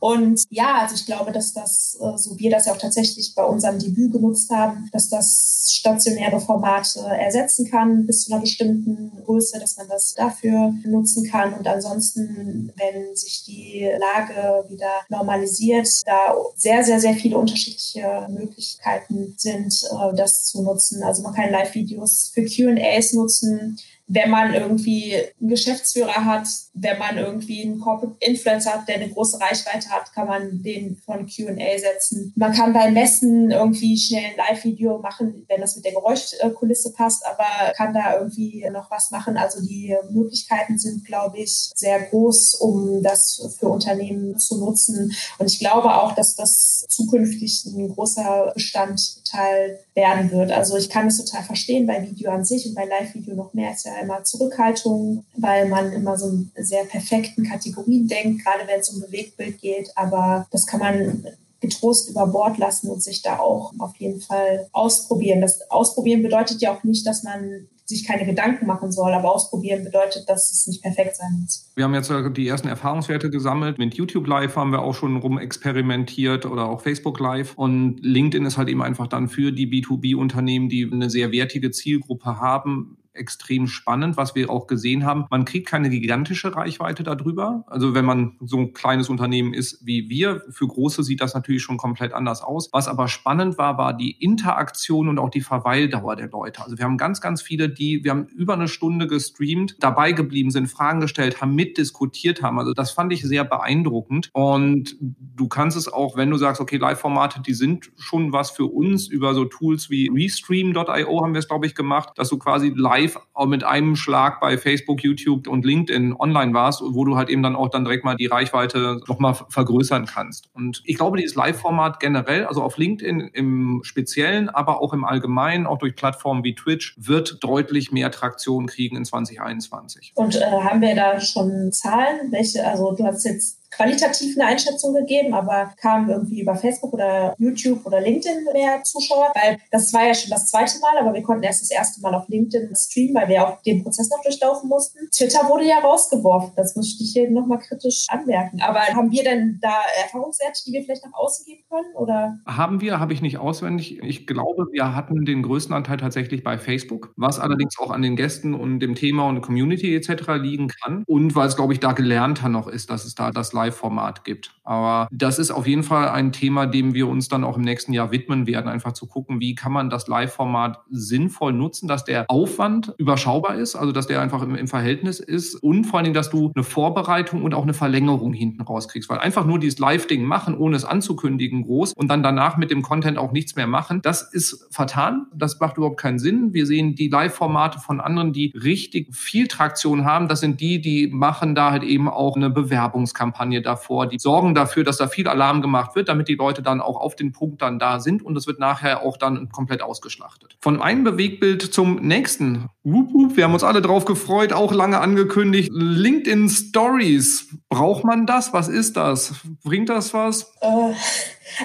Und 0.00 0.44
ja, 0.50 0.78
also 0.82 0.94
ich 0.94 1.06
glaube, 1.06 1.32
dass 1.32 1.52
das, 1.52 1.98
äh, 2.00 2.16
so 2.16 2.38
wir 2.38 2.50
das 2.50 2.66
ja 2.66 2.72
auch 2.72 2.78
tatsächlich 2.78 3.34
bei 3.34 3.44
unserem 3.44 3.78
Debüt 3.78 4.12
genutzt 4.12 4.50
haben, 4.50 4.88
dass 4.92 5.08
das 5.08 5.72
stationäre 5.72 6.40
Formate 6.40 7.00
ersetzen 7.00 7.68
kann 7.68 8.06
bis 8.06 8.24
zu 8.24 8.32
einer 8.32 8.40
bestimmten 8.40 9.12
Größe, 9.24 9.58
dass 9.58 9.76
man 9.76 9.88
das 9.88 10.14
dafür 10.14 10.72
nutzen 10.84 11.28
kann. 11.28 11.54
Und 11.54 11.66
ansonsten, 11.66 12.72
wenn 12.76 13.16
sich 13.16 13.44
die 13.44 13.88
Lage 13.98 14.68
wieder 14.68 14.90
normalisiert, 15.08 15.88
da 16.06 16.34
sehr, 16.56 16.84
sehr, 16.84 17.00
sehr 17.00 17.14
viele 17.14 17.38
unterschiedliche 17.38 18.28
Möglichkeiten 18.30 19.34
sind, 19.36 19.82
äh, 19.82 20.16
das 20.16 20.44
zu 20.44 20.62
nutzen. 20.62 21.02
Also 21.02 21.22
man 21.22 21.34
kann 21.34 21.50
Live-Videos 21.50 22.30
für 22.32 22.44
QAs 22.44 23.12
nutzen 23.14 23.78
wenn 24.08 24.30
man 24.30 24.54
irgendwie 24.54 25.14
einen 25.14 25.50
Geschäftsführer 25.50 26.24
hat, 26.24 26.48
wenn 26.72 26.98
man 26.98 27.18
irgendwie 27.18 27.62
einen 27.62 27.78
Corporate 27.78 28.16
Influencer 28.20 28.72
hat, 28.72 28.88
der 28.88 28.96
eine 28.96 29.10
große 29.10 29.38
Reichweite 29.38 29.90
hat, 29.90 30.12
kann 30.14 30.26
man 30.26 30.62
den 30.62 30.96
von 30.96 31.26
Q&A 31.26 31.78
setzen. 31.78 32.32
Man 32.34 32.54
kann 32.54 32.72
bei 32.72 32.90
Messen 32.90 33.50
irgendwie 33.50 33.98
schnell 33.98 34.24
ein 34.30 34.36
Live-Video 34.36 34.98
machen, 34.98 35.44
wenn 35.48 35.60
das 35.60 35.76
mit 35.76 35.84
der 35.84 35.92
Geräuschkulisse 35.92 36.92
passt, 36.94 37.24
aber 37.26 37.72
kann 37.74 37.92
da 37.92 38.18
irgendwie 38.18 38.66
noch 38.72 38.90
was 38.90 39.10
machen. 39.10 39.36
Also 39.36 39.60
die 39.60 39.94
Möglichkeiten 40.10 40.78
sind, 40.78 41.04
glaube 41.04 41.38
ich, 41.38 41.70
sehr 41.74 42.00
groß, 42.00 42.54
um 42.54 43.02
das 43.02 43.56
für 43.58 43.68
Unternehmen 43.68 44.38
zu 44.38 44.58
nutzen. 44.58 45.12
Und 45.38 45.50
ich 45.50 45.58
glaube 45.58 45.94
auch, 45.94 46.14
dass 46.14 46.34
das 46.34 46.86
zukünftig 46.88 47.66
ein 47.66 47.94
großer 47.94 48.52
Bestandteil 48.54 49.80
werden 49.94 50.30
wird. 50.30 50.50
Also 50.50 50.76
ich 50.76 50.88
kann 50.88 51.08
es 51.08 51.22
total 51.22 51.42
verstehen 51.42 51.86
bei 51.86 52.02
Video 52.02 52.30
an 52.30 52.44
sich 52.44 52.66
und 52.66 52.74
bei 52.74 52.86
Live-Video 52.86 53.34
noch 53.34 53.52
mehr 53.52 53.72
ist 53.72 53.84
ja 53.84 53.97
immer 54.00 54.24
Zurückhaltung, 54.24 55.24
weil 55.36 55.68
man 55.68 55.92
immer 55.92 56.16
so 56.16 56.28
in 56.28 56.50
sehr 56.56 56.84
perfekten 56.84 57.44
Kategorien 57.44 58.08
denkt, 58.08 58.44
gerade 58.44 58.66
wenn 58.66 58.80
es 58.80 58.90
um 58.90 59.00
Bewegtbild 59.00 59.60
geht. 59.60 59.90
Aber 59.96 60.46
das 60.50 60.66
kann 60.66 60.80
man 60.80 61.24
getrost 61.60 62.10
über 62.10 62.26
Bord 62.26 62.58
lassen 62.58 62.88
und 62.88 63.02
sich 63.02 63.22
da 63.22 63.38
auch 63.38 63.72
auf 63.78 63.96
jeden 63.96 64.20
Fall 64.20 64.68
ausprobieren. 64.72 65.40
Das 65.40 65.70
Ausprobieren 65.70 66.22
bedeutet 66.22 66.60
ja 66.60 66.72
auch 66.72 66.84
nicht, 66.84 67.06
dass 67.06 67.24
man 67.24 67.66
sich 67.88 68.06
keine 68.06 68.26
Gedanken 68.26 68.66
machen 68.66 68.92
soll, 68.92 69.14
aber 69.14 69.34
ausprobieren 69.34 69.82
bedeutet, 69.82 70.28
dass 70.28 70.52
es 70.52 70.66
nicht 70.66 70.82
perfekt 70.82 71.16
sein 71.16 71.40
muss. 71.40 71.70
Wir 71.74 71.84
haben 71.84 71.94
jetzt 71.94 72.12
die 72.36 72.46
ersten 72.46 72.68
Erfahrungswerte 72.68 73.30
gesammelt. 73.30 73.78
Mit 73.78 73.94
YouTube 73.94 74.26
Live 74.26 74.56
haben 74.56 74.72
wir 74.72 74.82
auch 74.82 74.94
schon 74.94 75.16
rumexperimentiert 75.16 76.44
oder 76.44 76.68
auch 76.68 76.82
Facebook 76.82 77.18
Live. 77.18 77.54
Und 77.56 77.98
LinkedIn 78.02 78.44
ist 78.44 78.58
halt 78.58 78.68
eben 78.68 78.82
einfach 78.82 79.06
dann 79.06 79.28
für 79.28 79.52
die 79.52 79.66
B2B-Unternehmen, 79.66 80.68
die 80.68 80.88
eine 80.92 81.08
sehr 81.08 81.32
wertige 81.32 81.70
Zielgruppe 81.70 82.38
haben, 82.38 82.97
extrem 83.18 83.66
spannend, 83.66 84.16
was 84.16 84.34
wir 84.34 84.50
auch 84.50 84.66
gesehen 84.66 85.04
haben. 85.04 85.26
Man 85.30 85.44
kriegt 85.44 85.68
keine 85.68 85.90
gigantische 85.90 86.54
Reichweite 86.54 87.02
darüber. 87.02 87.64
Also 87.66 87.94
wenn 87.94 88.04
man 88.04 88.36
so 88.40 88.58
ein 88.58 88.72
kleines 88.72 89.08
Unternehmen 89.08 89.54
ist 89.54 89.84
wie 89.84 90.08
wir, 90.08 90.42
für 90.50 90.66
große 90.66 91.02
sieht 91.02 91.20
das 91.20 91.34
natürlich 91.34 91.62
schon 91.62 91.76
komplett 91.76 92.12
anders 92.12 92.42
aus. 92.42 92.68
Was 92.72 92.88
aber 92.88 93.08
spannend 93.08 93.58
war, 93.58 93.78
war 93.78 93.94
die 93.94 94.12
Interaktion 94.12 95.08
und 95.08 95.18
auch 95.18 95.30
die 95.30 95.40
Verweildauer 95.40 96.16
der 96.16 96.28
Leute. 96.28 96.62
Also 96.62 96.78
wir 96.78 96.84
haben 96.84 96.98
ganz, 96.98 97.20
ganz 97.20 97.42
viele, 97.42 97.68
die, 97.68 98.04
wir 98.04 98.12
haben 98.12 98.26
über 98.26 98.54
eine 98.54 98.68
Stunde 98.68 99.06
gestreamt, 99.06 99.76
dabei 99.80 100.12
geblieben 100.12 100.50
sind, 100.50 100.68
Fragen 100.68 101.00
gestellt 101.00 101.40
haben, 101.40 101.54
mitdiskutiert 101.54 102.42
haben. 102.42 102.58
Also 102.58 102.72
das 102.72 102.90
fand 102.90 103.12
ich 103.12 103.22
sehr 103.22 103.44
beeindruckend. 103.44 104.30
Und 104.32 104.96
du 105.00 105.48
kannst 105.48 105.76
es 105.76 105.92
auch, 105.92 106.16
wenn 106.16 106.30
du 106.30 106.36
sagst, 106.36 106.60
okay, 106.60 106.76
Live-Formate, 106.76 107.40
die 107.40 107.54
sind 107.54 107.90
schon 107.96 108.32
was 108.32 108.50
für 108.50 108.66
uns 108.66 109.08
über 109.08 109.34
so 109.34 109.44
Tools 109.44 109.90
wie 109.90 110.10
Restream.io 110.12 111.22
haben 111.22 111.32
wir 111.32 111.38
es, 111.38 111.48
glaube 111.48 111.66
ich, 111.66 111.74
gemacht, 111.74 112.10
dass 112.16 112.28
du 112.28 112.38
quasi 112.38 112.72
live 112.74 113.07
live 113.14 113.46
mit 113.46 113.64
einem 113.64 113.96
Schlag 113.96 114.40
bei 114.40 114.58
Facebook, 114.58 115.02
YouTube 115.02 115.46
und 115.46 115.64
LinkedIn 115.64 116.14
online 116.18 116.52
warst, 116.54 116.82
wo 116.82 117.04
du 117.04 117.16
halt 117.16 117.28
eben 117.28 117.42
dann 117.42 117.56
auch 117.56 117.68
dann 117.68 117.84
direkt 117.84 118.04
mal 118.04 118.16
die 118.16 118.26
Reichweite 118.26 119.00
nochmal 119.06 119.34
vergrößern 119.48 120.06
kannst. 120.06 120.48
Und 120.54 120.82
ich 120.84 120.96
glaube, 120.96 121.18
dieses 121.18 121.36
Live-Format 121.36 122.00
generell, 122.00 122.44
also 122.46 122.62
auf 122.62 122.76
LinkedIn 122.76 123.20
im 123.32 123.80
Speziellen, 123.84 124.48
aber 124.48 124.80
auch 124.80 124.92
im 124.92 125.04
Allgemeinen, 125.04 125.66
auch 125.66 125.78
durch 125.78 125.94
Plattformen 125.94 126.44
wie 126.44 126.54
Twitch, 126.54 126.96
wird 126.98 127.38
deutlich 127.42 127.92
mehr 127.92 128.10
Traktion 128.10 128.66
kriegen 128.66 128.96
in 128.96 129.04
2021. 129.04 130.12
Und 130.14 130.36
äh, 130.36 130.40
haben 130.40 130.80
wir 130.80 130.94
da 130.94 131.20
schon 131.20 131.72
Zahlen? 131.72 132.32
Welche, 132.32 132.66
also 132.66 132.92
du 132.92 133.04
hast 133.04 133.24
jetzt 133.24 133.57
qualitativ 133.70 134.36
eine 134.36 134.48
Einschätzung 134.48 134.94
gegeben, 134.94 135.34
aber 135.34 135.72
kamen 135.80 136.08
irgendwie 136.08 136.40
über 136.40 136.56
Facebook 136.56 136.92
oder 136.92 137.34
YouTube 137.38 137.84
oder 137.84 138.00
LinkedIn 138.00 138.44
mehr 138.52 138.82
Zuschauer, 138.82 139.32
weil 139.34 139.58
das 139.70 139.92
war 139.92 140.06
ja 140.06 140.14
schon 140.14 140.30
das 140.30 140.46
zweite 140.46 140.78
Mal, 140.80 140.98
aber 140.98 141.14
wir 141.14 141.22
konnten 141.22 141.44
erst 141.44 141.62
das 141.62 141.70
erste 141.70 142.00
Mal 142.00 142.14
auf 142.14 142.28
LinkedIn 142.28 142.74
streamen, 142.74 143.14
weil 143.14 143.28
wir 143.28 143.46
auch 143.46 143.62
den 143.62 143.82
Prozess 143.82 144.10
noch 144.10 144.22
durchlaufen 144.22 144.68
mussten. 144.68 145.08
Twitter 145.10 145.48
wurde 145.48 145.64
ja 145.64 145.78
rausgeworfen, 145.78 146.52
das 146.56 146.76
muss 146.76 146.98
ich 147.00 147.12
hier 147.12 147.30
nochmal 147.30 147.58
kritisch 147.58 148.06
anmerken. 148.08 148.60
Aber 148.60 148.80
haben 148.80 149.10
wir 149.10 149.22
denn 149.22 149.58
da 149.60 149.74
Erfahrungswerte, 150.02 150.62
die 150.66 150.72
wir 150.72 150.82
vielleicht 150.82 151.04
nach 151.04 151.14
außen 151.14 151.44
geben 151.44 151.62
können? 151.68 151.94
Oder? 151.94 152.38
Haben 152.46 152.80
wir, 152.80 153.00
habe 153.00 153.12
ich 153.12 153.22
nicht 153.22 153.38
auswendig. 153.38 154.02
Ich 154.02 154.26
glaube, 154.26 154.66
wir 154.72 154.94
hatten 154.94 155.24
den 155.24 155.42
größten 155.42 155.74
Anteil 155.74 155.98
tatsächlich 155.98 156.42
bei 156.42 156.58
Facebook, 156.58 157.12
was 157.16 157.38
allerdings 157.38 157.78
auch 157.78 157.90
an 157.90 158.02
den 158.02 158.16
Gästen 158.16 158.54
und 158.54 158.80
dem 158.80 158.94
Thema 158.94 159.28
und 159.28 159.40
Community 159.40 159.94
etc. 159.94 160.28
liegen 160.40 160.68
kann. 160.68 161.04
Und 161.06 161.34
weil 161.34 161.48
es, 161.48 161.56
glaube 161.56 161.72
ich, 161.72 161.80
da 161.80 161.92
gelernter 161.92 162.48
noch 162.48 162.68
ist, 162.68 162.90
dass 162.90 163.04
es 163.04 163.14
da 163.14 163.30
das 163.30 163.52
Live-Format 163.58 164.24
gibt. 164.24 164.54
Aber 164.64 165.08
das 165.10 165.38
ist 165.38 165.50
auf 165.50 165.66
jeden 165.66 165.82
Fall 165.82 166.10
ein 166.10 166.30
Thema, 166.30 166.66
dem 166.66 166.92
wir 166.92 167.08
uns 167.08 167.28
dann 167.28 167.42
auch 167.42 167.56
im 167.56 167.62
nächsten 167.62 167.94
Jahr 167.94 168.12
widmen 168.12 168.46
werden, 168.46 168.68
einfach 168.68 168.92
zu 168.92 169.06
gucken, 169.06 169.40
wie 169.40 169.54
kann 169.54 169.72
man 169.72 169.88
das 169.88 170.08
Live-Format 170.08 170.80
sinnvoll 170.90 171.54
nutzen, 171.54 171.88
dass 171.88 172.04
der 172.04 172.26
Aufwand 172.28 172.94
überschaubar 172.98 173.54
ist, 173.54 173.76
also 173.76 173.92
dass 173.92 174.06
der 174.06 174.20
einfach 174.20 174.42
im, 174.42 174.54
im 174.54 174.68
Verhältnis 174.68 175.20
ist 175.20 175.54
und 175.54 175.84
vor 175.84 175.98
allen 175.98 176.04
Dingen, 176.04 176.14
dass 176.14 176.28
du 176.28 176.52
eine 176.54 176.64
Vorbereitung 176.64 177.42
und 177.42 177.54
auch 177.54 177.62
eine 177.62 177.72
Verlängerung 177.72 178.34
hinten 178.34 178.60
rauskriegst, 178.60 179.08
weil 179.08 179.18
einfach 179.20 179.46
nur 179.46 179.58
dieses 179.58 179.78
Live-Ding 179.78 180.24
machen, 180.24 180.54
ohne 180.54 180.76
es 180.76 180.84
anzukündigen, 180.84 181.62
groß 181.62 181.94
und 181.94 182.08
dann 182.08 182.22
danach 182.22 182.58
mit 182.58 182.70
dem 182.70 182.82
Content 182.82 183.16
auch 183.16 183.32
nichts 183.32 183.56
mehr 183.56 183.66
machen, 183.66 184.02
das 184.02 184.22
ist 184.22 184.68
vertan. 184.70 185.28
Das 185.34 185.58
macht 185.60 185.78
überhaupt 185.78 185.98
keinen 185.98 186.18
Sinn. 186.18 186.52
Wir 186.52 186.66
sehen 186.66 186.94
die 186.94 187.08
Live-Formate 187.08 187.80
von 187.80 188.02
anderen, 188.02 188.34
die 188.34 188.52
richtig 188.54 189.14
viel 189.14 189.48
Traktion 189.48 190.04
haben. 190.04 190.28
Das 190.28 190.40
sind 190.40 190.60
die, 190.60 190.80
die 190.82 191.08
machen 191.08 191.54
da 191.54 191.70
halt 191.70 191.84
eben 191.84 192.08
auch 192.08 192.36
eine 192.36 192.50
Bewerbungskampagne 192.50 193.47
Kampagne 193.48 193.62
davor. 193.62 194.06
Die 194.06 194.18
sorgen 194.18 194.54
dafür, 194.54 194.84
dass 194.84 194.98
da 194.98 195.08
viel 195.08 195.28
Alarm 195.28 195.62
gemacht 195.62 195.96
wird, 195.96 196.08
damit 196.08 196.28
die 196.28 196.34
Leute 196.34 196.62
dann 196.62 196.80
auch 196.80 197.00
auf 197.00 197.16
den 197.16 197.32
Punkt 197.32 197.62
dann 197.62 197.78
da 197.78 198.00
sind 198.00 198.22
und 198.22 198.36
es 198.36 198.46
wird 198.46 198.58
nachher 198.58 199.02
auch 199.02 199.16
dann 199.16 199.48
komplett 199.50 199.82
ausgeschlachtet. 199.82 200.56
Von 200.60 200.80
einem 200.82 201.04
Bewegbild 201.04 201.62
zum 201.62 201.96
nächsten. 201.96 202.68
Wir 202.84 203.44
haben 203.44 203.54
uns 203.54 203.64
alle 203.64 203.82
drauf 203.82 204.04
gefreut, 204.04 204.52
auch 204.52 204.72
lange 204.72 205.00
angekündigt. 205.00 205.70
LinkedIn 205.72 206.48
Stories. 206.48 207.48
Braucht 207.68 208.04
man 208.04 208.26
das? 208.26 208.52
Was 208.52 208.68
ist 208.68 208.96
das? 208.96 209.34
Bringt 209.64 209.88
das 209.88 210.14
was? 210.14 210.52
Äh, 210.60 210.92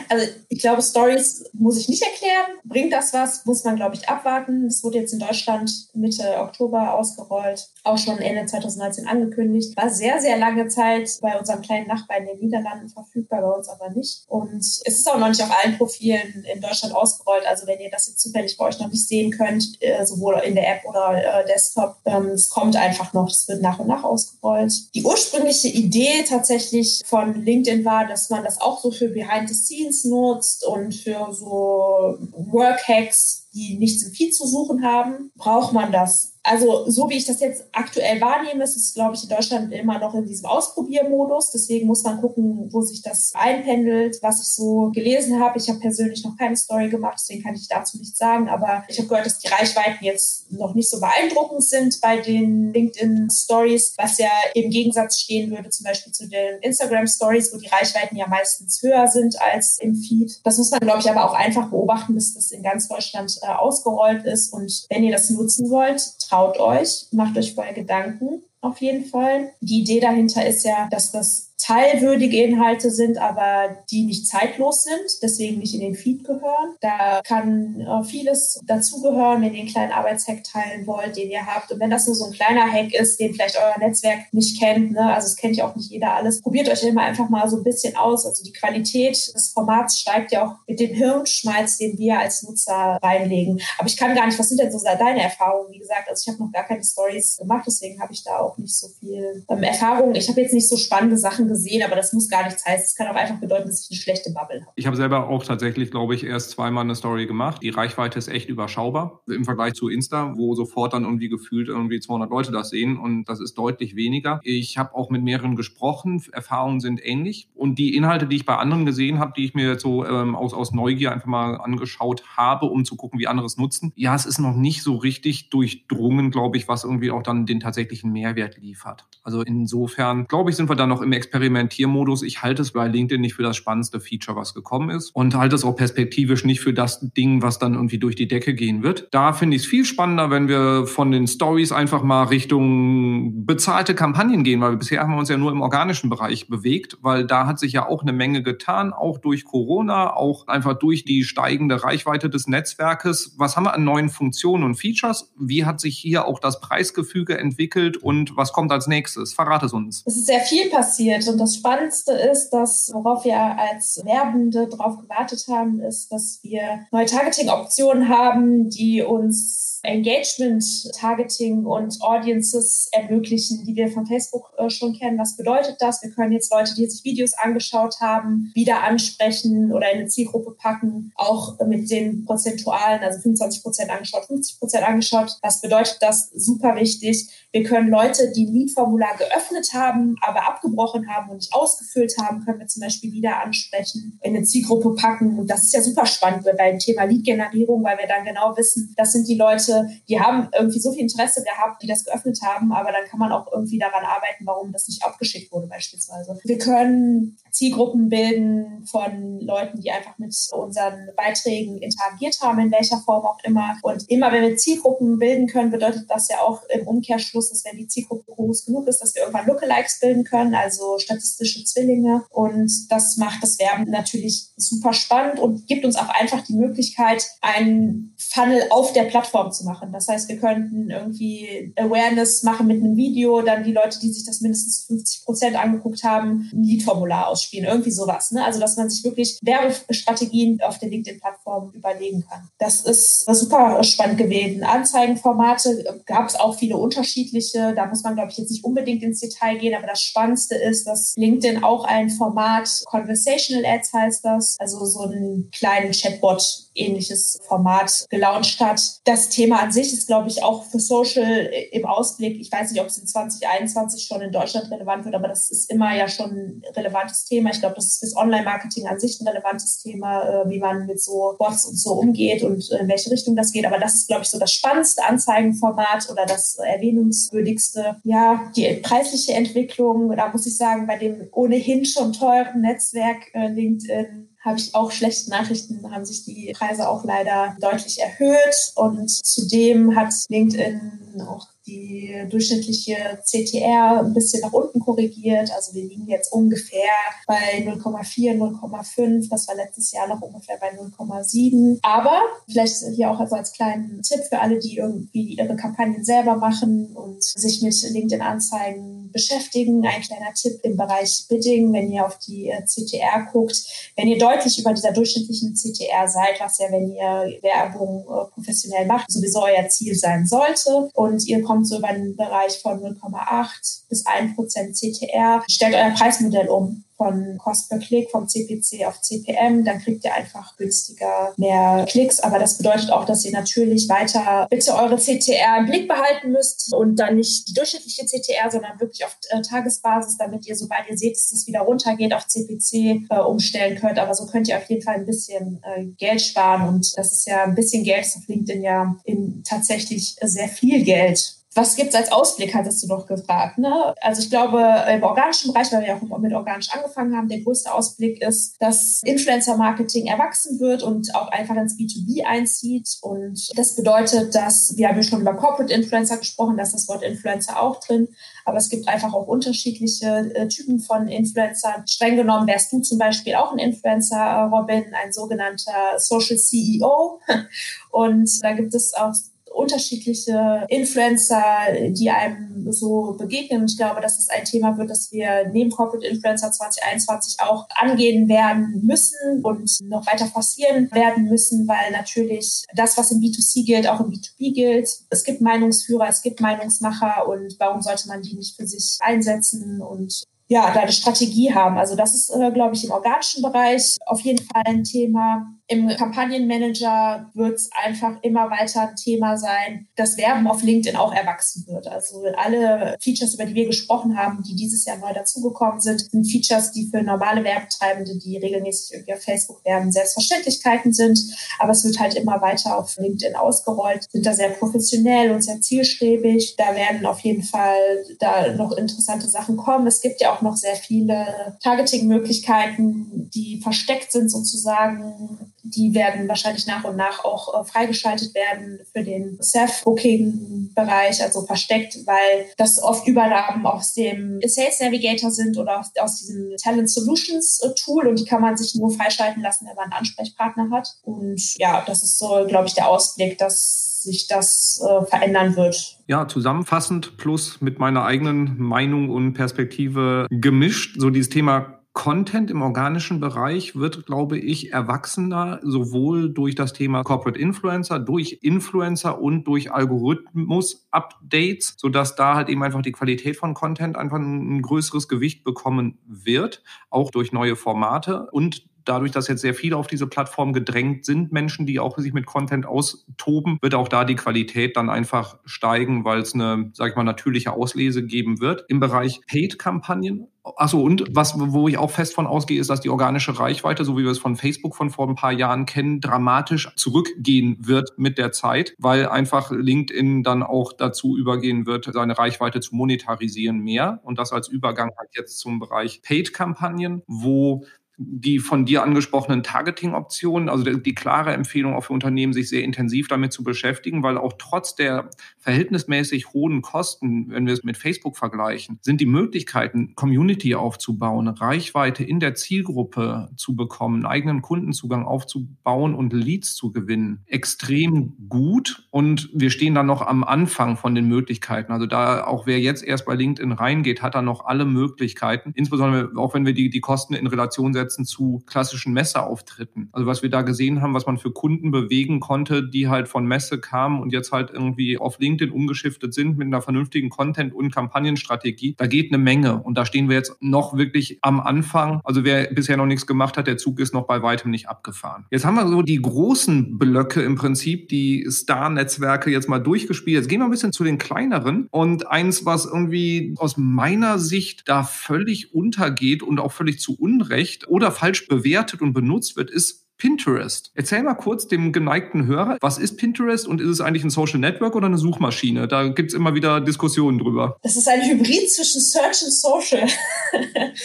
also 0.10 0.26
ich 0.50 0.60
glaube, 0.60 0.82
Stories 0.82 1.50
muss 1.54 1.78
ich 1.78 1.90
nicht 1.90 2.04
erklären. 2.04 2.60
Bringt 2.64 2.94
das 2.94 3.14
was? 3.14 3.46
Muss 3.46 3.64
man, 3.64 3.76
glaube 3.76 3.96
ich, 3.96 4.08
abwarten. 4.08 4.66
Es 4.66 4.84
wurde 4.84 5.00
jetzt 5.00 5.14
in 5.14 5.20
Deutschland 5.20 5.72
Mitte 5.94 6.38
Oktober 6.40 6.94
ausgerollt, 6.94 7.70
auch 7.84 7.98
schon 7.98 8.20
Ende 8.20 8.46
2019 8.46 9.08
angekündigt. 9.08 9.76
War 9.78 9.90
sehr, 9.90 10.20
sehr 10.20 10.38
lange 10.38 10.68
Zeit 10.68 11.10
bei 11.22 11.38
unserem 11.38 11.62
kleinen 11.62 11.88
Nachbarn 11.88 12.24
in 12.24 12.28
den 12.28 12.40
Niederlanden 12.40 12.90
verfügbar, 12.90 13.42
bei 13.42 13.50
uns 13.50 13.70
aber 13.70 13.90
nicht. 13.92 14.24
Und 14.28 14.60
es 14.60 14.82
ist 14.86 15.10
auch 15.10 15.18
noch 15.18 15.30
nicht 15.30 15.42
auf 15.42 15.52
allen 15.64 15.78
Profilen 15.78 16.46
in 16.54 16.62
Deutschland 16.62 16.96
ausgerollt. 16.96 17.46
Also 17.46 17.68
wenn 17.68 17.80
ihr 17.80 17.92
das 17.92 18.08
jetzt 18.08 18.22
zufällig 18.22 18.58
bei 18.58 18.66
euch 18.66 18.80
noch 18.80 18.90
nicht 18.90 19.08
sehen 19.08 19.32
könnt, 19.32 19.82
äh, 19.82 20.06
sowohl 20.06 20.42
in 20.46 20.56
der 20.56 20.68
App 20.68 20.86
oder 20.86 21.42
äh, 21.42 21.46
Desktop, 21.46 21.98
ähm, 22.06 22.30
es 22.30 22.50
kommt 22.50 22.76
einfach 22.76 23.14
noch. 23.14 23.30
Es 23.30 23.48
wird 23.48 23.62
nach 23.62 23.80
und 23.80 23.88
nach 23.88 24.04
ausgerollt. 24.04 24.74
Die 24.96 25.04
ursprüngliche 25.04 25.68
Idee 25.68 26.24
tatsächlich 26.28 27.02
von 27.06 27.44
LinkedIn 27.44 27.86
war, 27.86 28.08
dass 28.08 28.30
man 28.30 28.44
das 28.44 28.62
auch 28.62 28.82
so 28.82 28.92
für 28.92 29.10
Behind 29.10 29.50
the 29.50 29.56
Scenes 29.56 29.73
Scenes 29.74 30.06
nutzt 30.06 30.66
und 30.66 30.94
für 30.94 31.28
so 31.32 32.18
Work-Hacks, 32.52 33.48
die 33.54 33.78
nichts 33.78 34.04
im 34.04 34.12
Feed 34.12 34.36
zu 34.36 34.48
suchen 34.48 34.84
haben, 34.84 35.32
braucht 35.36 35.74
man 35.74 35.92
das 35.92 36.33
also 36.44 36.90
so 36.90 37.10
wie 37.10 37.18
ich 37.18 37.26
das 37.26 37.40
jetzt 37.40 37.64
aktuell 37.72 38.20
wahrnehme, 38.20 38.64
ist 38.66 38.76
es, 38.76 38.94
glaube 38.94 39.16
ich, 39.16 39.24
in 39.24 39.30
Deutschland 39.30 39.74
immer 39.74 39.98
noch 39.98 40.14
in 40.14 40.26
diesem 40.26 40.46
Ausprobiermodus. 40.46 41.52
Deswegen 41.52 41.88
muss 41.88 42.04
man 42.04 42.20
gucken, 42.20 42.68
wo 42.72 42.82
sich 42.82 43.02
das 43.02 43.32
einpendelt, 43.34 44.18
was 44.22 44.42
ich 44.42 44.54
so 44.54 44.92
gelesen 44.94 45.40
habe. 45.40 45.58
Ich 45.58 45.70
habe 45.70 45.80
persönlich 45.80 46.24
noch 46.26 46.38
keine 46.38 46.58
Story 46.58 46.90
gemacht, 46.90 47.18
deswegen 47.18 47.44
kann 47.44 47.56
ich 47.56 47.68
dazu 47.70 47.98
nichts 47.98 48.18
sagen. 48.18 48.50
Aber 48.50 48.84
ich 48.90 48.98
habe 48.98 49.08
gehört, 49.08 49.26
dass 49.26 49.40
die 49.40 49.48
Reichweiten 49.48 50.04
jetzt 50.04 50.52
noch 50.52 50.74
nicht 50.76 50.90
so 50.90 51.00
beeindruckend 51.00 51.64
sind 51.64 52.00
bei 52.02 52.18
den 52.18 52.74
LinkedIn 52.74 53.30
Stories, 53.32 53.94
was 53.98 54.18
ja 54.18 54.30
im 54.54 54.70
Gegensatz 54.70 55.20
stehen 55.20 55.50
würde 55.50 55.70
zum 55.70 55.86
Beispiel 55.86 56.12
zu 56.12 56.28
den 56.28 56.60
Instagram 56.62 57.08
Stories, 57.08 57.54
wo 57.54 57.58
die 57.58 57.68
Reichweiten 57.68 58.18
ja 58.18 58.28
meistens 58.28 58.82
höher 58.82 59.08
sind 59.08 59.42
als 59.42 59.78
im 59.80 59.96
Feed. 59.96 60.42
Das 60.44 60.58
muss 60.58 60.72
man, 60.72 60.82
glaube 60.82 61.00
ich, 61.00 61.10
aber 61.10 61.30
auch 61.30 61.34
einfach 61.34 61.70
beobachten, 61.70 62.16
bis 62.16 62.34
das 62.34 62.52
in 62.52 62.64
ganz 62.64 62.90
Deutschland 62.90 63.34
äh, 63.42 63.48
ausgerollt 63.48 64.26
ist. 64.26 64.52
Und 64.52 64.86
wenn 64.90 65.06
ihr 65.06 65.14
das 65.14 65.30
nutzen 65.30 65.70
wollt, 65.70 66.02
traut 66.34 66.60
euch, 66.60 67.06
macht 67.12 67.38
euch 67.38 67.54
vorher 67.54 67.74
Gedanken 67.74 68.42
auf 68.60 68.82
jeden 68.82 69.06
Fall. 69.06 69.52
Die 69.62 69.82
Idee 69.82 70.00
dahinter 70.00 70.46
ist 70.46 70.64
ja, 70.64 70.88
dass 70.90 71.12
das 71.12 71.53
teilwürdige 71.58 72.44
Inhalte 72.44 72.92
sind, 72.92 73.18
aber 73.18 73.78
die 73.90 74.06
nicht 74.06 74.28
zeitlos 74.28 74.84
sind, 74.84 75.22
deswegen 75.22 75.60
nicht 75.60 75.74
in 75.74 75.82
den 75.82 75.96
Feed 75.96 76.24
gehören. 76.24 76.76
Da 76.82 77.22
kann 77.24 77.80
äh, 77.80 78.04
vieles 78.04 78.60
dazugehören, 78.66 79.42
wenn 79.42 79.54
ihr 79.54 79.62
einen 79.62 79.70
kleinen 79.70 79.92
Arbeitshack 79.92 80.44
teilen 80.44 80.86
wollt, 80.86 81.16
den 81.16 81.30
ihr 81.30 81.46
habt. 81.46 81.72
Und 81.72 81.80
wenn 81.80 81.90
das 81.90 82.06
nur 82.08 82.16
so 82.16 82.26
ein 82.26 82.34
kleiner 82.34 82.70
Hack 82.70 82.94
ist, 82.94 83.20
den 83.20 83.34
vielleicht 83.34 83.58
euer 83.58 83.78
Netzwerk 83.80 84.34
nicht 84.34 84.60
kennt, 84.60 84.92
ne? 84.92 85.14
also 85.14 85.28
es 85.28 85.36
kennt 85.36 85.56
ja 85.56 85.68
auch 85.68 85.76
nicht 85.76 85.90
jeder 85.90 86.14
alles, 86.14 86.42
probiert 86.42 86.70
euch 86.70 86.84
immer 86.84 87.02
einfach 87.02 87.30
mal 87.30 87.48
so 87.50 87.58
ein 87.58 87.64
bisschen 87.64 87.96
aus. 87.96 88.26
Also 88.26 88.44
die 88.44 88.54
Qualität 88.54 89.34
des 89.34 89.50
Formats 89.50 90.00
steigt 90.00 90.32
ja 90.32 90.46
auch 90.46 90.56
mit 90.68 90.80
dem 90.80 90.94
Hirnschmalz, 90.94 91.78
den 91.78 91.98
wir 91.98 92.20
als 92.20 92.44
Nutzer 92.44 93.00
reinlegen. 93.02 93.62
Aber 93.78 93.88
ich 93.88 93.98
kann 93.98 94.16
gar 94.16 94.26
nicht, 94.26 94.38
was 94.38 94.50
sind 94.50 94.60
denn 94.60 94.72
so 94.72 94.80
deine 94.84 95.22
Erfahrungen? 95.22 95.72
Wie 95.72 95.80
gesagt, 95.80 96.10
also 96.10 96.22
ich 96.22 96.34
habe 96.34 96.44
noch 96.44 96.52
gar 96.52 96.64
keine 96.64 96.84
Stories 96.84 97.38
gemacht, 97.38 97.64
deswegen 97.66 98.02
habe 98.02 98.12
ich 98.12 98.24
da 98.24 98.40
auch 98.40 98.58
nicht 98.58 98.76
so 98.76 98.88
viel 99.00 99.46
ähm, 99.50 99.64
Erfahrung. 99.64 100.16
Ich 100.16 100.28
habe 100.28 100.42
jetzt 100.42 100.54
nicht 100.54 100.68
so 100.68 100.78
spannende 100.78 101.18
Sachen 101.18 101.43
gesehen, 101.48 101.84
aber 101.84 101.96
das 101.96 102.14
muss 102.14 102.30
gar 102.30 102.44
nichts 102.46 102.66
heißen. 102.66 102.86
Es 102.86 102.96
kann 102.96 103.08
auch 103.08 103.16
einfach 103.16 103.40
bedeuten, 103.40 103.68
dass 103.68 103.84
ich 103.84 103.92
eine 103.92 104.02
schlechte 104.02 104.32
Bubble 104.32 104.62
habe. 104.62 104.72
Ich 104.76 104.86
habe 104.86 104.96
selber 104.96 105.28
auch 105.28 105.44
tatsächlich, 105.44 105.92
glaube 105.92 106.16
ich, 106.16 106.24
erst 106.24 106.52
zweimal 106.52 106.84
eine 106.84 106.96
Story 106.96 107.26
gemacht. 107.26 107.62
Die 107.62 107.70
Reichweite 107.70 108.20
ist 108.20 108.28
echt 108.28 108.50
überschaubar 108.50 109.22
im 109.28 109.46
Vergleich 109.46 109.74
zu 109.74 109.90
Insta, 109.90 110.34
wo 110.36 110.56
sofort 110.56 110.94
dann 110.94 111.04
irgendwie 111.04 111.30
gefühlt 111.30 111.68
irgendwie 111.68 112.00
200 112.00 112.30
Leute 112.30 112.52
das 112.52 112.70
sehen 112.70 112.98
und 112.98 113.26
das 113.26 113.40
ist 113.40 113.56
deutlich 113.58 113.96
weniger. 113.96 114.40
Ich 114.44 114.78
habe 114.78 114.96
auch 114.96 115.10
mit 115.10 115.24
mehreren 115.24 115.56
gesprochen. 115.56 116.22
Erfahrungen 116.32 116.80
sind 116.80 117.00
ähnlich 117.04 117.50
und 117.54 117.80
die 117.80 117.96
Inhalte, 117.96 118.28
die 118.28 118.38
ich 118.38 118.46
bei 118.46 118.58
anderen 118.58 118.86
gesehen 118.86 119.20
habe, 119.20 119.34
die 119.36 119.46
ich 119.46 119.54
mir 119.54 119.68
jetzt 119.68 119.84
so 119.84 120.06
ähm, 120.06 120.36
aus, 120.36 120.54
aus 120.54 120.74
Neugier 120.74 121.12
einfach 121.12 121.28
mal 121.28 121.56
angeschaut 121.56 122.24
habe, 122.38 122.68
um 122.68 122.86
zu 122.86 122.96
gucken, 122.96 123.20
wie 123.20 123.28
andere 123.28 123.46
es 123.46 123.58
nutzen. 123.58 123.92
Ja, 123.96 124.16
es 124.16 124.26
ist 124.26 124.40
noch 124.40 124.56
nicht 124.56 124.84
so 124.84 124.96
richtig 124.96 125.50
durchdrungen, 125.50 126.32
glaube 126.32 126.58
ich, 126.58 126.68
was 126.68 126.84
irgendwie 126.84 127.12
auch 127.12 127.24
dann 127.24 127.46
den 127.46 127.60
tatsächlichen 127.60 128.12
Mehrwert 128.12 128.58
liefert. 128.58 129.06
Also 129.24 129.42
insofern, 129.42 130.28
glaube 130.28 130.50
ich, 130.50 130.56
sind 130.56 130.70
wir 130.70 130.76
da 130.76 130.88
noch 130.88 131.02
im 131.02 131.14
Experimentiermodus. 131.34 132.22
Ich 132.22 132.44
halte 132.44 132.62
es 132.62 132.72
bei 132.72 132.88
LinkedIn 132.88 133.20
nicht 133.20 133.34
für 133.34 133.42
das 133.42 133.58
spannendste 133.58 134.00
Feature, 134.00 134.38
was 134.38 134.54
gekommen 134.54 134.92
ist 134.92 135.10
und 135.16 135.36
halte 135.36 135.56
es 135.56 135.66
auch 135.66 135.76
perspektivisch 135.76 136.46
nicht 136.46 136.62
für 136.62 136.74
das 136.74 137.00
Ding, 137.00 137.42
was 137.42 137.58
dann 137.58 137.74
irgendwie 137.74 137.98
durch 137.98 138.16
die 138.16 138.28
Decke 138.28 138.54
gehen 138.54 138.84
wird. 138.84 139.08
Da 139.10 139.34
finde 139.34 139.56
ich 139.56 139.64
es 139.64 139.68
viel 139.68 139.84
spannender, 139.84 140.30
wenn 140.30 140.48
wir 140.48 140.86
von 140.86 141.12
den 141.12 141.28
Stories 141.28 141.72
einfach 141.72 142.04
mal 142.04 142.26
Richtung 142.26 143.46
bezahlte 143.46 143.96
Kampagnen 143.96 144.44
gehen, 144.44 144.62
weil 144.62 144.78
bisher 144.78 145.02
haben 145.02 145.14
wir 145.14 145.18
uns 145.18 145.30
ja 145.30 145.38
nur 145.38 145.52
im 145.52 145.62
organischen 145.62 146.12
Bereich 146.12 146.48
bewegt, 146.48 146.98
weil 147.02 147.26
da 147.26 147.48
hat 147.48 147.58
sich 147.58 147.74
ja 147.74 147.88
auch 147.88 148.04
eine 148.04 148.14
Menge 148.14 148.44
getan, 148.44 148.94
auch 148.94 149.18
durch 149.18 149.44
Corona, 149.44 150.16
auch 150.16 150.48
einfach 150.48 150.76
durch 150.76 151.04
die 151.04 151.24
steigende 151.24 151.84
Reichweite 151.84 152.30
des 152.30 152.48
Netzwerkes. 152.48 153.36
Was 153.40 153.58
haben 153.58 153.64
wir 153.64 153.74
an 153.74 153.84
neuen 153.84 154.10
Funktionen 154.10 154.64
und 154.64 154.76
Features? 154.76 155.34
Wie 155.40 155.66
hat 155.66 155.82
sich 155.82 155.98
hier 155.98 156.28
auch 156.28 156.40
das 156.40 156.60
Preisgefüge 156.60 157.40
entwickelt 157.40 157.98
und 157.98 158.38
was 158.38 158.54
kommt 158.54 158.72
als 158.72 158.86
nächstes? 158.86 159.34
Verrate 159.34 159.66
es 159.66 159.74
uns. 159.74 160.04
Es 160.06 160.16
ist 160.16 160.28
sehr 160.28 160.42
viel 160.42 160.70
passiert 160.70 161.23
und 161.28 161.38
das 161.38 161.56
Spannendste 161.56 162.14
ist, 162.14 162.50
dass, 162.52 162.92
worauf 162.94 163.26
wir 163.26 163.38
als 163.38 164.02
Werbende 164.04 164.68
darauf 164.68 165.00
gewartet 165.00 165.46
haben, 165.50 165.82
ist, 165.82 166.12
dass 166.12 166.40
wir 166.44 166.86
neue 166.92 167.06
Targeting-Optionen 167.06 168.10
haben, 168.10 168.70
die 168.70 169.02
uns 169.02 169.74
Engagement, 169.84 170.64
Targeting 170.94 171.66
und 171.66 172.02
Audiences 172.02 172.88
ermöglichen, 172.94 173.66
die 173.66 173.76
wir 173.76 173.90
von 173.90 174.06
Facebook 174.06 174.54
äh, 174.58 174.70
schon 174.70 174.94
kennen. 174.94 175.20
Was 175.20 175.36
bedeutet 175.36 175.76
das? 175.80 176.02
Wir 176.02 176.12
können 176.12 176.32
jetzt 176.32 176.54
Leute, 176.54 176.74
die 176.74 176.86
sich 176.90 177.04
Videos 177.04 177.34
angeschaut 177.34 178.00
haben, 178.00 178.52
wieder 178.56 178.84
ansprechen 178.84 179.74
oder 179.74 179.92
in 179.92 180.00
eine 180.00 180.08
Zielgruppe 180.08 180.52
packen, 180.52 181.12
auch 181.16 181.60
mit 181.68 181.92
den 181.92 182.24
prozentualen, 182.24 183.04
also 183.04 183.20
25 183.20 183.62
Prozent 183.62 183.92
angeschaut, 183.92 184.26
50 184.26 184.60
Prozent 184.60 184.88
angeschaut. 184.88 185.38
Was 185.42 185.60
bedeutet 185.60 185.98
das? 186.00 186.30
Super 186.34 186.76
wichtig. 186.78 187.28
Wir 187.52 187.64
können 187.64 187.90
Leute, 187.90 188.32
die 188.32 188.46
ein 188.46 188.54
Lead-Formular 188.54 189.18
geöffnet 189.18 189.74
haben, 189.74 190.16
aber 190.22 190.48
abgebrochen 190.48 191.13
haben 191.13 191.13
und 191.30 191.38
nicht 191.38 191.54
ausgefüllt 191.54 192.14
haben, 192.20 192.44
können 192.44 192.60
wir 192.60 192.68
zum 192.68 192.82
Beispiel 192.82 193.12
wieder 193.12 193.42
ansprechen, 193.44 194.20
in 194.22 194.36
eine 194.36 194.46
Zielgruppe 194.46 194.96
packen. 194.96 195.40
Und 195.40 195.50
das 195.50 195.64
ist 195.64 195.74
ja 195.74 195.82
super 195.82 196.06
spannend 196.06 196.46
beim 196.58 196.80
Thema 196.80 197.04
Lead-Generierung, 197.04 197.84
weil 197.84 197.98
wir 197.98 198.08
dann 198.08 198.26
genau 198.26 198.56
wissen, 198.58 198.94
das 198.98 199.12
sind 199.14 199.28
die 199.28 199.36
Leute, 199.36 199.88
die 200.08 200.20
haben 200.20 200.50
irgendwie 200.54 200.80
so 200.80 200.92
viel 200.92 201.02
Interesse 201.02 201.44
gehabt, 201.44 201.82
die 201.82 201.88
das 201.88 202.04
geöffnet 202.04 202.40
haben, 202.44 202.72
aber 202.72 202.92
dann 202.92 203.06
kann 203.10 203.20
man 203.20 203.32
auch 203.32 203.52
irgendwie 203.52 203.80
daran 203.80 204.04
arbeiten, 204.04 204.46
warum 204.46 204.72
das 204.72 204.88
nicht 204.88 205.04
abgeschickt 205.04 205.52
wurde 205.52 205.68
beispielsweise. 205.68 206.40
Wir 206.44 206.58
können 206.58 207.38
Zielgruppen 207.52 208.10
bilden 208.10 208.86
von 208.86 209.40
Leuten, 209.40 209.80
die 209.80 209.92
einfach 209.92 210.18
mit 210.18 210.36
unseren 210.52 211.10
Beiträgen 211.16 211.78
interagiert 211.78 212.40
haben, 212.42 212.60
in 212.60 212.72
welcher 212.72 212.98
Form 213.00 213.26
auch 213.26 213.38
immer. 213.44 213.78
Und 213.84 214.10
immer 214.10 214.32
wenn 214.32 214.44
wir 214.44 214.58
Zielgruppen 214.58 215.20
bilden 215.20 215.48
können, 215.48 215.72
bedeutet 215.72 216.10
das 216.10 216.30
ja 216.30 216.40
auch 216.40 216.62
im 216.70 216.88
Umkehrschluss, 216.88 217.50
dass 217.50 217.64
wenn 217.66 217.78
die 217.78 217.88
Zielgruppe 217.88 218.32
groß 218.32 218.66
genug 218.66 218.88
ist, 218.88 219.02
dass 219.02 219.14
wir 219.16 219.24
irgendwann 219.24 219.48
Lookalikes 219.48 220.00
bilden 220.00 220.24
können, 220.24 220.56
also 220.56 220.98
statistische 221.04 221.64
Zwillinge. 221.64 222.24
Und 222.30 222.72
das 222.90 223.18
macht 223.18 223.44
das 223.44 223.60
Werben 223.60 223.90
natürlich 223.92 224.50
super 224.58 224.94
spannend 224.94 225.40
und 225.40 225.68
gibt 225.68 225.86
uns 225.86 225.96
auch 225.96 226.10
einfach 226.10 226.42
die 226.42 226.54
Möglichkeit, 226.54 227.24
einen 227.42 228.16
Funnel 228.18 228.64
auf 228.70 228.94
der 228.94 229.04
Plattform 229.04 229.52
zu 229.52 229.64
machen. 229.66 229.92
Das 229.92 230.08
heißt, 230.08 230.28
wir 230.30 230.38
könnten 230.38 230.90
irgendwie 230.90 231.74
Awareness 231.78 232.44
machen 232.44 232.68
mit 232.68 232.82
einem 232.82 232.96
Video, 232.96 233.42
dann 233.42 233.64
die 233.64 233.74
Leute, 233.74 234.00
die 234.00 234.12
sich 234.12 234.26
das 234.26 234.42
mindestens 234.42 234.86
50 234.88 235.26
Prozent 235.26 235.56
angeguckt 235.56 236.04
haben, 236.04 236.50
ein 236.52 236.64
Lead-Formular 236.64 237.28
aus 237.28 237.44
ausspielen, 237.44 237.66
irgendwie 237.66 237.92
sowas. 237.92 238.32
Ne? 238.32 238.44
Also 238.44 238.60
dass 238.60 238.78
man 238.78 238.90
sich 238.90 239.04
wirklich 239.04 239.38
Werbestrategien 239.42 240.62
auf 240.62 240.80
der 240.80 240.90
LinkedIn-Plattform 240.90 241.72
überlegen 241.74 242.26
kann. 242.28 242.50
Das 242.58 242.82
ist 242.82 243.26
super 243.26 243.84
spannend 243.84 244.18
gewesen. 244.18 244.64
Anzeigenformate 244.64 246.02
gab 246.06 246.28
es 246.28 246.36
auch 246.36 246.58
viele 246.58 246.78
unterschiedliche. 246.78 247.74
Da 247.76 247.86
muss 247.88 248.04
man, 248.04 248.16
glaube 248.16 248.32
ich, 248.32 248.38
jetzt 248.38 248.52
nicht 248.52 248.64
unbedingt 248.64 249.04
ins 249.04 249.20
Detail 249.20 249.58
gehen, 249.58 249.76
aber 249.76 249.88
das 249.88 250.02
Spannendste 250.02 250.56
ist, 250.56 250.88
dass 250.94 251.14
LinkedIn 251.18 251.64
auch 251.64 251.86
ein 251.86 252.10
Format, 252.10 252.84
Conversational 252.86 253.66
Ads 253.66 253.94
heißt 253.94 254.26
das, 254.26 254.56
also 254.60 254.86
so 254.86 255.02
einen 255.02 255.50
kleinen 255.52 255.92
Chatbot 255.92 256.64
ähnliches 256.76 257.40
Format 257.48 258.06
gelauncht 258.10 258.60
hat. 258.60 258.82
Das 259.04 259.30
Thema 259.30 259.62
an 259.62 259.72
sich 259.72 259.94
ist, 259.94 260.08
glaube 260.08 260.30
ich, 260.30 260.44
auch 260.44 260.66
für 260.66 260.80
Social 260.80 261.50
im 261.72 261.86
Ausblick. 261.86 262.40
Ich 262.40 262.52
weiß 262.52 262.72
nicht, 262.72 262.82
ob 262.82 262.88
es 262.88 262.98
in 262.98 263.08
2021 263.08 264.06
schon 264.06 264.22
in 264.22 264.32
Deutschland 264.32 264.72
relevant 264.72 265.06
wird, 265.06 265.16
aber 265.16 265.28
das 265.28 265.50
ist 265.50 265.70
immer 265.70 265.96
ja 265.96 266.08
schon 266.08 266.32
ein 266.32 266.64
relevantes 266.76 267.26
Thema. 267.26 267.52
Ich 267.52 267.60
glaube, 267.60 267.76
das 267.76 267.88
ist 267.88 268.00
fürs 268.00 268.16
Online-Marketing 268.16 268.88
an 268.88 269.00
sich 269.00 269.20
ein 269.20 269.28
relevantes 269.28 269.80
Thema, 269.80 270.24
äh, 270.24 270.50
wie 270.50 270.60
man 270.60 270.86
mit 270.86 271.02
so 271.02 271.36
Bots 271.38 271.66
und 271.66 271.78
so 271.78 271.94
umgeht 271.94 272.44
und 272.44 272.70
in 272.72 272.88
welche 272.88 273.12
Richtung 273.12 273.36
das 273.36 273.52
geht. 273.52 273.66
Aber 273.66 273.80
das 273.80 273.96
ist, 273.96 274.08
glaube 274.08 274.24
ich, 274.24 274.30
so 274.30 274.40
das 274.40 274.52
spannendste 274.52 275.04
Anzeigenformat 275.04 276.10
oder 276.12 276.26
das 276.26 276.56
erwähnungswürdigste. 276.56 277.98
Ja, 278.04 278.52
die 278.56 278.74
preisliche 278.76 279.34
Entwicklung, 279.34 280.16
da 280.16 280.30
muss 280.30 280.46
ich 280.46 280.58
sagen, 280.58 280.83
bei 280.88 280.98
dem 280.98 281.28
ohnehin 281.32 281.86
schon 281.86 282.14
teuren 282.14 282.62
Netzwerk 282.62 283.34
äh, 283.34 283.48
LinkedIn 283.48 284.30
habe 284.44 284.60
ich 284.60 284.76
auch 284.76 284.92
schlechte 284.92 285.30
Nachrichten, 285.30 285.90
haben 285.92 286.06
sich 286.06 286.26
die 286.26 286.54
Preise 286.58 286.90
auch 286.90 287.06
leider 287.06 287.56
deutlich 287.62 288.00
erhöht. 288.02 288.74
Und 288.76 289.10
zudem 289.10 289.96
hat 289.96 290.14
LinkedIn 290.28 291.22
auch 291.22 291.48
die 291.66 292.14
durchschnittliche 292.30 292.96
CTR 293.24 294.00
ein 294.00 294.14
bisschen 294.14 294.42
nach 294.42 294.54
unten 294.54 294.80
korrigiert. 294.80 295.52
Also 295.56 295.74
wir 295.74 295.84
liegen 295.84 296.08
jetzt 296.08 296.32
ungefähr 296.32 296.92
bei 297.28 297.64
0,4, 297.66 298.38
0,5. 298.38 299.30
Das 299.30 299.48
war 299.48 299.56
letztes 299.56 299.92
Jahr 299.92 300.08
noch 300.08 300.22
ungefähr 300.22 300.58
bei 300.60 300.72
0,7. 300.72 301.80
Aber 301.82 302.22
vielleicht 302.48 302.76
hier 302.96 303.12
auch 303.12 303.20
also 303.20 303.36
als 303.36 303.54
kleinen 303.54 304.02
Tipp 304.02 304.22
für 304.30 304.40
alle, 304.40 304.60
die 304.60 304.78
irgendwie 304.78 305.36
ihre 305.36 305.56
Kampagnen 305.56 306.04
selber 306.04 306.36
machen 306.36 306.88
und 306.96 307.24
sich 307.24 307.62
mit 307.62 307.82
LinkedIn-Anzeigen 307.82 309.12
beschäftigen. 309.14 309.86
Ein 309.86 310.02
kleiner 310.02 310.34
Tipp 310.34 310.60
im 310.64 310.76
Bereich 310.76 311.26
Bidding, 311.30 311.72
wenn 311.72 311.92
ihr 311.92 312.06
auf 312.06 312.18
die 312.20 312.50
äh, 312.50 312.64
CTR 312.66 313.28
guckt. 313.32 313.64
Wenn 313.96 314.08
ihr 314.08 314.18
deutlich 314.18 314.60
über 314.60 314.74
dieser 314.74 314.92
durchschnittlichen 314.92 315.56
CTR 315.56 316.08
seid, 316.08 316.40
was 316.40 316.58
ja, 316.58 316.72
wenn 316.72 316.92
ihr 316.92 317.40
Werbung 317.42 318.02
äh, 318.02 318.32
professionell 318.34 318.86
macht, 318.86 319.12
sowieso 319.12 319.44
euer 319.44 319.70
Ziel 319.70 319.96
sein 319.96 320.26
sollte 320.26 320.90
und 320.94 321.26
ihr 321.28 321.42
kommt 321.44 321.53
so 321.62 321.78
über 321.78 321.88
einen 321.88 322.16
Bereich 322.16 322.60
von 322.62 322.80
0,8 322.80 323.90
bis 323.90 324.06
1 324.06 324.36
Prozent 324.36 324.76
CTR. 324.76 325.44
Stellt 325.48 325.76
euer 325.76 325.92
Preismodell 325.92 326.48
um 326.48 326.84
von 327.04 327.38
Cost 327.38 327.70
per 327.70 327.80
Klick 327.80 328.10
vom 328.12 328.28
CPC 328.28 328.86
auf 328.86 329.02
CPM, 329.02 329.64
dann 329.64 329.80
kriegt 329.80 330.06
ihr 330.06 330.14
einfach 330.14 330.56
günstiger 330.58 331.34
mehr 331.38 331.86
Klicks. 331.90 332.20
Aber 332.20 332.40
das 332.40 332.58
bedeutet 332.58 332.92
auch, 332.92 333.06
dass 333.06 333.26
ihr 333.26 333.32
natürlich 333.32 333.90
weiter 333.90 334.48
bitte 334.50 334.74
eure 334.76 334.98
CTR 334.98 335.58
im 335.60 335.66
Blick 335.66 335.88
behalten 335.88 336.32
müsst 336.32 336.74
und 336.74 336.98
dann 336.98 337.16
nicht 337.16 337.50
die 337.50 337.54
durchschnittliche 337.54 338.06
CTR, 338.06 338.52
sondern 338.52 338.80
wirklich 338.80 339.06
auf 339.06 339.18
äh, 339.30 339.42
Tagesbasis, 339.42 340.18
damit 340.18 340.48
ihr, 340.48 340.56
sobald 340.56 340.90
ihr 340.90 340.98
seht, 340.98 341.16
dass 341.16 341.32
es 341.32 341.48
wieder 341.48 341.62
runtergeht, 341.62 342.14
auf 342.14 342.28
CPC 342.28 343.10
äh, 343.10 343.20
umstellen 343.20 343.78
könnt. 343.80 344.00
Aber 344.00 344.14
so 344.14 344.26
könnt 344.26 344.48
ihr 344.48 344.58
auf 344.58 344.70
jeden 344.70 344.82
Fall 344.82 344.96
ein 344.96 345.06
bisschen 345.06 345.62
äh, 345.64 345.86
Geld 345.98 346.22
sparen 346.22 346.68
und 346.68 346.98
das 346.98 347.12
ist 347.12 347.28
ja 347.28 347.44
ein 347.44 347.56
bisschen 347.56 347.84
Geld, 347.84 348.06
das 348.06 348.18
auf 348.18 348.28
LinkedIn 348.28 348.64
ja 348.64 348.96
in 349.04 349.44
tatsächlich 349.44 350.16
sehr 350.22 350.48
viel 350.48 350.84
Geld 350.84 351.43
Was 351.56 351.76
gibt 351.76 351.90
es 351.90 351.96
als 351.96 352.12
Ausblick, 352.12 352.54
hattest 352.56 352.82
du 352.84 352.88
doch 352.88 353.06
gefragt. 353.06 353.58
Ne? 353.58 353.94
Also 354.02 354.22
ich 354.22 354.30
glaube, 354.30 354.64
im 354.92 355.04
organischen 355.04 355.54
Bereich, 355.54 355.72
weil 355.72 355.82
wir 355.82 355.90
ja 355.90 355.96
auch 355.96 356.18
mit 356.18 356.34
organisch 356.34 356.72
angefangen 356.72 357.16
haben, 357.16 357.30
der 357.30 357.42
größte 357.42 357.72
Ausblick 357.74 358.22
ist, 358.22 358.56
dass 358.60 359.02
Influencer-Marketing 359.04 360.08
erwachsen 360.08 360.60
wird 360.60 360.82
und 360.82 361.14
auch 361.16 361.28
einfach 361.30 361.56
ins 361.56 361.78
B2B 361.78 362.26
einzieht. 362.26 362.98
Und 363.02 363.50
das 363.58 363.76
bedeutet, 363.76 364.34
dass, 364.34 364.76
wir 364.78 364.88
haben 364.88 364.98
ja 364.98 365.04
schon 365.04 365.22
über 365.22 365.36
Corporate 365.36 365.74
Influencer 365.74 366.18
gesprochen, 366.18 366.58
dass 366.58 366.72
das 366.72 366.88
Wort 366.88 367.04
Influencer 367.04 367.62
auch 367.62 367.80
drin, 367.80 368.08
aber 368.46 368.58
es 368.58 368.70
gibt 368.70 368.88
einfach 368.88 369.14
auch 369.14 369.28
unterschiedliche 369.28 370.32
äh, 370.36 370.48
Typen 370.48 370.80
von 370.80 371.08
Influencern. 371.08 371.88
Streng 371.88 372.18
genommen 372.18 372.48
wärst 372.48 372.74
du 372.74 372.80
zum 372.80 372.98
Beispiel 372.98 373.36
auch 373.36 373.52
ein 373.52 373.60
Influencer, 373.60 374.18
äh, 374.18 374.42
Robin, 374.44 374.86
ein 374.94 375.14
sogenannter 375.14 375.98
Social 375.98 376.38
CEO. 376.38 377.20
Und 377.92 378.44
da 378.44 378.54
gibt 378.54 378.74
es 378.74 378.94
auch 378.94 379.14
unterschiedliche 379.54 380.66
Influencer, 380.70 381.44
die 381.90 382.10
einem 382.10 382.72
so 382.72 383.16
begegnen. 383.18 383.62
Und 383.62 383.72
ich 383.72 383.78
glaube, 383.78 384.02
dass 384.02 384.20
es 384.20 384.30
ein 384.30 384.46
Thema 384.46 384.78
wird, 384.78 384.90
das 384.90 385.12
wir 385.12 385.50
neben 385.52 385.72
Corporate 385.72 386.06
Influencer 386.06 386.52
2021 386.52 387.40
auch 387.42 387.68
angehen 387.76 388.28
werden 388.28 388.82
müssen 388.84 389.44
und 389.44 389.70
noch 389.84 390.06
weiter 390.08 390.26
forcieren 390.26 390.90
werden 390.92 391.26
müssen, 391.26 391.68
weil 391.68 391.92
natürlich 391.92 392.66
das, 392.76 392.98
was 392.98 393.12
im 393.12 393.20
B2C 393.20 393.66
gilt, 393.66 393.88
auch 393.88 394.00
im 394.00 394.12
B2B 394.12 394.54
gilt. 394.54 394.90
Es 395.10 395.24
gibt 395.24 395.42
Meinungsführer, 395.42 396.08
es 396.08 396.22
gibt 396.22 396.42
Meinungsmacher 396.42 397.28
und 397.28 397.56
warum 397.60 397.82
sollte 397.82 398.08
man 398.08 398.22
die 398.22 398.36
nicht 398.36 398.56
für 398.56 398.68
sich 398.68 398.98
einsetzen 399.02 399.82
und 399.82 400.24
ja, 400.48 400.72
da 400.74 400.82
eine 400.82 400.92
Strategie 400.92 401.54
haben. 401.54 401.78
Also 401.78 401.96
das 401.96 402.14
ist, 402.14 402.30
äh, 402.30 402.52
glaube 402.52 402.76
ich, 402.76 402.84
im 402.84 402.92
organischen 402.92 403.42
Bereich 403.42 403.98
auf 404.06 404.20
jeden 404.22 404.46
Fall 404.46 404.64
ein 404.66 404.84
Thema. 404.84 405.48
Im 405.74 405.88
Kampagnenmanager 405.88 407.32
wird 407.34 407.56
es 407.56 407.72
einfach 407.84 408.22
immer 408.22 408.52
weiter 408.52 408.90
ein 408.90 408.96
Thema 408.96 409.38
sein, 409.38 409.88
dass 409.96 410.18
Werben 410.18 410.46
auf 410.46 410.62
LinkedIn 410.62 410.96
auch 410.96 411.12
erwachsen 411.12 411.66
wird. 411.66 411.88
Also 411.88 412.24
alle 412.38 412.96
Features, 413.02 413.34
über 413.34 413.46
die 413.46 413.56
wir 413.56 413.66
gesprochen 413.66 414.16
haben, 414.16 414.44
die 414.44 414.56
dieses 414.56 414.86
Jahr 414.86 414.98
neu 414.98 415.12
dazugekommen 415.14 415.82
sind, 415.82 416.12
sind 416.12 416.26
Features, 416.30 416.74
die 416.74 416.86
für 416.92 417.02
normale 417.02 417.44
Werbetreibende, 417.44 418.20
die 418.20 418.38
regelmäßig 418.38 418.94
irgendwie 418.94 419.14
auf 419.16 419.24
Facebook 419.24 419.66
werben, 419.66 419.92
Selbstverständlichkeiten 419.92 420.94
sind. 420.94 421.20
Aber 421.58 421.72
es 421.72 421.84
wird 421.84 422.00
halt 422.00 422.14
immer 422.14 422.40
weiter 422.40 422.78
auf 422.78 422.96
LinkedIn 422.98 423.36
ausgerollt, 423.36 424.06
sind 424.12 424.28
da 424.28 424.34
sehr 424.34 424.50
professionell 424.50 425.32
und 425.32 425.44
sehr 425.44 425.60
zielstrebig. 425.60 426.56
Da 426.56 426.76
werden 426.76 427.04
auf 427.08 427.22
jeden 427.22 427.42
Fall 427.42 428.06
da 428.20 428.54
noch 428.54 428.74
interessante 428.74 429.28
Sachen 429.28 429.58
kommen. 429.58 429.88
Es 429.88 430.02
gibt 430.02 430.22
ja 430.22 430.36
auch 430.36 430.44
noch 430.44 430.56
sehr 430.56 430.76
viele 430.76 431.58
Targeting-Möglichkeiten, 431.64 433.32
die 433.34 433.60
versteckt 433.60 434.12
sind 434.12 434.30
sozusagen 434.30 435.54
die 435.64 435.96
werden 435.96 436.28
wahrscheinlich 436.28 436.68
nach 436.68 436.84
und 436.84 436.98
nach 436.98 437.24
auch 437.24 437.62
äh, 437.62 437.64
freigeschaltet 437.64 438.36
werden 438.36 438.82
für 438.92 439.04
den 439.04 439.42
Self-Booking-Bereich, 439.42 441.24
also 441.24 441.46
versteckt, 441.46 441.98
weil 442.06 442.46
das 442.58 442.84
oft 442.84 443.08
Übernahmen 443.08 443.66
aus 443.66 443.94
dem 443.94 444.42
Sales 444.46 444.82
Navigator 444.82 445.32
sind 445.32 445.58
oder 445.58 445.82
aus, 446.00 446.20
diesem 446.20 446.56
Talent 446.62 446.90
Solutions 446.90 447.62
äh, 447.64 447.74
Tool 447.76 448.08
und 448.08 448.20
die 448.20 448.26
kann 448.26 448.42
man 448.42 448.58
sich 448.58 448.76
nur 448.76 448.92
freischalten 448.92 449.42
lassen, 449.42 449.66
wenn 449.68 449.76
man 449.76 449.86
einen 449.86 449.94
Ansprechpartner 449.94 450.70
hat. 450.72 450.90
Und 451.04 451.58
ja, 451.58 451.84
das 451.88 452.04
ist 452.04 452.20
so, 452.20 452.46
glaube 452.48 452.68
ich, 452.68 452.74
der 452.74 452.90
Ausblick, 452.90 453.38
dass 453.38 454.04
sich 454.04 454.28
das 454.28 454.82
äh, 454.84 455.06
verändern 455.06 455.56
wird. 455.56 455.98
Ja, 456.08 456.28
zusammenfassend 456.28 457.18
plus 457.18 457.62
mit 457.62 457.80
meiner 457.80 458.04
eigenen 458.04 458.58
Meinung 458.58 459.10
und 459.10 459.34
Perspektive 459.34 460.28
gemischt, 460.30 461.00
so 461.00 461.10
dieses 461.10 461.30
Thema 461.30 461.80
Content 461.94 462.50
im 462.50 462.64
organischen 462.64 463.20
Bereich 463.20 463.76
wird, 463.76 464.08
glaube 464.08 464.40
ich, 464.40 464.74
erwachsener, 464.74 465.60
sowohl 465.62 466.34
durch 466.34 466.56
das 466.56 466.74
Thema 466.74 467.04
Corporate 467.04 467.40
Influencer, 467.40 468.00
durch 468.00 468.40
Influencer 468.42 469.22
und 469.22 469.44
durch 469.44 469.72
Algorithmus-Updates, 469.72 471.76
sodass 471.78 472.16
da 472.16 472.36
halt 472.36 472.50
eben 472.50 472.64
einfach 472.64 472.82
die 472.82 472.94
Qualität 472.94 473.38
von 473.38 473.54
Content 473.54 473.96
einfach 473.96 474.18
ein 474.18 474.64
größeres 474.64 475.08
Gewicht 475.08 475.44
bekommen 475.44 476.00
wird, 476.08 476.64
auch 476.90 477.12
durch 477.12 477.32
neue 477.32 477.56
Formate 477.56 478.28
und 478.32 478.66
dadurch, 478.86 479.12
dass 479.12 479.28
jetzt 479.28 479.42
sehr 479.42 479.54
viele 479.54 479.78
auf 479.78 479.88
diese 479.88 480.08
Plattform 480.08 480.54
gedrängt 480.54 481.06
sind, 481.06 481.32
Menschen, 481.32 481.66
die 481.66 481.80
auch 481.80 481.98
sich 481.98 482.14
mit 482.14 482.26
Content 482.26 482.66
austoben, 482.66 483.58
wird 483.62 483.76
auch 483.76 483.88
da 483.88 484.06
die 484.06 484.16
Qualität 484.16 484.78
dann 484.78 484.90
einfach 484.90 485.38
steigen, 485.46 486.06
weil 486.06 486.20
es 486.20 486.34
eine, 486.34 486.72
sag 486.74 486.92
ich 486.92 486.96
mal, 486.96 487.04
natürliche 487.04 487.54
Auslese 487.54 488.06
geben 488.06 488.40
wird. 488.40 488.66
Im 488.68 488.80
Bereich 488.80 489.22
Paid-Kampagnen 489.28 490.28
Achso, 490.58 490.82
und 490.82 491.06
was, 491.10 491.36
wo 491.38 491.70
ich 491.70 491.78
auch 491.78 491.90
fest 491.90 492.14
von 492.14 492.28
ausgehe, 492.28 492.60
ist, 492.60 492.70
dass 492.70 492.82
die 492.82 492.90
organische 492.90 493.40
Reichweite, 493.40 493.86
so 493.86 493.98
wie 493.98 494.04
wir 494.04 494.12
es 494.12 494.20
von 494.20 494.36
Facebook 494.36 494.76
von 494.76 494.90
vor 494.90 495.08
ein 495.08 495.16
paar 495.16 495.32
Jahren 495.32 495.66
kennen, 495.66 496.02
dramatisch 496.02 496.70
zurückgehen 496.76 497.56
wird 497.62 497.92
mit 497.96 498.18
der 498.18 498.34
Zeit, 498.34 498.76
weil 498.78 499.08
einfach 499.08 499.52
LinkedIn 499.52 500.22
dann 500.22 500.44
auch 500.44 500.74
dazu 500.74 501.16
übergehen 501.16 501.66
wird, 501.66 501.86
seine 501.94 502.18
Reichweite 502.18 502.60
zu 502.60 502.76
monetarisieren 502.76 503.60
mehr. 503.60 504.02
Und 504.04 504.20
das 504.20 504.34
als 504.34 504.50
Übergang 504.50 504.92
halt 504.98 505.12
jetzt 505.16 505.40
zum 505.40 505.60
Bereich 505.60 506.02
Paid-Kampagnen, 506.02 507.04
wo 507.08 507.64
die 507.98 508.40
von 508.40 508.66
dir 508.66 508.84
angesprochenen 508.84 509.44
Targeting-Optionen, 509.44 510.50
also 510.50 510.64
die 510.64 510.96
klare 510.96 511.34
Empfehlung 511.34 511.76
auch 511.76 511.86
für 511.86 511.94
Unternehmen, 511.94 512.34
sich 512.34 512.50
sehr 512.50 512.64
intensiv 512.64 513.08
damit 513.08 513.34
zu 513.34 513.44
beschäftigen, 513.44 514.02
weil 514.02 514.18
auch 514.18 514.34
trotz 514.38 514.76
der 514.76 515.10
verhältnismäßig 515.38 516.34
hohen 516.34 516.62
Kosten, 516.62 517.30
wenn 517.30 517.46
wir 517.46 517.54
es 517.54 517.64
mit 517.64 517.78
Facebook 517.78 518.18
vergleichen, 518.18 518.80
sind 518.82 519.00
die 519.00 519.06
Möglichkeiten, 519.06 519.94
Community 519.96 520.56
aufzubauen, 520.56 521.28
Reichweite 521.28 522.04
in 522.04 522.20
der 522.20 522.34
Zielgruppe 522.34 523.30
zu 523.38 523.56
bekommen, 523.56 524.06
eigenen 524.06 524.42
Kundenzugang 524.42 525.06
aufzubauen 525.06 525.94
und 525.94 526.14
Leads 526.14 526.56
zu 526.56 526.72
gewinnen, 526.72 527.22
extrem 527.28 528.14
gut. 528.28 528.88
Und 528.90 529.30
wir 529.34 529.52
stehen 529.52 529.76
dann 529.76 529.86
noch 529.86 530.02
am 530.02 530.24
Anfang 530.24 530.78
von 530.78 530.96
den 530.96 531.08
Möglichkeiten. 531.08 531.72
Also 531.72 531.86
da 531.86 532.26
auch 532.26 532.48
wer 532.48 532.60
jetzt 532.60 532.84
erst 532.84 533.06
bei 533.06 533.14
LinkedIn 533.14 533.52
reingeht, 533.52 534.02
hat 534.02 534.16
da 534.16 534.24
noch 534.24 534.46
alle 534.46 534.66
Möglichkeiten, 534.66 535.52
insbesondere 535.56 536.12
auch 536.16 536.34
wenn 536.34 536.46
wir 536.46 536.54
die, 536.54 536.72
die 536.72 536.82
Kosten 536.82 537.14
in 537.14 537.28
Relation 537.28 537.74
setzen 537.74 537.83
setzen 537.84 538.06
zu 538.06 538.44
klassischen 538.46 538.94
Messeauftritten. 538.94 539.90
Also 539.92 540.08
was 540.08 540.24
wir 540.24 540.30
da 540.30 540.42
gesehen 540.42 540.82
haben, 540.82 540.94
was 540.94 541.06
man 541.06 541.18
für 541.18 541.32
Kunden 541.32 541.72
bewegen 541.72 542.20
konnte, 542.20 542.68
die 542.68 542.88
halt 542.88 543.08
von 543.08 543.26
Messe 543.26 543.60
kamen 543.60 544.02
und 544.02 544.14
jetzt 544.14 544.32
halt 544.32 544.52
irgendwie 544.52 544.98
auf 544.98 545.20
LinkedIn 545.20 545.54
umgeschiftet 545.54 546.14
sind 546.14 546.38
mit 546.38 546.48
einer 546.48 546.62
vernünftigen 546.62 547.10
Content- 547.10 547.54
und 547.54 547.74
Kampagnenstrategie, 547.74 548.76
da 548.78 548.88
geht 548.88 549.12
eine 549.12 549.22
Menge. 549.22 549.62
Und 549.62 549.78
da 549.78 549.86
stehen 549.86 550.10
wir 550.10 550.16
jetzt 550.16 550.36
noch 550.40 550.78
wirklich 550.78 551.20
am 551.22 551.40
Anfang. 551.40 552.02
Also 552.04 552.24
wer 552.24 552.54
bisher 552.54 552.78
noch 552.78 552.86
nichts 552.86 553.06
gemacht 553.06 553.38
hat, 553.38 553.48
der 553.48 553.58
Zug 553.58 553.80
ist 553.80 553.94
noch 553.94 554.08
bei 554.08 554.22
weitem 554.22 554.52
nicht 554.52 554.70
abgefahren. 554.70 555.26
Jetzt 555.32 555.46
haben 555.46 555.56
wir 555.56 555.68
so 555.68 555.82
die 555.82 556.02
großen 556.02 556.78
Blöcke 556.78 557.22
im 557.22 557.36
Prinzip, 557.36 557.90
die 557.90 558.26
Star-Netzwerke 558.30 559.30
jetzt 559.30 559.50
mal 559.50 559.60
durchgespielt. 559.60 560.18
Jetzt 560.18 560.30
gehen 560.30 560.40
wir 560.40 560.46
ein 560.46 560.52
bisschen 560.52 560.72
zu 560.72 560.84
den 560.84 560.98
kleineren. 560.98 561.68
Und 561.72 562.08
eins, 562.08 562.46
was 562.46 562.66
irgendwie 562.66 563.36
aus 563.38 563.58
meiner 563.58 564.20
Sicht 564.20 564.70
da 564.70 564.84
völlig 564.84 565.54
untergeht 565.54 566.24
und 566.24 566.40
auch 566.40 566.52
völlig 566.52 566.80
zu 566.80 566.96
Unrecht 566.98 567.68
oder 567.74 567.92
falsch 567.92 568.28
bewertet 568.28 568.84
und 568.84 568.94
benutzt 568.94 569.36
wird, 569.36 569.50
ist 569.50 569.83
Pinterest. 569.98 570.72
Erzähl 570.76 571.04
mal 571.04 571.14
kurz 571.14 571.48
dem 571.48 571.72
geneigten 571.72 572.26
Hörer, 572.26 572.58
was 572.62 572.78
ist 572.78 572.98
Pinterest 572.98 573.48
und 573.48 573.62
ist 573.62 573.70
es 573.70 573.82
eigentlich 573.82 574.04
ein 574.04 574.10
Social 574.10 574.40
Network 574.40 574.76
oder 574.76 574.88
eine 574.88 574.98
Suchmaschine? 574.98 575.68
Da 575.68 575.88
gibt 575.88 576.12
es 576.12 576.16
immer 576.16 576.36
wieder 576.36 576.62
Diskussionen 576.62 577.20
drüber. 577.20 577.58
Das 577.64 577.76
ist 577.78 577.88
ein 577.88 578.02
Hybrid 578.02 578.52
zwischen 578.52 578.82
Search 578.82 579.24
und 579.24 579.32
Social. 579.32 579.88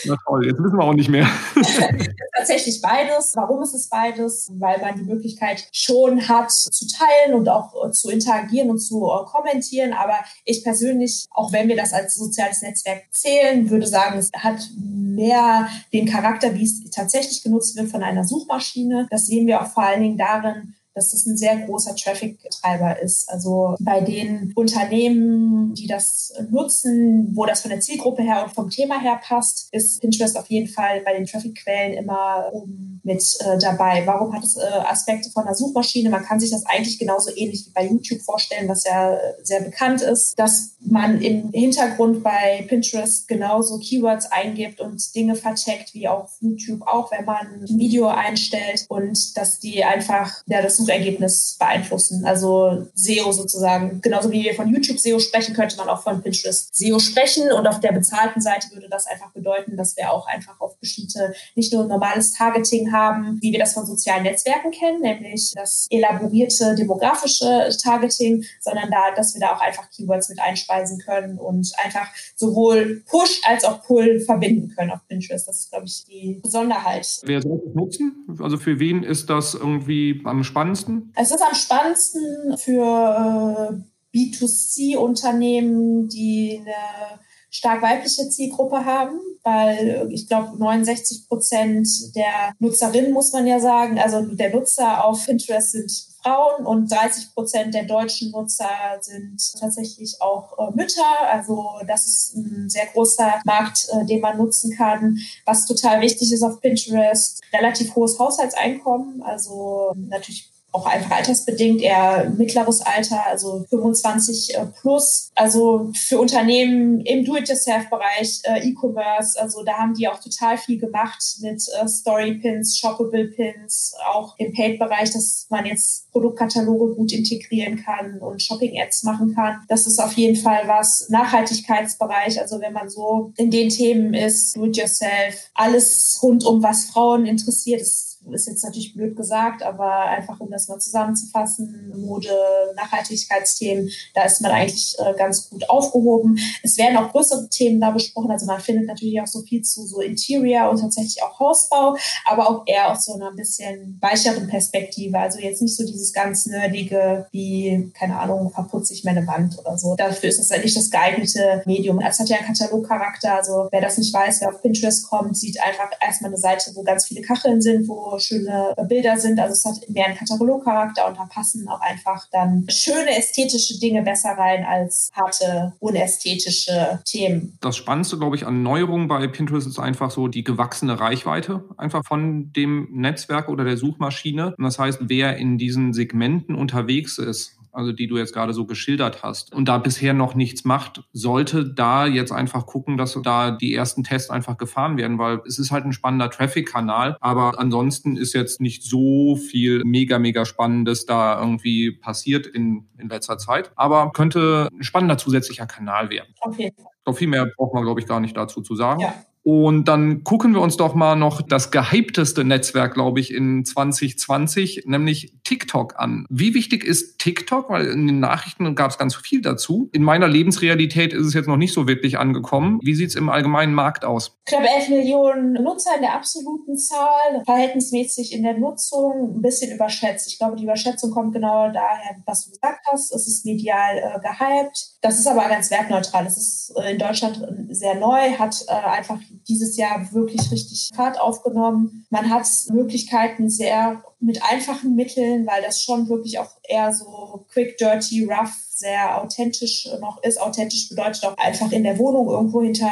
Na 0.04 0.16
toll, 0.26 0.46
jetzt 0.46 0.58
wissen 0.58 0.78
wir 0.78 0.84
auch 0.84 0.94
nicht 0.94 1.08
mehr. 1.08 1.28
Tatsächlich 2.36 2.80
beides. 2.80 3.32
Warum 3.34 3.62
ist 3.62 3.74
es 3.74 3.88
beides? 3.88 4.48
Weil 4.52 4.80
man 4.80 4.96
die 4.96 5.04
Möglichkeit 5.04 5.66
schon 5.72 6.28
hat 6.28 6.52
zu 6.52 6.86
teilen 6.86 7.34
und 7.34 7.48
auch 7.48 7.90
zu 7.90 8.10
interagieren 8.10 8.70
und 8.70 8.78
zu 8.78 9.06
äh, 9.06 9.24
kommentieren. 9.24 9.92
Aber 9.92 10.18
ich 10.44 10.62
persönlich, 10.62 11.26
auch 11.30 11.52
wenn 11.52 11.68
wir 11.68 11.76
das 11.76 11.92
als 11.92 12.14
soziales 12.14 12.62
Netzwerk 12.62 13.04
zählen, 13.10 13.68
würde 13.70 13.86
sagen, 13.86 14.18
es 14.18 14.30
hat 14.36 14.60
mehr 14.76 15.68
den 15.92 16.06
Charakter, 16.06 16.54
wie 16.54 16.64
es 16.64 16.88
tatsächlich 16.90 17.42
genutzt 17.42 17.76
wird 17.76 17.90
von 17.90 18.02
einer 18.02 18.24
Suchmaschine. 18.24 18.97
Das 19.10 19.26
sehen 19.26 19.46
wir 19.46 19.60
auch 19.60 19.66
vor 19.66 19.84
allen 19.84 20.02
Dingen 20.02 20.18
darin, 20.18 20.74
dass 20.98 21.12
das 21.12 21.26
ein 21.26 21.36
sehr 21.36 21.56
großer 21.58 21.94
Traffic-Treiber 21.94 23.00
ist. 23.00 23.28
Also 23.30 23.76
bei 23.80 24.00
den 24.00 24.52
Unternehmen, 24.54 25.74
die 25.74 25.86
das 25.86 26.32
nutzen, 26.50 27.30
wo 27.34 27.46
das 27.46 27.62
von 27.62 27.70
der 27.70 27.80
Zielgruppe 27.80 28.22
her 28.22 28.44
und 28.44 28.54
vom 28.54 28.68
Thema 28.68 29.00
her 29.00 29.20
passt, 29.22 29.68
ist 29.72 30.00
Pinterest 30.00 30.36
auf 30.36 30.48
jeden 30.48 30.68
Fall 30.68 31.00
bei 31.04 31.14
den 31.14 31.26
Traffic-Quellen 31.26 31.94
immer 31.94 32.50
oben 32.52 33.00
mit 33.04 33.22
äh, 33.40 33.58
dabei. 33.58 34.02
Warum 34.06 34.32
hat 34.34 34.44
es 34.44 34.56
äh, 34.56 34.60
Aspekte 34.60 35.30
von 35.30 35.44
einer 35.44 35.54
Suchmaschine? 35.54 36.10
Man 36.10 36.24
kann 36.24 36.40
sich 36.40 36.50
das 36.50 36.66
eigentlich 36.66 36.98
genauso 36.98 37.30
ähnlich 37.34 37.66
wie 37.66 37.72
bei 37.72 37.86
YouTube 37.86 38.20
vorstellen, 38.20 38.68
was 38.68 38.84
ja 38.84 39.14
äh, 39.14 39.18
sehr 39.42 39.62
bekannt 39.62 40.02
ist, 40.02 40.38
dass 40.38 40.76
man 40.80 41.20
im 41.20 41.50
Hintergrund 41.52 42.22
bei 42.22 42.64
Pinterest 42.68 43.26
genauso 43.28 43.78
Keywords 43.78 44.30
eingibt 44.30 44.80
und 44.80 45.14
Dinge 45.14 45.34
vercheckt, 45.34 45.94
wie 45.94 46.08
auf 46.08 46.36
YouTube 46.40 46.82
auch, 46.86 47.10
wenn 47.10 47.24
man 47.24 47.46
ein 47.46 47.78
Video 47.78 48.08
einstellt 48.08 48.86
und 48.88 49.36
dass 49.36 49.58
die 49.58 49.84
einfach, 49.84 50.42
ja, 50.46 50.62
das 50.62 50.76
Suchergebnis 50.88 51.56
beeinflussen. 51.58 52.24
Also 52.24 52.86
SEO 52.94 53.32
sozusagen. 53.32 54.00
Genauso 54.00 54.30
wie 54.32 54.42
wir 54.42 54.54
von 54.54 54.68
YouTube 54.68 54.98
SEO 54.98 55.18
sprechen, 55.18 55.54
könnte 55.54 55.76
man 55.76 55.88
auch 55.88 56.02
von 56.02 56.22
Pinterest 56.22 56.74
SEO 56.74 56.98
sprechen. 56.98 57.52
Und 57.52 57.66
auf 57.66 57.80
der 57.80 57.92
bezahlten 57.92 58.40
Seite 58.40 58.68
würde 58.72 58.88
das 58.88 59.06
einfach 59.06 59.30
bedeuten, 59.32 59.76
dass 59.76 59.96
wir 59.96 60.10
auch 60.12 60.26
einfach 60.26 60.58
auf 60.60 60.78
bestimmte, 60.78 61.34
nicht 61.54 61.72
nur 61.72 61.84
normales 61.84 62.32
Targeting 62.32 62.92
haben, 62.92 63.38
wie 63.42 63.52
wir 63.52 63.58
das 63.58 63.74
von 63.74 63.86
sozialen 63.86 64.22
Netzwerken 64.22 64.70
kennen, 64.70 65.00
nämlich 65.00 65.52
das 65.54 65.86
elaborierte 65.90 66.74
demografische 66.74 67.70
Targeting, 67.82 68.44
sondern 68.60 68.90
da, 68.90 69.14
dass 69.14 69.34
wir 69.34 69.40
da 69.40 69.54
auch 69.54 69.60
einfach 69.60 69.90
Keywords 69.90 70.28
mit 70.28 70.40
einspeisen 70.40 70.98
können 70.98 71.38
und 71.38 71.70
einfach 71.84 72.08
sowohl 72.36 73.02
Push 73.08 73.40
als 73.44 73.64
auch 73.64 73.82
Pull 73.82 74.20
verbinden 74.20 74.72
können 74.74 74.90
auf 74.90 75.00
Pinterest. 75.08 75.46
Das 75.46 75.60
ist, 75.60 75.70
glaube 75.70 75.86
ich, 75.86 76.04
die 76.06 76.40
Besonderheit. 76.42 77.06
Wer 77.24 77.42
soll 77.42 77.60
das 77.64 77.74
nutzen? 77.74 78.26
Also 78.40 78.56
für 78.56 78.78
wen 78.78 79.02
ist 79.02 79.28
das 79.30 79.54
irgendwie 79.54 80.22
am 80.24 80.44
spannendsten? 80.44 80.67
Es 81.14 81.30
ist 81.30 81.42
am 81.42 81.54
spannendsten 81.54 82.56
für 82.58 83.82
äh, 84.14 84.16
B2C-Unternehmen, 84.16 86.08
die 86.08 86.60
eine 86.60 87.20
stark 87.50 87.82
weibliche 87.82 88.28
Zielgruppe 88.28 88.84
haben, 88.84 89.20
weil 89.42 90.08
ich 90.10 90.28
glaube 90.28 90.58
69 90.58 91.28
Prozent 91.28 91.88
der 92.14 92.52
Nutzerinnen 92.58 93.12
muss 93.12 93.32
man 93.32 93.46
ja 93.46 93.58
sagen, 93.58 93.98
also 93.98 94.22
der 94.22 94.54
Nutzer 94.54 95.04
auf 95.04 95.24
Pinterest 95.24 95.72
sind 95.72 95.90
Frauen 96.22 96.66
und 96.66 96.90
30 96.90 97.32
Prozent 97.32 97.74
der 97.74 97.84
deutschen 97.84 98.32
Nutzer 98.32 98.68
sind 99.00 99.40
tatsächlich 99.58 100.20
auch 100.20 100.58
äh, 100.58 100.74
Mütter. 100.74 101.20
Also 101.30 101.80
das 101.86 102.06
ist 102.06 102.36
ein 102.36 102.68
sehr 102.68 102.86
großer 102.86 103.40
Markt, 103.44 103.88
äh, 103.92 104.04
den 104.04 104.20
man 104.20 104.36
nutzen 104.36 104.76
kann. 104.76 105.18
Was 105.46 105.66
total 105.66 106.00
wichtig 106.00 106.32
ist 106.32 106.42
auf 106.42 106.60
Pinterest, 106.60 107.40
relativ 107.52 107.94
hohes 107.94 108.18
Haushaltseinkommen, 108.18 109.22
also 109.22 109.92
natürlich 109.96 110.50
auch 110.72 110.86
einfach 110.86 111.12
altersbedingt 111.12 111.80
eher 111.80 112.30
mittleres 112.36 112.82
Alter, 112.82 113.24
also 113.26 113.64
25 113.70 114.54
äh, 114.54 114.66
plus. 114.80 115.30
Also 115.34 115.90
für 115.94 116.18
Unternehmen 116.18 117.00
im 117.00 117.24
Do-it-yourself-Bereich, 117.24 118.42
äh, 118.44 118.68
E-Commerce, 118.68 119.40
also 119.40 119.62
da 119.64 119.78
haben 119.78 119.94
die 119.94 120.08
auch 120.08 120.20
total 120.20 120.58
viel 120.58 120.78
gemacht 120.78 121.22
mit 121.40 121.62
äh, 121.80 121.88
Story-Pins, 121.88 122.78
Shoppable-Pins, 122.78 123.94
auch 124.12 124.34
im 124.38 124.52
Paid-Bereich, 124.52 125.10
dass 125.10 125.46
man 125.48 125.64
jetzt 125.64 126.10
Produktkataloge 126.12 126.96
gut 126.96 127.12
integrieren 127.12 127.82
kann 127.82 128.18
und 128.18 128.42
Shopping-Ads 128.42 129.04
machen 129.04 129.34
kann. 129.34 129.60
Das 129.68 129.86
ist 129.86 129.98
auf 129.98 130.12
jeden 130.12 130.36
Fall 130.36 130.62
was. 130.66 131.08
Nachhaltigkeitsbereich, 131.08 132.40
also 132.40 132.60
wenn 132.60 132.74
man 132.74 132.90
so 132.90 133.32
in 133.36 133.50
den 133.50 133.70
Themen 133.70 134.12
ist, 134.12 134.54
Do-it-yourself, 134.56 135.50
alles 135.54 136.18
rund 136.22 136.44
um 136.44 136.62
was 136.62 136.86
Frauen 136.86 137.24
interessiert, 137.24 137.80
ist 137.80 138.07
ist 138.32 138.46
jetzt 138.46 138.64
natürlich 138.64 138.94
blöd 138.94 139.16
gesagt, 139.16 139.62
aber 139.62 140.02
einfach 140.02 140.40
um 140.40 140.50
das 140.50 140.68
mal 140.68 140.78
zusammenzufassen, 140.78 141.92
Mode, 141.96 142.28
Nachhaltigkeitsthemen, 142.76 143.90
da 144.14 144.24
ist 144.24 144.40
man 144.40 144.52
eigentlich 144.52 144.96
äh, 144.98 145.14
ganz 145.16 145.50
gut 145.50 145.68
aufgehoben. 145.68 146.38
Es 146.62 146.78
werden 146.78 146.96
auch 146.96 147.10
größere 147.10 147.48
Themen 147.48 147.80
da 147.80 147.90
besprochen, 147.90 148.30
also 148.30 148.46
man 148.46 148.60
findet 148.60 148.86
natürlich 148.86 149.20
auch 149.20 149.26
so 149.26 149.42
viel 149.42 149.62
zu 149.62 149.86
so 149.86 150.00
Interior 150.00 150.70
und 150.70 150.80
tatsächlich 150.80 151.22
auch 151.22 151.38
Hausbau, 151.38 151.96
aber 152.24 152.50
auch 152.50 152.62
eher 152.66 152.90
aus 152.90 153.04
so 153.04 153.14
einer 153.14 153.32
bisschen 153.32 153.98
weicheren 154.00 154.48
Perspektive, 154.48 155.18
also 155.18 155.38
jetzt 155.38 155.62
nicht 155.62 155.76
so 155.76 155.84
dieses 155.84 156.12
ganz 156.12 156.46
nerdige, 156.46 157.26
wie, 157.30 157.90
keine 157.94 158.18
Ahnung, 158.18 158.50
verputze 158.50 158.92
ich 158.94 159.04
meine 159.04 159.26
Wand 159.26 159.58
oder 159.58 159.78
so. 159.78 159.94
Dafür 159.96 160.28
ist 160.28 160.38
das 160.38 160.50
eigentlich 160.50 160.74
das 160.74 160.90
geeignete 160.90 161.62
Medium. 161.66 162.00
Es 162.00 162.18
hat 162.18 162.28
ja 162.28 162.38
einen 162.38 162.46
Katalogcharakter, 162.46 163.36
also 163.36 163.68
wer 163.70 163.80
das 163.80 163.98
nicht 163.98 164.12
weiß, 164.12 164.40
wer 164.40 164.50
auf 164.50 164.62
Pinterest 164.62 165.08
kommt, 165.08 165.36
sieht 165.36 165.60
einfach 165.62 165.90
erstmal 166.00 166.30
eine 166.30 166.38
Seite, 166.38 166.70
wo 166.74 166.82
ganz 166.82 167.06
viele 167.06 167.22
Kacheln 167.22 167.60
sind, 167.60 167.88
wo 167.88 168.17
schöne 168.20 168.74
Bilder 168.88 169.16
sind. 169.16 169.38
Also 169.38 169.52
es 169.52 169.64
hat 169.64 169.88
mehr 169.88 170.06
einen 170.06 170.16
Katalogcharakter 170.16 171.08
und 171.08 171.18
da 171.18 171.24
passen 171.26 171.68
auch 171.68 171.80
einfach 171.80 172.26
dann 172.32 172.66
schöne 172.68 173.16
ästhetische 173.16 173.78
Dinge 173.78 174.02
besser 174.02 174.30
rein 174.30 174.64
als 174.64 175.10
harte, 175.12 175.74
unästhetische 175.80 177.00
Themen. 177.04 177.58
Das 177.60 177.76
Spannendste, 177.76 178.18
glaube 178.18 178.36
ich, 178.36 178.46
an 178.46 178.62
Neuerungen 178.62 179.08
bei 179.08 179.26
Pinterest 179.26 179.66
ist 179.66 179.78
einfach 179.78 180.10
so 180.10 180.28
die 180.28 180.44
gewachsene 180.44 180.98
Reichweite 180.98 181.64
einfach 181.76 182.04
von 182.04 182.52
dem 182.52 182.88
Netzwerk 182.92 183.48
oder 183.48 183.64
der 183.64 183.76
Suchmaschine. 183.76 184.54
Und 184.56 184.64
das 184.64 184.78
heißt, 184.78 185.00
wer 185.02 185.36
in 185.36 185.58
diesen 185.58 185.92
Segmenten 185.92 186.54
unterwegs 186.54 187.18
ist, 187.18 187.57
also 187.72 187.92
die 187.92 188.06
du 188.06 188.16
jetzt 188.16 188.32
gerade 188.32 188.52
so 188.52 188.66
geschildert 188.66 189.22
hast, 189.22 189.54
und 189.54 189.68
da 189.68 189.78
bisher 189.78 190.14
noch 190.14 190.34
nichts 190.34 190.64
macht, 190.64 191.02
sollte 191.12 191.64
da 191.64 192.06
jetzt 192.06 192.32
einfach 192.32 192.66
gucken, 192.66 192.96
dass 192.96 193.18
da 193.22 193.50
die 193.50 193.74
ersten 193.74 194.04
Tests 194.04 194.30
einfach 194.30 194.56
gefahren 194.56 194.96
werden, 194.96 195.18
weil 195.18 195.40
es 195.46 195.58
ist 195.58 195.70
halt 195.70 195.84
ein 195.84 195.92
spannender 195.92 196.30
Traffic-Kanal, 196.30 197.16
aber 197.20 197.58
ansonsten 197.58 198.16
ist 198.16 198.32
jetzt 198.34 198.60
nicht 198.60 198.82
so 198.82 199.36
viel 199.36 199.82
mega, 199.84 200.18
mega 200.18 200.44
Spannendes 200.44 201.06
da 201.06 201.40
irgendwie 201.40 201.92
passiert 201.92 202.46
in, 202.46 202.88
in 202.98 203.08
letzter 203.08 203.38
Zeit, 203.38 203.70
aber 203.76 204.12
könnte 204.12 204.68
ein 204.72 204.82
spannender 204.82 205.18
zusätzlicher 205.18 205.66
Kanal 205.66 206.10
werden. 206.10 206.34
Auf 206.40 206.58
jeden 206.58 206.76
Fall. 206.76 206.92
Doch 207.04 207.16
viel 207.16 207.28
mehr 207.28 207.50
braucht 207.56 207.72
man, 207.74 207.84
glaube 207.84 208.00
ich, 208.00 208.06
gar 208.06 208.20
nicht 208.20 208.36
dazu 208.36 208.60
zu 208.60 208.74
sagen. 208.74 209.00
Ja. 209.00 209.14
Und 209.50 209.88
dann 209.88 210.24
gucken 210.24 210.52
wir 210.52 210.60
uns 210.60 210.76
doch 210.76 210.94
mal 210.94 211.16
noch 211.16 211.40
das 211.40 211.70
gehypteste 211.70 212.44
Netzwerk, 212.44 212.92
glaube 212.92 213.18
ich, 213.18 213.32
in 213.32 213.64
2020, 213.64 214.82
nämlich 214.84 215.32
TikTok 215.42 215.98
an. 215.98 216.26
Wie 216.28 216.52
wichtig 216.52 216.84
ist 216.84 217.18
TikTok? 217.18 217.70
Weil 217.70 217.86
in 217.86 218.06
den 218.06 218.20
Nachrichten 218.20 218.74
gab 218.74 218.90
es 218.90 218.98
ganz 218.98 219.16
viel 219.16 219.40
dazu. 219.40 219.88
In 219.94 220.02
meiner 220.02 220.28
Lebensrealität 220.28 221.14
ist 221.14 221.28
es 221.28 221.32
jetzt 221.32 221.48
noch 221.48 221.56
nicht 221.56 221.72
so 221.72 221.88
wirklich 221.88 222.18
angekommen. 222.18 222.78
Wie 222.82 222.94
sieht 222.94 223.08
es 223.08 223.14
im 223.14 223.30
allgemeinen 223.30 223.72
Markt 223.72 224.04
aus? 224.04 224.36
Knapp 224.44 224.64
11 224.64 224.90
Millionen 224.90 225.54
Nutzer 225.54 225.92
in 225.96 226.02
der 226.02 226.14
absoluten 226.14 226.76
Zahl, 226.76 227.42
verhältnismäßig 227.46 228.34
in 228.34 228.42
der 228.42 228.58
Nutzung, 228.58 229.36
ein 229.38 229.40
bisschen 229.40 229.74
überschätzt. 229.74 230.28
Ich 230.28 230.38
glaube, 230.38 230.56
die 230.56 230.64
Überschätzung 230.64 231.10
kommt 231.10 231.32
genau 231.32 231.72
daher, 231.72 232.16
was 232.26 232.44
du 232.44 232.50
gesagt 232.50 232.84
hast. 232.92 233.14
Es 233.14 233.26
ist 233.26 233.46
medial 233.46 233.96
äh, 233.96 234.20
gehypt. 234.20 234.98
Das 235.00 235.18
ist 235.18 235.26
aber 235.26 235.48
ganz 235.48 235.70
wertneutral. 235.70 236.26
Es 236.26 236.36
ist 236.36 236.74
äh, 236.76 236.92
in 236.92 236.98
Deutschland 236.98 237.42
sehr 237.70 237.94
neu, 237.94 238.32
hat 238.32 238.62
äh, 238.68 238.72
einfach 238.72 239.18
dieses 239.46 239.76
Jahr 239.76 240.12
wirklich 240.12 240.50
richtig 240.50 240.90
Fahrt 240.94 241.20
aufgenommen. 241.20 242.06
Man 242.10 242.30
hat 242.30 242.48
Möglichkeiten, 242.70 243.48
sehr 243.48 244.02
mit 244.20 244.42
einfachen 244.42 244.94
Mitteln, 244.94 245.46
weil 245.46 245.62
das 245.62 245.82
schon 245.82 246.08
wirklich 246.08 246.38
auch 246.38 246.50
eher 246.64 246.92
so 246.92 247.44
quick, 247.52 247.78
dirty, 247.78 248.24
rough 248.24 248.54
sehr 248.78 249.20
authentisch 249.20 249.88
noch 250.00 250.22
ist. 250.22 250.40
Authentisch 250.40 250.88
bedeutet 250.88 251.24
auch 251.24 251.36
einfach 251.36 251.72
in 251.72 251.82
der 251.82 251.98
Wohnung, 251.98 252.28
irgendwo 252.28 252.62
hinter, 252.62 252.90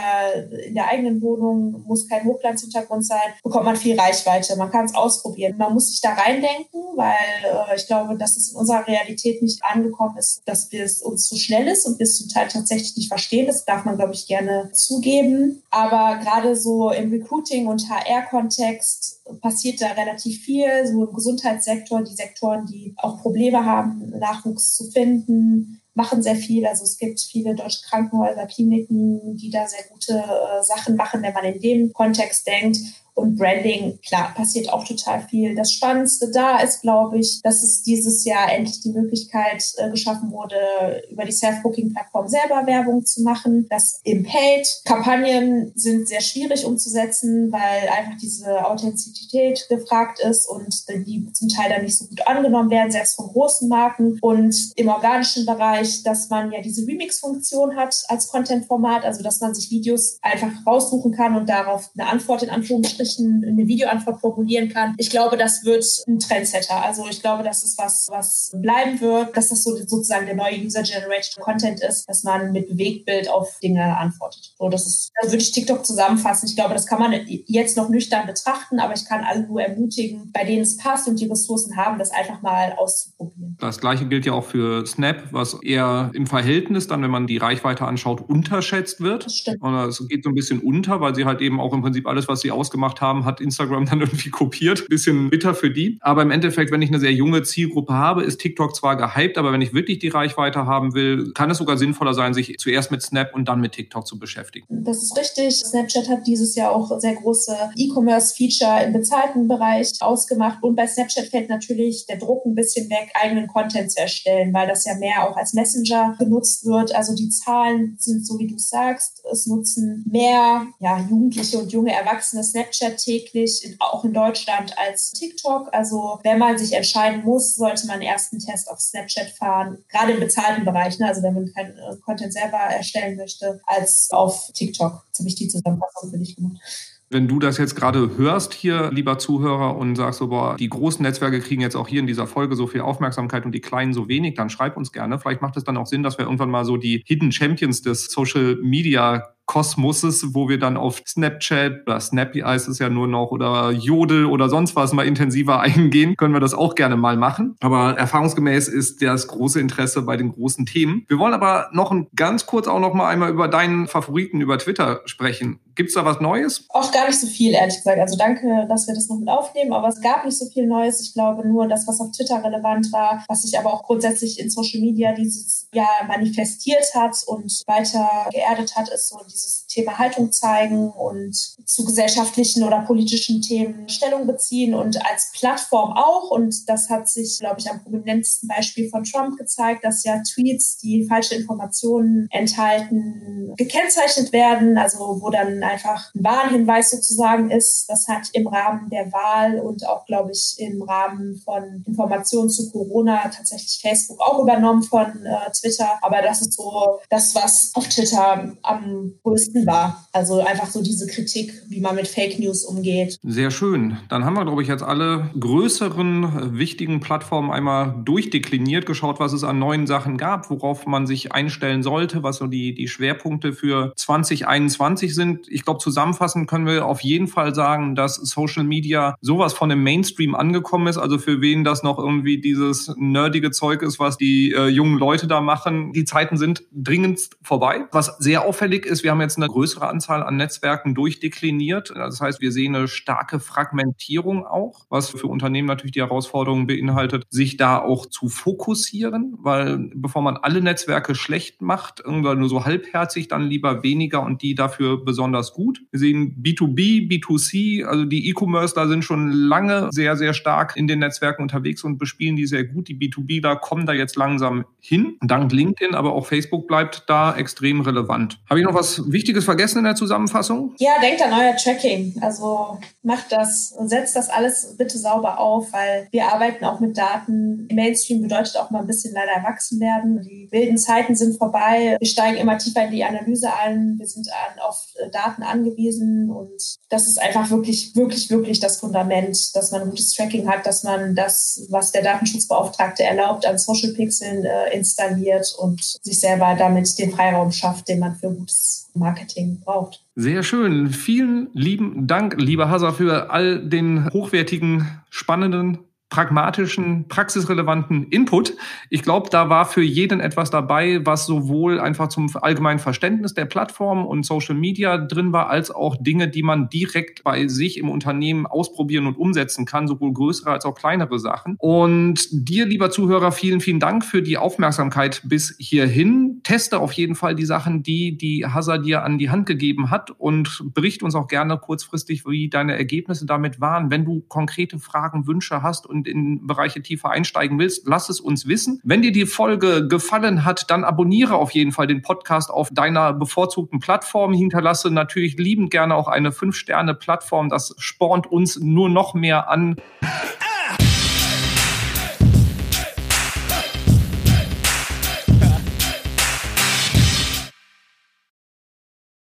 in 0.66 0.74
der 0.74 0.88
eigenen 0.88 1.22
Wohnung, 1.22 1.84
muss 1.86 2.08
kein 2.08 2.24
Hochglanzhintergrund 2.24 3.06
sein, 3.06 3.20
bekommt 3.42 3.66
man 3.66 3.76
viel 3.76 3.98
Reichweite. 3.98 4.56
Man 4.56 4.70
kann 4.70 4.86
es 4.86 4.94
ausprobieren. 4.94 5.56
Man 5.56 5.74
muss 5.74 5.90
sich 5.90 6.00
da 6.00 6.14
reindenken, 6.14 6.80
weil 6.96 7.14
äh, 7.44 7.76
ich 7.76 7.86
glaube, 7.86 8.16
dass 8.16 8.36
es 8.36 8.50
in 8.50 8.56
unserer 8.56 8.86
Realität 8.86 9.42
nicht 9.42 9.64
angekommen 9.64 10.16
ist, 10.18 10.42
dass 10.44 10.72
wir 10.72 10.84
es 10.84 11.02
uns 11.02 11.28
so 11.28 11.36
schnell 11.36 11.68
ist 11.68 11.86
und 11.86 11.98
wir 11.98 12.04
es 12.04 12.18
zum 12.18 12.28
Teil 12.28 12.48
tatsächlich 12.48 12.96
nicht 12.96 13.08
verstehen. 13.08 13.46
Das 13.46 13.64
darf 13.64 13.84
man, 13.84 13.96
glaube 13.96 14.14
ich, 14.14 14.26
gerne 14.26 14.70
zugeben. 14.72 15.62
Aber 15.70 16.18
gerade 16.20 16.56
so 16.56 16.90
im 16.90 17.10
Recruiting 17.10 17.68
und 17.68 17.88
HR-Kontext 17.88 19.15
passiert 19.40 19.80
da 19.80 19.88
relativ 19.92 20.42
viel, 20.44 20.86
so 20.86 21.04
im 21.04 21.14
Gesundheitssektor, 21.14 22.02
die 22.02 22.14
Sektoren, 22.14 22.66
die 22.66 22.94
auch 22.96 23.20
Probleme 23.20 23.64
haben, 23.64 24.10
Nachwuchs 24.18 24.74
zu 24.74 24.90
finden, 24.90 25.80
machen 25.94 26.22
sehr 26.22 26.36
viel. 26.36 26.66
Also 26.66 26.84
es 26.84 26.98
gibt 26.98 27.20
viele 27.20 27.54
deutsche 27.54 27.82
Krankenhäuser, 27.88 28.46
Kliniken, 28.46 29.36
die 29.36 29.50
da 29.50 29.66
sehr 29.66 29.84
gute 29.90 30.12
äh, 30.12 30.62
Sachen 30.62 30.96
machen, 30.96 31.22
wenn 31.22 31.32
man 31.32 31.44
in 31.44 31.60
dem 31.60 31.92
Kontext 31.92 32.46
denkt. 32.46 32.78
Und 33.16 33.38
Branding, 33.38 33.98
klar, 34.06 34.34
passiert 34.34 34.70
auch 34.70 34.84
total 34.84 35.26
viel. 35.26 35.54
Das 35.54 35.72
Spannendste 35.72 36.30
da 36.30 36.58
ist, 36.58 36.82
glaube 36.82 37.18
ich, 37.18 37.40
dass 37.42 37.62
es 37.62 37.82
dieses 37.82 38.26
Jahr 38.26 38.52
endlich 38.52 38.80
die 38.82 38.90
Möglichkeit 38.90 39.64
äh, 39.78 39.88
geschaffen 39.88 40.30
wurde, 40.30 41.02
über 41.10 41.24
die 41.24 41.32
Self-Booking-Plattform 41.32 42.28
selber 42.28 42.66
Werbung 42.66 43.06
zu 43.06 43.22
machen. 43.22 43.68
Das 43.70 44.00
im 44.04 44.22
Paid. 44.22 44.68
Kampagnen 44.84 45.72
sind 45.74 46.06
sehr 46.06 46.20
schwierig 46.20 46.66
umzusetzen, 46.66 47.50
weil 47.50 47.88
einfach 47.88 48.18
diese 48.20 48.66
Authentizität 48.66 49.66
gefragt 49.70 50.20
ist 50.20 50.46
und 50.46 50.86
die 51.06 51.26
zum 51.32 51.48
Teil 51.48 51.70
dann 51.70 51.84
nicht 51.84 51.96
so 51.96 52.04
gut 52.04 52.26
angenommen 52.26 52.68
werden, 52.68 52.92
selbst 52.92 53.16
von 53.16 53.28
großen 53.28 53.66
Marken. 53.66 54.18
Und 54.20 54.72
im 54.76 54.88
organischen 54.88 55.46
Bereich, 55.46 56.02
dass 56.02 56.28
man 56.28 56.52
ja 56.52 56.60
diese 56.60 56.86
Remix-Funktion 56.86 57.76
hat 57.76 57.96
als 58.08 58.28
Content-Format, 58.28 59.06
also 59.06 59.22
dass 59.22 59.40
man 59.40 59.54
sich 59.54 59.70
Videos 59.70 60.18
einfach 60.20 60.52
raussuchen 60.66 61.12
kann 61.12 61.34
und 61.34 61.48
darauf 61.48 61.88
eine 61.96 62.10
Antwort 62.10 62.42
in 62.42 62.50
Anführungsstrichen 62.50 63.05
Nachrichten 63.06 63.44
eine 63.46 63.66
Videoantwort 63.66 64.20
formulieren 64.20 64.68
kann. 64.68 64.94
Ich 64.98 65.10
glaube, 65.10 65.36
das 65.36 65.64
wird 65.64 65.84
ein 66.06 66.18
Trendsetter. 66.18 66.82
Also 66.82 67.06
ich 67.08 67.20
glaube, 67.20 67.42
das 67.42 67.64
ist 67.64 67.78
was, 67.78 68.08
was 68.10 68.52
bleiben 68.60 69.00
wird, 69.00 69.36
dass 69.36 69.48
das 69.48 69.62
so 69.62 69.76
sozusagen 69.76 70.26
der 70.26 70.34
neue 70.34 70.58
User-Generated 70.58 71.36
Content 71.40 71.80
ist, 71.82 72.08
dass 72.08 72.24
man 72.24 72.52
mit 72.52 72.68
Bewegtbild 72.68 73.28
auf 73.28 73.58
Dinge 73.60 73.96
antwortet. 73.96 74.54
So, 74.58 74.68
das 74.68 74.86
ist, 74.86 75.10
das 75.20 75.32
würde 75.32 75.42
ich 75.42 75.52
TikTok 75.52 75.84
zusammenfassen. 75.86 76.48
Ich 76.48 76.56
glaube, 76.56 76.74
das 76.74 76.86
kann 76.86 76.98
man 76.98 77.12
jetzt 77.46 77.76
noch 77.76 77.88
nüchtern 77.88 78.26
betrachten, 78.26 78.80
aber 78.80 78.94
ich 78.94 79.04
kann 79.04 79.24
alle 79.24 79.46
nur 79.46 79.62
ermutigen, 79.62 80.30
bei 80.32 80.44
denen 80.44 80.62
es 80.62 80.76
passt 80.76 81.08
und 81.08 81.20
die 81.20 81.26
Ressourcen 81.26 81.76
haben, 81.76 81.98
das 81.98 82.10
einfach 82.10 82.42
mal 82.42 82.74
auszuprobieren. 82.76 83.56
Das 83.60 83.78
gleiche 83.78 84.06
gilt 84.06 84.26
ja 84.26 84.32
auch 84.32 84.44
für 84.44 84.86
Snap, 84.86 85.32
was 85.32 85.54
eher 85.62 86.10
im 86.14 86.26
Verhältnis 86.26 86.86
dann, 86.86 87.02
wenn 87.02 87.10
man 87.10 87.26
die 87.26 87.36
Reichweite 87.36 87.84
anschaut, 87.84 88.20
unterschätzt 88.28 89.00
wird. 89.00 89.26
Das 89.26 89.36
stimmt. 89.36 89.62
Und 89.62 89.74
es 89.74 90.06
geht 90.08 90.24
so 90.24 90.30
ein 90.30 90.34
bisschen 90.34 90.60
unter, 90.60 91.00
weil 91.00 91.14
sie 91.14 91.24
halt 91.24 91.40
eben 91.40 91.60
auch 91.60 91.72
im 91.72 91.82
Prinzip 91.82 92.06
alles, 92.06 92.28
was 92.28 92.40
sie 92.40 92.50
ausgemacht 92.50 92.95
gemacht 92.96 93.00
haben, 93.00 93.24
hat 93.24 93.40
Instagram 93.40 93.86
dann 93.90 94.00
irgendwie 94.00 94.30
kopiert. 94.30 94.88
Bisschen 94.88 95.30
bitter 95.30 95.54
für 95.54 95.70
die. 95.70 95.98
Aber 96.00 96.22
im 96.22 96.30
Endeffekt, 96.30 96.70
wenn 96.70 96.82
ich 96.82 96.90
eine 96.90 97.00
sehr 97.00 97.12
junge 97.12 97.42
Zielgruppe 97.42 97.92
habe, 97.92 98.22
ist 98.22 98.40
TikTok 98.40 98.74
zwar 98.74 98.96
gehypt, 98.96 99.38
aber 99.38 99.52
wenn 99.52 99.60
ich 99.60 99.72
wirklich 99.72 99.98
die 99.98 100.08
Reichweite 100.08 100.66
haben 100.66 100.94
will, 100.94 101.32
kann 101.34 101.50
es 101.50 101.58
sogar 101.58 101.76
sinnvoller 101.76 102.14
sein, 102.14 102.34
sich 102.34 102.56
zuerst 102.58 102.90
mit 102.90 103.02
Snap 103.02 103.34
und 103.34 103.46
dann 103.48 103.60
mit 103.60 103.72
TikTok 103.72 104.06
zu 104.06 104.18
beschäftigen. 104.18 104.66
Das 104.68 105.02
ist 105.02 105.16
richtig. 105.16 105.56
Snapchat 105.56 106.08
hat 106.08 106.26
dieses 106.26 106.54
Jahr 106.54 106.74
auch 106.74 106.98
sehr 106.98 107.14
große 107.14 107.54
E-Commerce-Feature 107.76 108.84
im 108.84 108.92
bezahlten 108.92 109.48
Bereich 109.48 109.92
ausgemacht. 110.00 110.62
Und 110.62 110.76
bei 110.76 110.86
Snapchat 110.86 111.26
fällt 111.26 111.48
natürlich 111.48 112.06
der 112.06 112.18
Druck 112.18 112.44
ein 112.46 112.54
bisschen 112.54 112.88
weg, 112.90 113.10
eigenen 113.14 113.46
Content 113.46 113.90
zu 113.90 114.00
erstellen, 114.00 114.52
weil 114.52 114.68
das 114.68 114.84
ja 114.84 114.94
mehr 114.96 115.28
auch 115.28 115.36
als 115.36 115.54
Messenger 115.54 116.14
genutzt 116.18 116.64
wird. 116.64 116.94
Also 116.94 117.14
die 117.14 117.28
Zahlen 117.28 117.96
sind 117.98 118.26
so, 118.26 118.38
wie 118.38 118.46
du 118.46 118.58
sagst. 118.58 119.22
Es 119.30 119.46
nutzen 119.46 120.04
mehr 120.10 120.66
ja, 120.80 121.00
Jugendliche 121.08 121.58
und 121.58 121.72
junge 121.72 121.92
Erwachsene 121.92 122.44
Snapchat 122.46 122.85
täglich, 122.94 123.64
in, 123.64 123.76
auch 123.80 124.04
in 124.04 124.12
Deutschland, 124.12 124.78
als 124.78 125.12
TikTok. 125.12 125.68
Also 125.72 126.20
wenn 126.22 126.38
man 126.38 126.58
sich 126.58 126.72
entscheiden 126.72 127.24
muss, 127.24 127.56
sollte 127.56 127.86
man 127.86 128.02
erst 128.02 128.32
einen 128.32 128.40
Test 128.40 128.70
auf 128.70 128.80
Snapchat 128.80 129.30
fahren, 129.30 129.78
gerade 129.88 130.12
im 130.12 130.20
bezahlten 130.20 130.64
Bereich, 130.64 130.98
ne? 130.98 131.08
also 131.08 131.22
wenn 131.22 131.34
man 131.34 131.52
keinen 131.52 131.76
äh, 131.78 131.96
Content 132.04 132.32
selber 132.32 132.58
erstellen 132.58 133.16
möchte, 133.16 133.60
als 133.66 134.08
auf 134.12 134.50
TikTok. 134.52 135.04
Jetzt 135.08 135.18
habe 135.18 135.28
ich 135.28 135.34
die 135.34 135.48
Zusammenfassung 135.48 136.10
für 136.10 136.18
dich 136.18 136.36
gemacht. 136.36 136.60
Wenn 137.08 137.28
du 137.28 137.38
das 137.38 137.56
jetzt 137.56 137.76
gerade 137.76 138.16
hörst 138.16 138.52
hier, 138.52 138.90
lieber 138.92 139.16
Zuhörer, 139.18 139.76
und 139.76 139.94
sagst 139.94 140.18
so, 140.18 140.26
boah, 140.26 140.56
die 140.56 140.68
großen 140.68 141.02
Netzwerke 141.02 141.40
kriegen 141.40 141.62
jetzt 141.62 141.76
auch 141.76 141.86
hier 141.86 142.00
in 142.00 142.08
dieser 142.08 142.26
Folge 142.26 142.56
so 142.56 142.66
viel 142.66 142.80
Aufmerksamkeit 142.80 143.44
und 143.44 143.52
die 143.52 143.60
kleinen 143.60 143.94
so 143.94 144.08
wenig, 144.08 144.34
dann 144.34 144.50
schreib 144.50 144.76
uns 144.76 144.90
gerne. 144.90 145.20
Vielleicht 145.20 145.40
macht 145.40 145.56
es 145.56 145.62
dann 145.62 145.76
auch 145.76 145.86
Sinn, 145.86 146.02
dass 146.02 146.18
wir 146.18 146.24
irgendwann 146.24 146.50
mal 146.50 146.64
so 146.64 146.76
die 146.76 147.04
Hidden 147.06 147.30
Champions 147.30 147.80
des 147.82 148.06
Social 148.06 148.56
Media 148.60 149.35
Kosmoses, 149.46 150.34
wo 150.34 150.48
wir 150.48 150.58
dann 150.58 150.76
auf 150.76 151.02
Snapchat 151.06 151.82
oder 151.86 152.00
Snappy 152.00 152.40
heißt 152.40 152.68
es 152.68 152.78
ja 152.78 152.88
nur 152.88 153.06
noch 153.06 153.30
oder 153.30 153.70
Jodel 153.70 154.26
oder 154.26 154.48
sonst 154.48 154.76
was 154.76 154.92
mal 154.92 155.06
intensiver 155.06 155.60
eingehen, 155.66 156.16
können 156.16 156.34
wir 156.34 156.40
das 156.40 156.54
auch 156.54 156.74
gerne 156.74 156.96
mal 156.96 157.16
machen. 157.16 157.56
Aber 157.60 157.96
erfahrungsgemäß 157.96 158.68
ist 158.68 159.02
das 159.02 159.28
große 159.28 159.60
Interesse 159.60 160.02
bei 160.02 160.16
den 160.16 160.32
großen 160.32 160.66
Themen. 160.66 161.04
Wir 161.08 161.18
wollen 161.18 161.34
aber 161.34 161.68
noch 161.72 161.94
ganz 162.14 162.46
kurz 162.46 162.68
auch 162.68 162.80
noch 162.80 162.94
mal 162.94 163.08
einmal 163.08 163.30
über 163.30 163.48
deinen 163.48 163.86
Favoriten 163.86 164.40
über 164.40 164.58
Twitter 164.58 165.00
sprechen. 165.06 165.60
Gibt 165.76 165.90
es 165.90 165.94
da 165.94 166.04
was 166.06 166.20
Neues? 166.20 166.64
Auch 166.70 166.90
gar 166.90 167.06
nicht 167.06 167.20
so 167.20 167.26
viel, 167.26 167.52
ehrlich 167.52 167.76
gesagt. 167.76 168.00
Also 168.00 168.16
danke, 168.16 168.66
dass 168.66 168.86
wir 168.86 168.94
das 168.94 169.08
noch 169.08 169.18
mit 169.18 169.28
aufnehmen, 169.28 169.74
aber 169.74 169.88
es 169.88 170.00
gab 170.00 170.24
nicht 170.24 170.36
so 170.36 170.46
viel 170.46 170.66
Neues. 170.66 171.02
Ich 171.02 171.12
glaube 171.12 171.46
nur 171.46 171.68
das, 171.68 171.86
was 171.86 172.00
auf 172.00 172.12
Twitter 172.12 172.42
relevant 172.42 172.90
war, 172.92 173.22
was 173.28 173.42
sich 173.42 173.58
aber 173.58 173.72
auch 173.72 173.82
grundsätzlich 173.82 174.40
in 174.40 174.48
Social 174.48 174.80
Media 174.80 175.12
dieses 175.12 175.68
Jahr 175.74 176.04
manifestiert 176.08 176.86
hat 176.94 177.16
und 177.26 177.62
weiter 177.66 178.08
geerdet 178.32 178.74
hat, 178.74 178.88
ist 178.88 179.08
so 179.08 179.18
dieses 179.36 179.66
Thema 179.66 179.98
Haltung 179.98 180.32
zeigen 180.32 180.90
und 180.90 181.34
zu 181.66 181.84
gesellschaftlichen 181.84 182.62
oder 182.62 182.80
politischen 182.80 183.42
Themen 183.42 183.88
Stellung 183.88 184.26
beziehen 184.26 184.74
und 184.74 185.04
als 185.06 185.30
Plattform 185.32 185.92
auch. 185.92 186.30
Und 186.30 186.68
das 186.68 186.88
hat 186.88 187.08
sich, 187.08 187.38
glaube 187.40 187.60
ich, 187.60 187.70
am 187.70 187.82
prominentesten 187.82 188.48
Beispiel 188.48 188.88
von 188.88 189.04
Trump 189.04 189.36
gezeigt, 189.36 189.84
dass 189.84 190.04
ja 190.04 190.22
Tweets, 190.22 190.78
die 190.78 191.06
falsche 191.06 191.34
Informationen 191.34 192.28
enthalten, 192.30 193.52
gekennzeichnet 193.56 194.32
werden, 194.32 194.78
also 194.78 195.20
wo 195.20 195.30
dann 195.30 195.62
einfach 195.62 196.14
ein 196.14 196.24
Warnhinweis 196.24 196.90
sozusagen 196.90 197.50
ist. 197.50 197.86
Das 197.88 198.08
hat 198.08 198.28
im 198.32 198.46
Rahmen 198.46 198.88
der 198.90 199.12
Wahl 199.12 199.60
und 199.60 199.86
auch, 199.86 200.06
glaube 200.06 200.32
ich, 200.32 200.54
im 200.58 200.82
Rahmen 200.82 201.40
von 201.44 201.84
Informationen 201.86 202.48
zu 202.48 202.70
Corona 202.70 203.28
tatsächlich 203.28 203.78
Facebook 203.80 204.20
auch 204.20 204.42
übernommen 204.42 204.82
von 204.82 205.06
äh, 205.24 205.50
Twitter. 205.52 205.98
Aber 206.02 206.22
das 206.22 206.40
ist 206.40 206.54
so 206.54 206.98
das, 207.10 207.34
was 207.34 207.70
auf 207.74 207.88
Twitter 207.88 208.56
am 208.62 209.18
größten 209.26 209.66
war. 209.66 210.06
Also 210.12 210.44
einfach 210.44 210.66
so 210.66 210.82
diese 210.82 211.06
Kritik, 211.06 211.52
wie 211.68 211.80
man 211.80 211.96
mit 211.96 212.08
Fake 212.08 212.38
News 212.38 212.64
umgeht. 212.64 213.18
Sehr 213.22 213.50
schön. 213.50 213.96
Dann 214.08 214.24
haben 214.24 214.34
wir, 214.34 214.44
glaube 214.44 214.62
ich, 214.62 214.68
jetzt 214.68 214.82
alle 214.82 215.30
größeren, 215.38 216.58
wichtigen 216.58 217.00
Plattformen 217.00 217.50
einmal 217.50 217.94
durchdekliniert, 218.04 218.86
geschaut, 218.86 219.20
was 219.20 219.32
es 219.32 219.44
an 219.44 219.58
neuen 219.58 219.86
Sachen 219.86 220.16
gab, 220.16 220.50
worauf 220.50 220.86
man 220.86 221.06
sich 221.06 221.32
einstellen 221.32 221.82
sollte, 221.82 222.22
was 222.22 222.36
so 222.36 222.46
die, 222.46 222.74
die 222.74 222.88
Schwerpunkte 222.88 223.52
für 223.52 223.92
2021 223.96 225.14
sind 225.14 225.46
ich 225.56 225.64
glaube, 225.64 225.78
zusammenfassend 225.80 226.48
können 226.48 226.66
wir 226.66 226.84
auf 226.84 227.00
jeden 227.00 227.28
Fall 227.28 227.54
sagen, 227.54 227.94
dass 227.94 228.16
Social 228.16 228.64
Media 228.64 229.16
sowas 229.20 229.54
von 229.54 229.68
dem 229.68 229.82
Mainstream 229.82 230.34
angekommen 230.34 230.86
ist. 230.86 230.98
Also 230.98 231.18
für 231.18 231.40
wen 231.40 231.64
das 231.64 231.82
noch 231.82 231.98
irgendwie 231.98 232.38
dieses 232.38 232.94
nerdige 232.96 233.50
Zeug 233.50 233.82
ist, 233.82 233.98
was 233.98 234.18
die 234.18 234.52
äh, 234.52 234.66
jungen 234.66 234.98
Leute 234.98 235.26
da 235.26 235.40
machen. 235.40 235.92
Die 235.92 236.04
Zeiten 236.04 236.36
sind 236.36 236.64
dringend 236.72 237.30
vorbei. 237.42 237.86
Was 237.92 238.18
sehr 238.18 238.44
auffällig 238.44 238.86
ist, 238.86 239.02
wir 239.02 239.10
haben 239.10 239.15
jetzt 239.20 239.36
eine 239.36 239.48
größere 239.48 239.88
Anzahl 239.88 240.22
an 240.22 240.36
Netzwerken 240.36 240.94
durchdekliniert. 240.94 241.92
Das 241.94 242.20
heißt, 242.20 242.40
wir 242.40 242.52
sehen 242.52 242.74
eine 242.74 242.88
starke 242.88 243.40
Fragmentierung 243.40 244.46
auch, 244.46 244.86
was 244.88 245.10
für 245.10 245.26
Unternehmen 245.26 245.68
natürlich 245.68 245.92
die 245.92 246.00
Herausforderung 246.00 246.66
beinhaltet, 246.66 247.24
sich 247.28 247.56
da 247.56 247.78
auch 247.78 248.06
zu 248.06 248.28
fokussieren, 248.28 249.34
weil 249.38 249.90
bevor 249.94 250.22
man 250.22 250.36
alle 250.36 250.60
Netzwerke 250.60 251.14
schlecht 251.14 251.62
macht, 251.62 252.00
irgendwann 252.00 252.38
nur 252.38 252.48
so 252.48 252.64
halbherzig, 252.64 253.28
dann 253.28 253.42
lieber 253.42 253.82
weniger 253.82 254.22
und 254.22 254.42
die 254.42 254.54
dafür 254.54 255.04
besonders 255.04 255.26
besonders 255.26 255.52
gut. 255.52 255.80
Wir 255.90 256.00
sehen 256.00 256.36
B2B, 256.42 257.08
B2C, 257.08 257.84
also 257.84 258.04
die 258.04 258.28
E-Commerce 258.28 258.74
da 258.74 258.86
sind 258.86 259.04
schon 259.04 259.30
lange 259.30 259.88
sehr, 259.92 260.16
sehr 260.16 260.34
stark 260.34 260.76
in 260.76 260.86
den 260.86 261.00
Netzwerken 261.00 261.42
unterwegs 261.42 261.84
und 261.84 261.98
bespielen 261.98 262.36
die 262.36 262.46
sehr 262.46 262.64
gut. 262.64 262.88
Die 262.88 262.96
B2B 262.96 263.42
da 263.42 263.54
kommen 263.54 263.86
da 263.86 263.92
jetzt 263.92 264.16
langsam 264.16 264.64
hin, 264.78 265.16
dank 265.22 265.52
LinkedIn, 265.52 265.94
aber 265.94 266.12
auch 266.12 266.26
Facebook 266.26 266.68
bleibt 266.68 267.04
da 267.08 267.34
extrem 267.34 267.80
relevant. 267.80 268.38
Habe 268.48 268.60
ich 268.60 268.66
noch 268.66 268.74
was 268.74 269.05
Wichtiges 269.12 269.44
vergessen 269.44 269.78
in 269.78 269.84
der 269.84 269.94
Zusammenfassung? 269.94 270.74
Ja, 270.78 271.00
denkt 271.00 271.22
an 271.22 271.32
euer 271.32 271.56
Tracking. 271.56 272.16
Also 272.20 272.78
macht 273.02 273.30
das 273.30 273.72
und 273.76 273.88
setzt 273.88 274.16
das 274.16 274.28
alles 274.28 274.74
bitte 274.76 274.98
sauber 274.98 275.38
auf, 275.38 275.72
weil 275.72 276.08
wir 276.10 276.26
arbeiten 276.26 276.64
auch 276.64 276.80
mit 276.80 276.96
Daten. 276.96 277.68
Mainstream 277.72 278.22
bedeutet 278.22 278.56
auch 278.56 278.70
mal 278.70 278.80
ein 278.80 278.86
bisschen 278.86 279.14
leider 279.14 279.32
erwachsen 279.32 279.80
werden. 279.80 280.22
Die 280.22 280.48
wilden 280.50 280.78
Zeiten 280.78 281.14
sind 281.14 281.38
vorbei. 281.38 281.96
Wir 282.00 282.08
steigen 282.08 282.36
immer 282.36 282.58
tiefer 282.58 282.84
in 282.84 282.90
die 282.90 283.04
Analyse 283.04 283.52
ein. 283.54 283.96
Wir 283.98 284.06
sind 284.06 284.28
auf 284.60 284.86
Daten 285.12 285.26
Daten 285.26 285.42
angewiesen 285.42 286.30
und 286.30 286.76
das 286.88 287.06
ist 287.06 287.20
einfach 287.20 287.50
wirklich, 287.50 287.94
wirklich, 287.94 288.30
wirklich 288.30 288.60
das 288.60 288.78
Fundament, 288.78 289.54
dass 289.54 289.70
man 289.70 289.82
ein 289.82 289.90
gutes 289.90 290.14
Tracking 290.14 290.48
hat, 290.48 290.66
dass 290.66 290.84
man 290.84 291.14
das, 291.14 291.66
was 291.70 291.92
der 291.92 292.02
Datenschutzbeauftragte 292.02 293.02
erlaubt, 293.02 293.46
an 293.46 293.58
Social 293.58 293.92
Pixeln 293.92 294.44
äh, 294.44 294.74
installiert 294.74 295.54
und 295.58 295.80
sich 296.02 296.18
selber 296.18 296.54
damit 296.58 296.98
den 296.98 297.12
Freiraum 297.12 297.52
schafft, 297.52 297.88
den 297.88 297.98
man 297.98 298.16
für 298.16 298.30
gutes 298.30 298.88
Marketing 298.98 299.60
braucht. 299.60 300.04
Sehr 300.14 300.42
schön. 300.42 300.90
Vielen 300.90 301.48
lieben 301.52 302.06
Dank, 302.06 302.40
lieber 302.40 302.68
Hasa, 302.68 302.92
für 302.92 303.30
all 303.30 303.66
den 303.68 304.10
hochwertigen, 304.12 304.86
spannenden 305.10 305.78
pragmatischen, 306.08 307.08
praxisrelevanten 307.08 308.04
Input. 308.10 308.54
Ich 308.90 309.02
glaube, 309.02 309.28
da 309.28 309.48
war 309.48 309.64
für 309.64 309.82
jeden 309.82 310.20
etwas 310.20 310.50
dabei, 310.50 311.04
was 311.04 311.26
sowohl 311.26 311.80
einfach 311.80 312.08
zum 312.08 312.30
allgemeinen 312.40 312.78
Verständnis 312.78 313.34
der 313.34 313.44
Plattform 313.46 314.06
und 314.06 314.24
Social 314.24 314.54
Media 314.54 314.98
drin 314.98 315.32
war, 315.32 315.50
als 315.50 315.72
auch 315.72 315.96
Dinge, 315.98 316.28
die 316.28 316.44
man 316.44 316.68
direkt 316.68 317.24
bei 317.24 317.48
sich 317.48 317.76
im 317.78 317.90
Unternehmen 317.90 318.46
ausprobieren 318.46 319.06
und 319.06 319.16
umsetzen 319.18 319.66
kann, 319.66 319.88
sowohl 319.88 320.12
größere 320.12 320.50
als 320.50 320.64
auch 320.64 320.76
kleinere 320.76 321.18
Sachen. 321.18 321.56
Und 321.58 322.28
dir, 322.30 322.66
lieber 322.66 322.90
Zuhörer, 322.90 323.32
vielen, 323.32 323.60
vielen 323.60 323.80
Dank 323.80 324.04
für 324.04 324.22
die 324.22 324.38
Aufmerksamkeit 324.38 325.22
bis 325.24 325.56
hierhin. 325.58 326.40
Teste 326.44 326.78
auf 326.78 326.92
jeden 326.92 327.16
Fall 327.16 327.34
die 327.34 327.46
Sachen, 327.46 327.82
die 327.82 328.16
die 328.16 328.46
Hazard 328.46 328.86
dir 328.86 329.02
an 329.02 329.18
die 329.18 329.30
Hand 329.30 329.46
gegeben 329.46 329.90
hat 329.90 330.12
und 330.12 330.62
berichte 330.72 331.04
uns 331.04 331.16
auch 331.16 331.26
gerne 331.26 331.58
kurzfristig, 331.58 332.24
wie 332.26 332.48
deine 332.48 332.76
Ergebnisse 332.76 333.26
damit 333.26 333.60
waren. 333.60 333.90
Wenn 333.90 334.04
du 334.04 334.20
konkrete 334.28 334.78
Fragen, 334.78 335.26
Wünsche 335.26 335.62
hast 335.62 335.86
und 335.96 336.08
in 336.08 336.46
Bereiche 336.46 336.82
tiefer 336.82 337.10
einsteigen 337.10 337.58
willst, 337.58 337.86
lass 337.86 338.08
es 338.08 338.20
uns 338.20 338.46
wissen. 338.46 338.80
Wenn 338.84 339.02
dir 339.02 339.12
die 339.12 339.26
Folge 339.26 339.88
gefallen 339.88 340.44
hat, 340.44 340.70
dann 340.70 340.84
abonniere 340.84 341.36
auf 341.36 341.50
jeden 341.52 341.72
Fall 341.72 341.86
den 341.86 342.02
Podcast 342.02 342.50
auf 342.50 342.70
deiner 342.70 343.12
bevorzugten 343.12 343.80
Plattform. 343.80 344.32
Hinterlasse 344.32 344.90
natürlich 344.90 345.36
liebend 345.38 345.70
gerne 345.70 345.94
auch 345.94 346.08
eine 346.08 346.30
5-Sterne-Plattform. 346.30 347.48
Das 347.48 347.74
spornt 347.78 348.26
uns 348.26 348.58
nur 348.60 348.88
noch 348.88 349.14
mehr 349.14 349.48
an. 349.50 349.76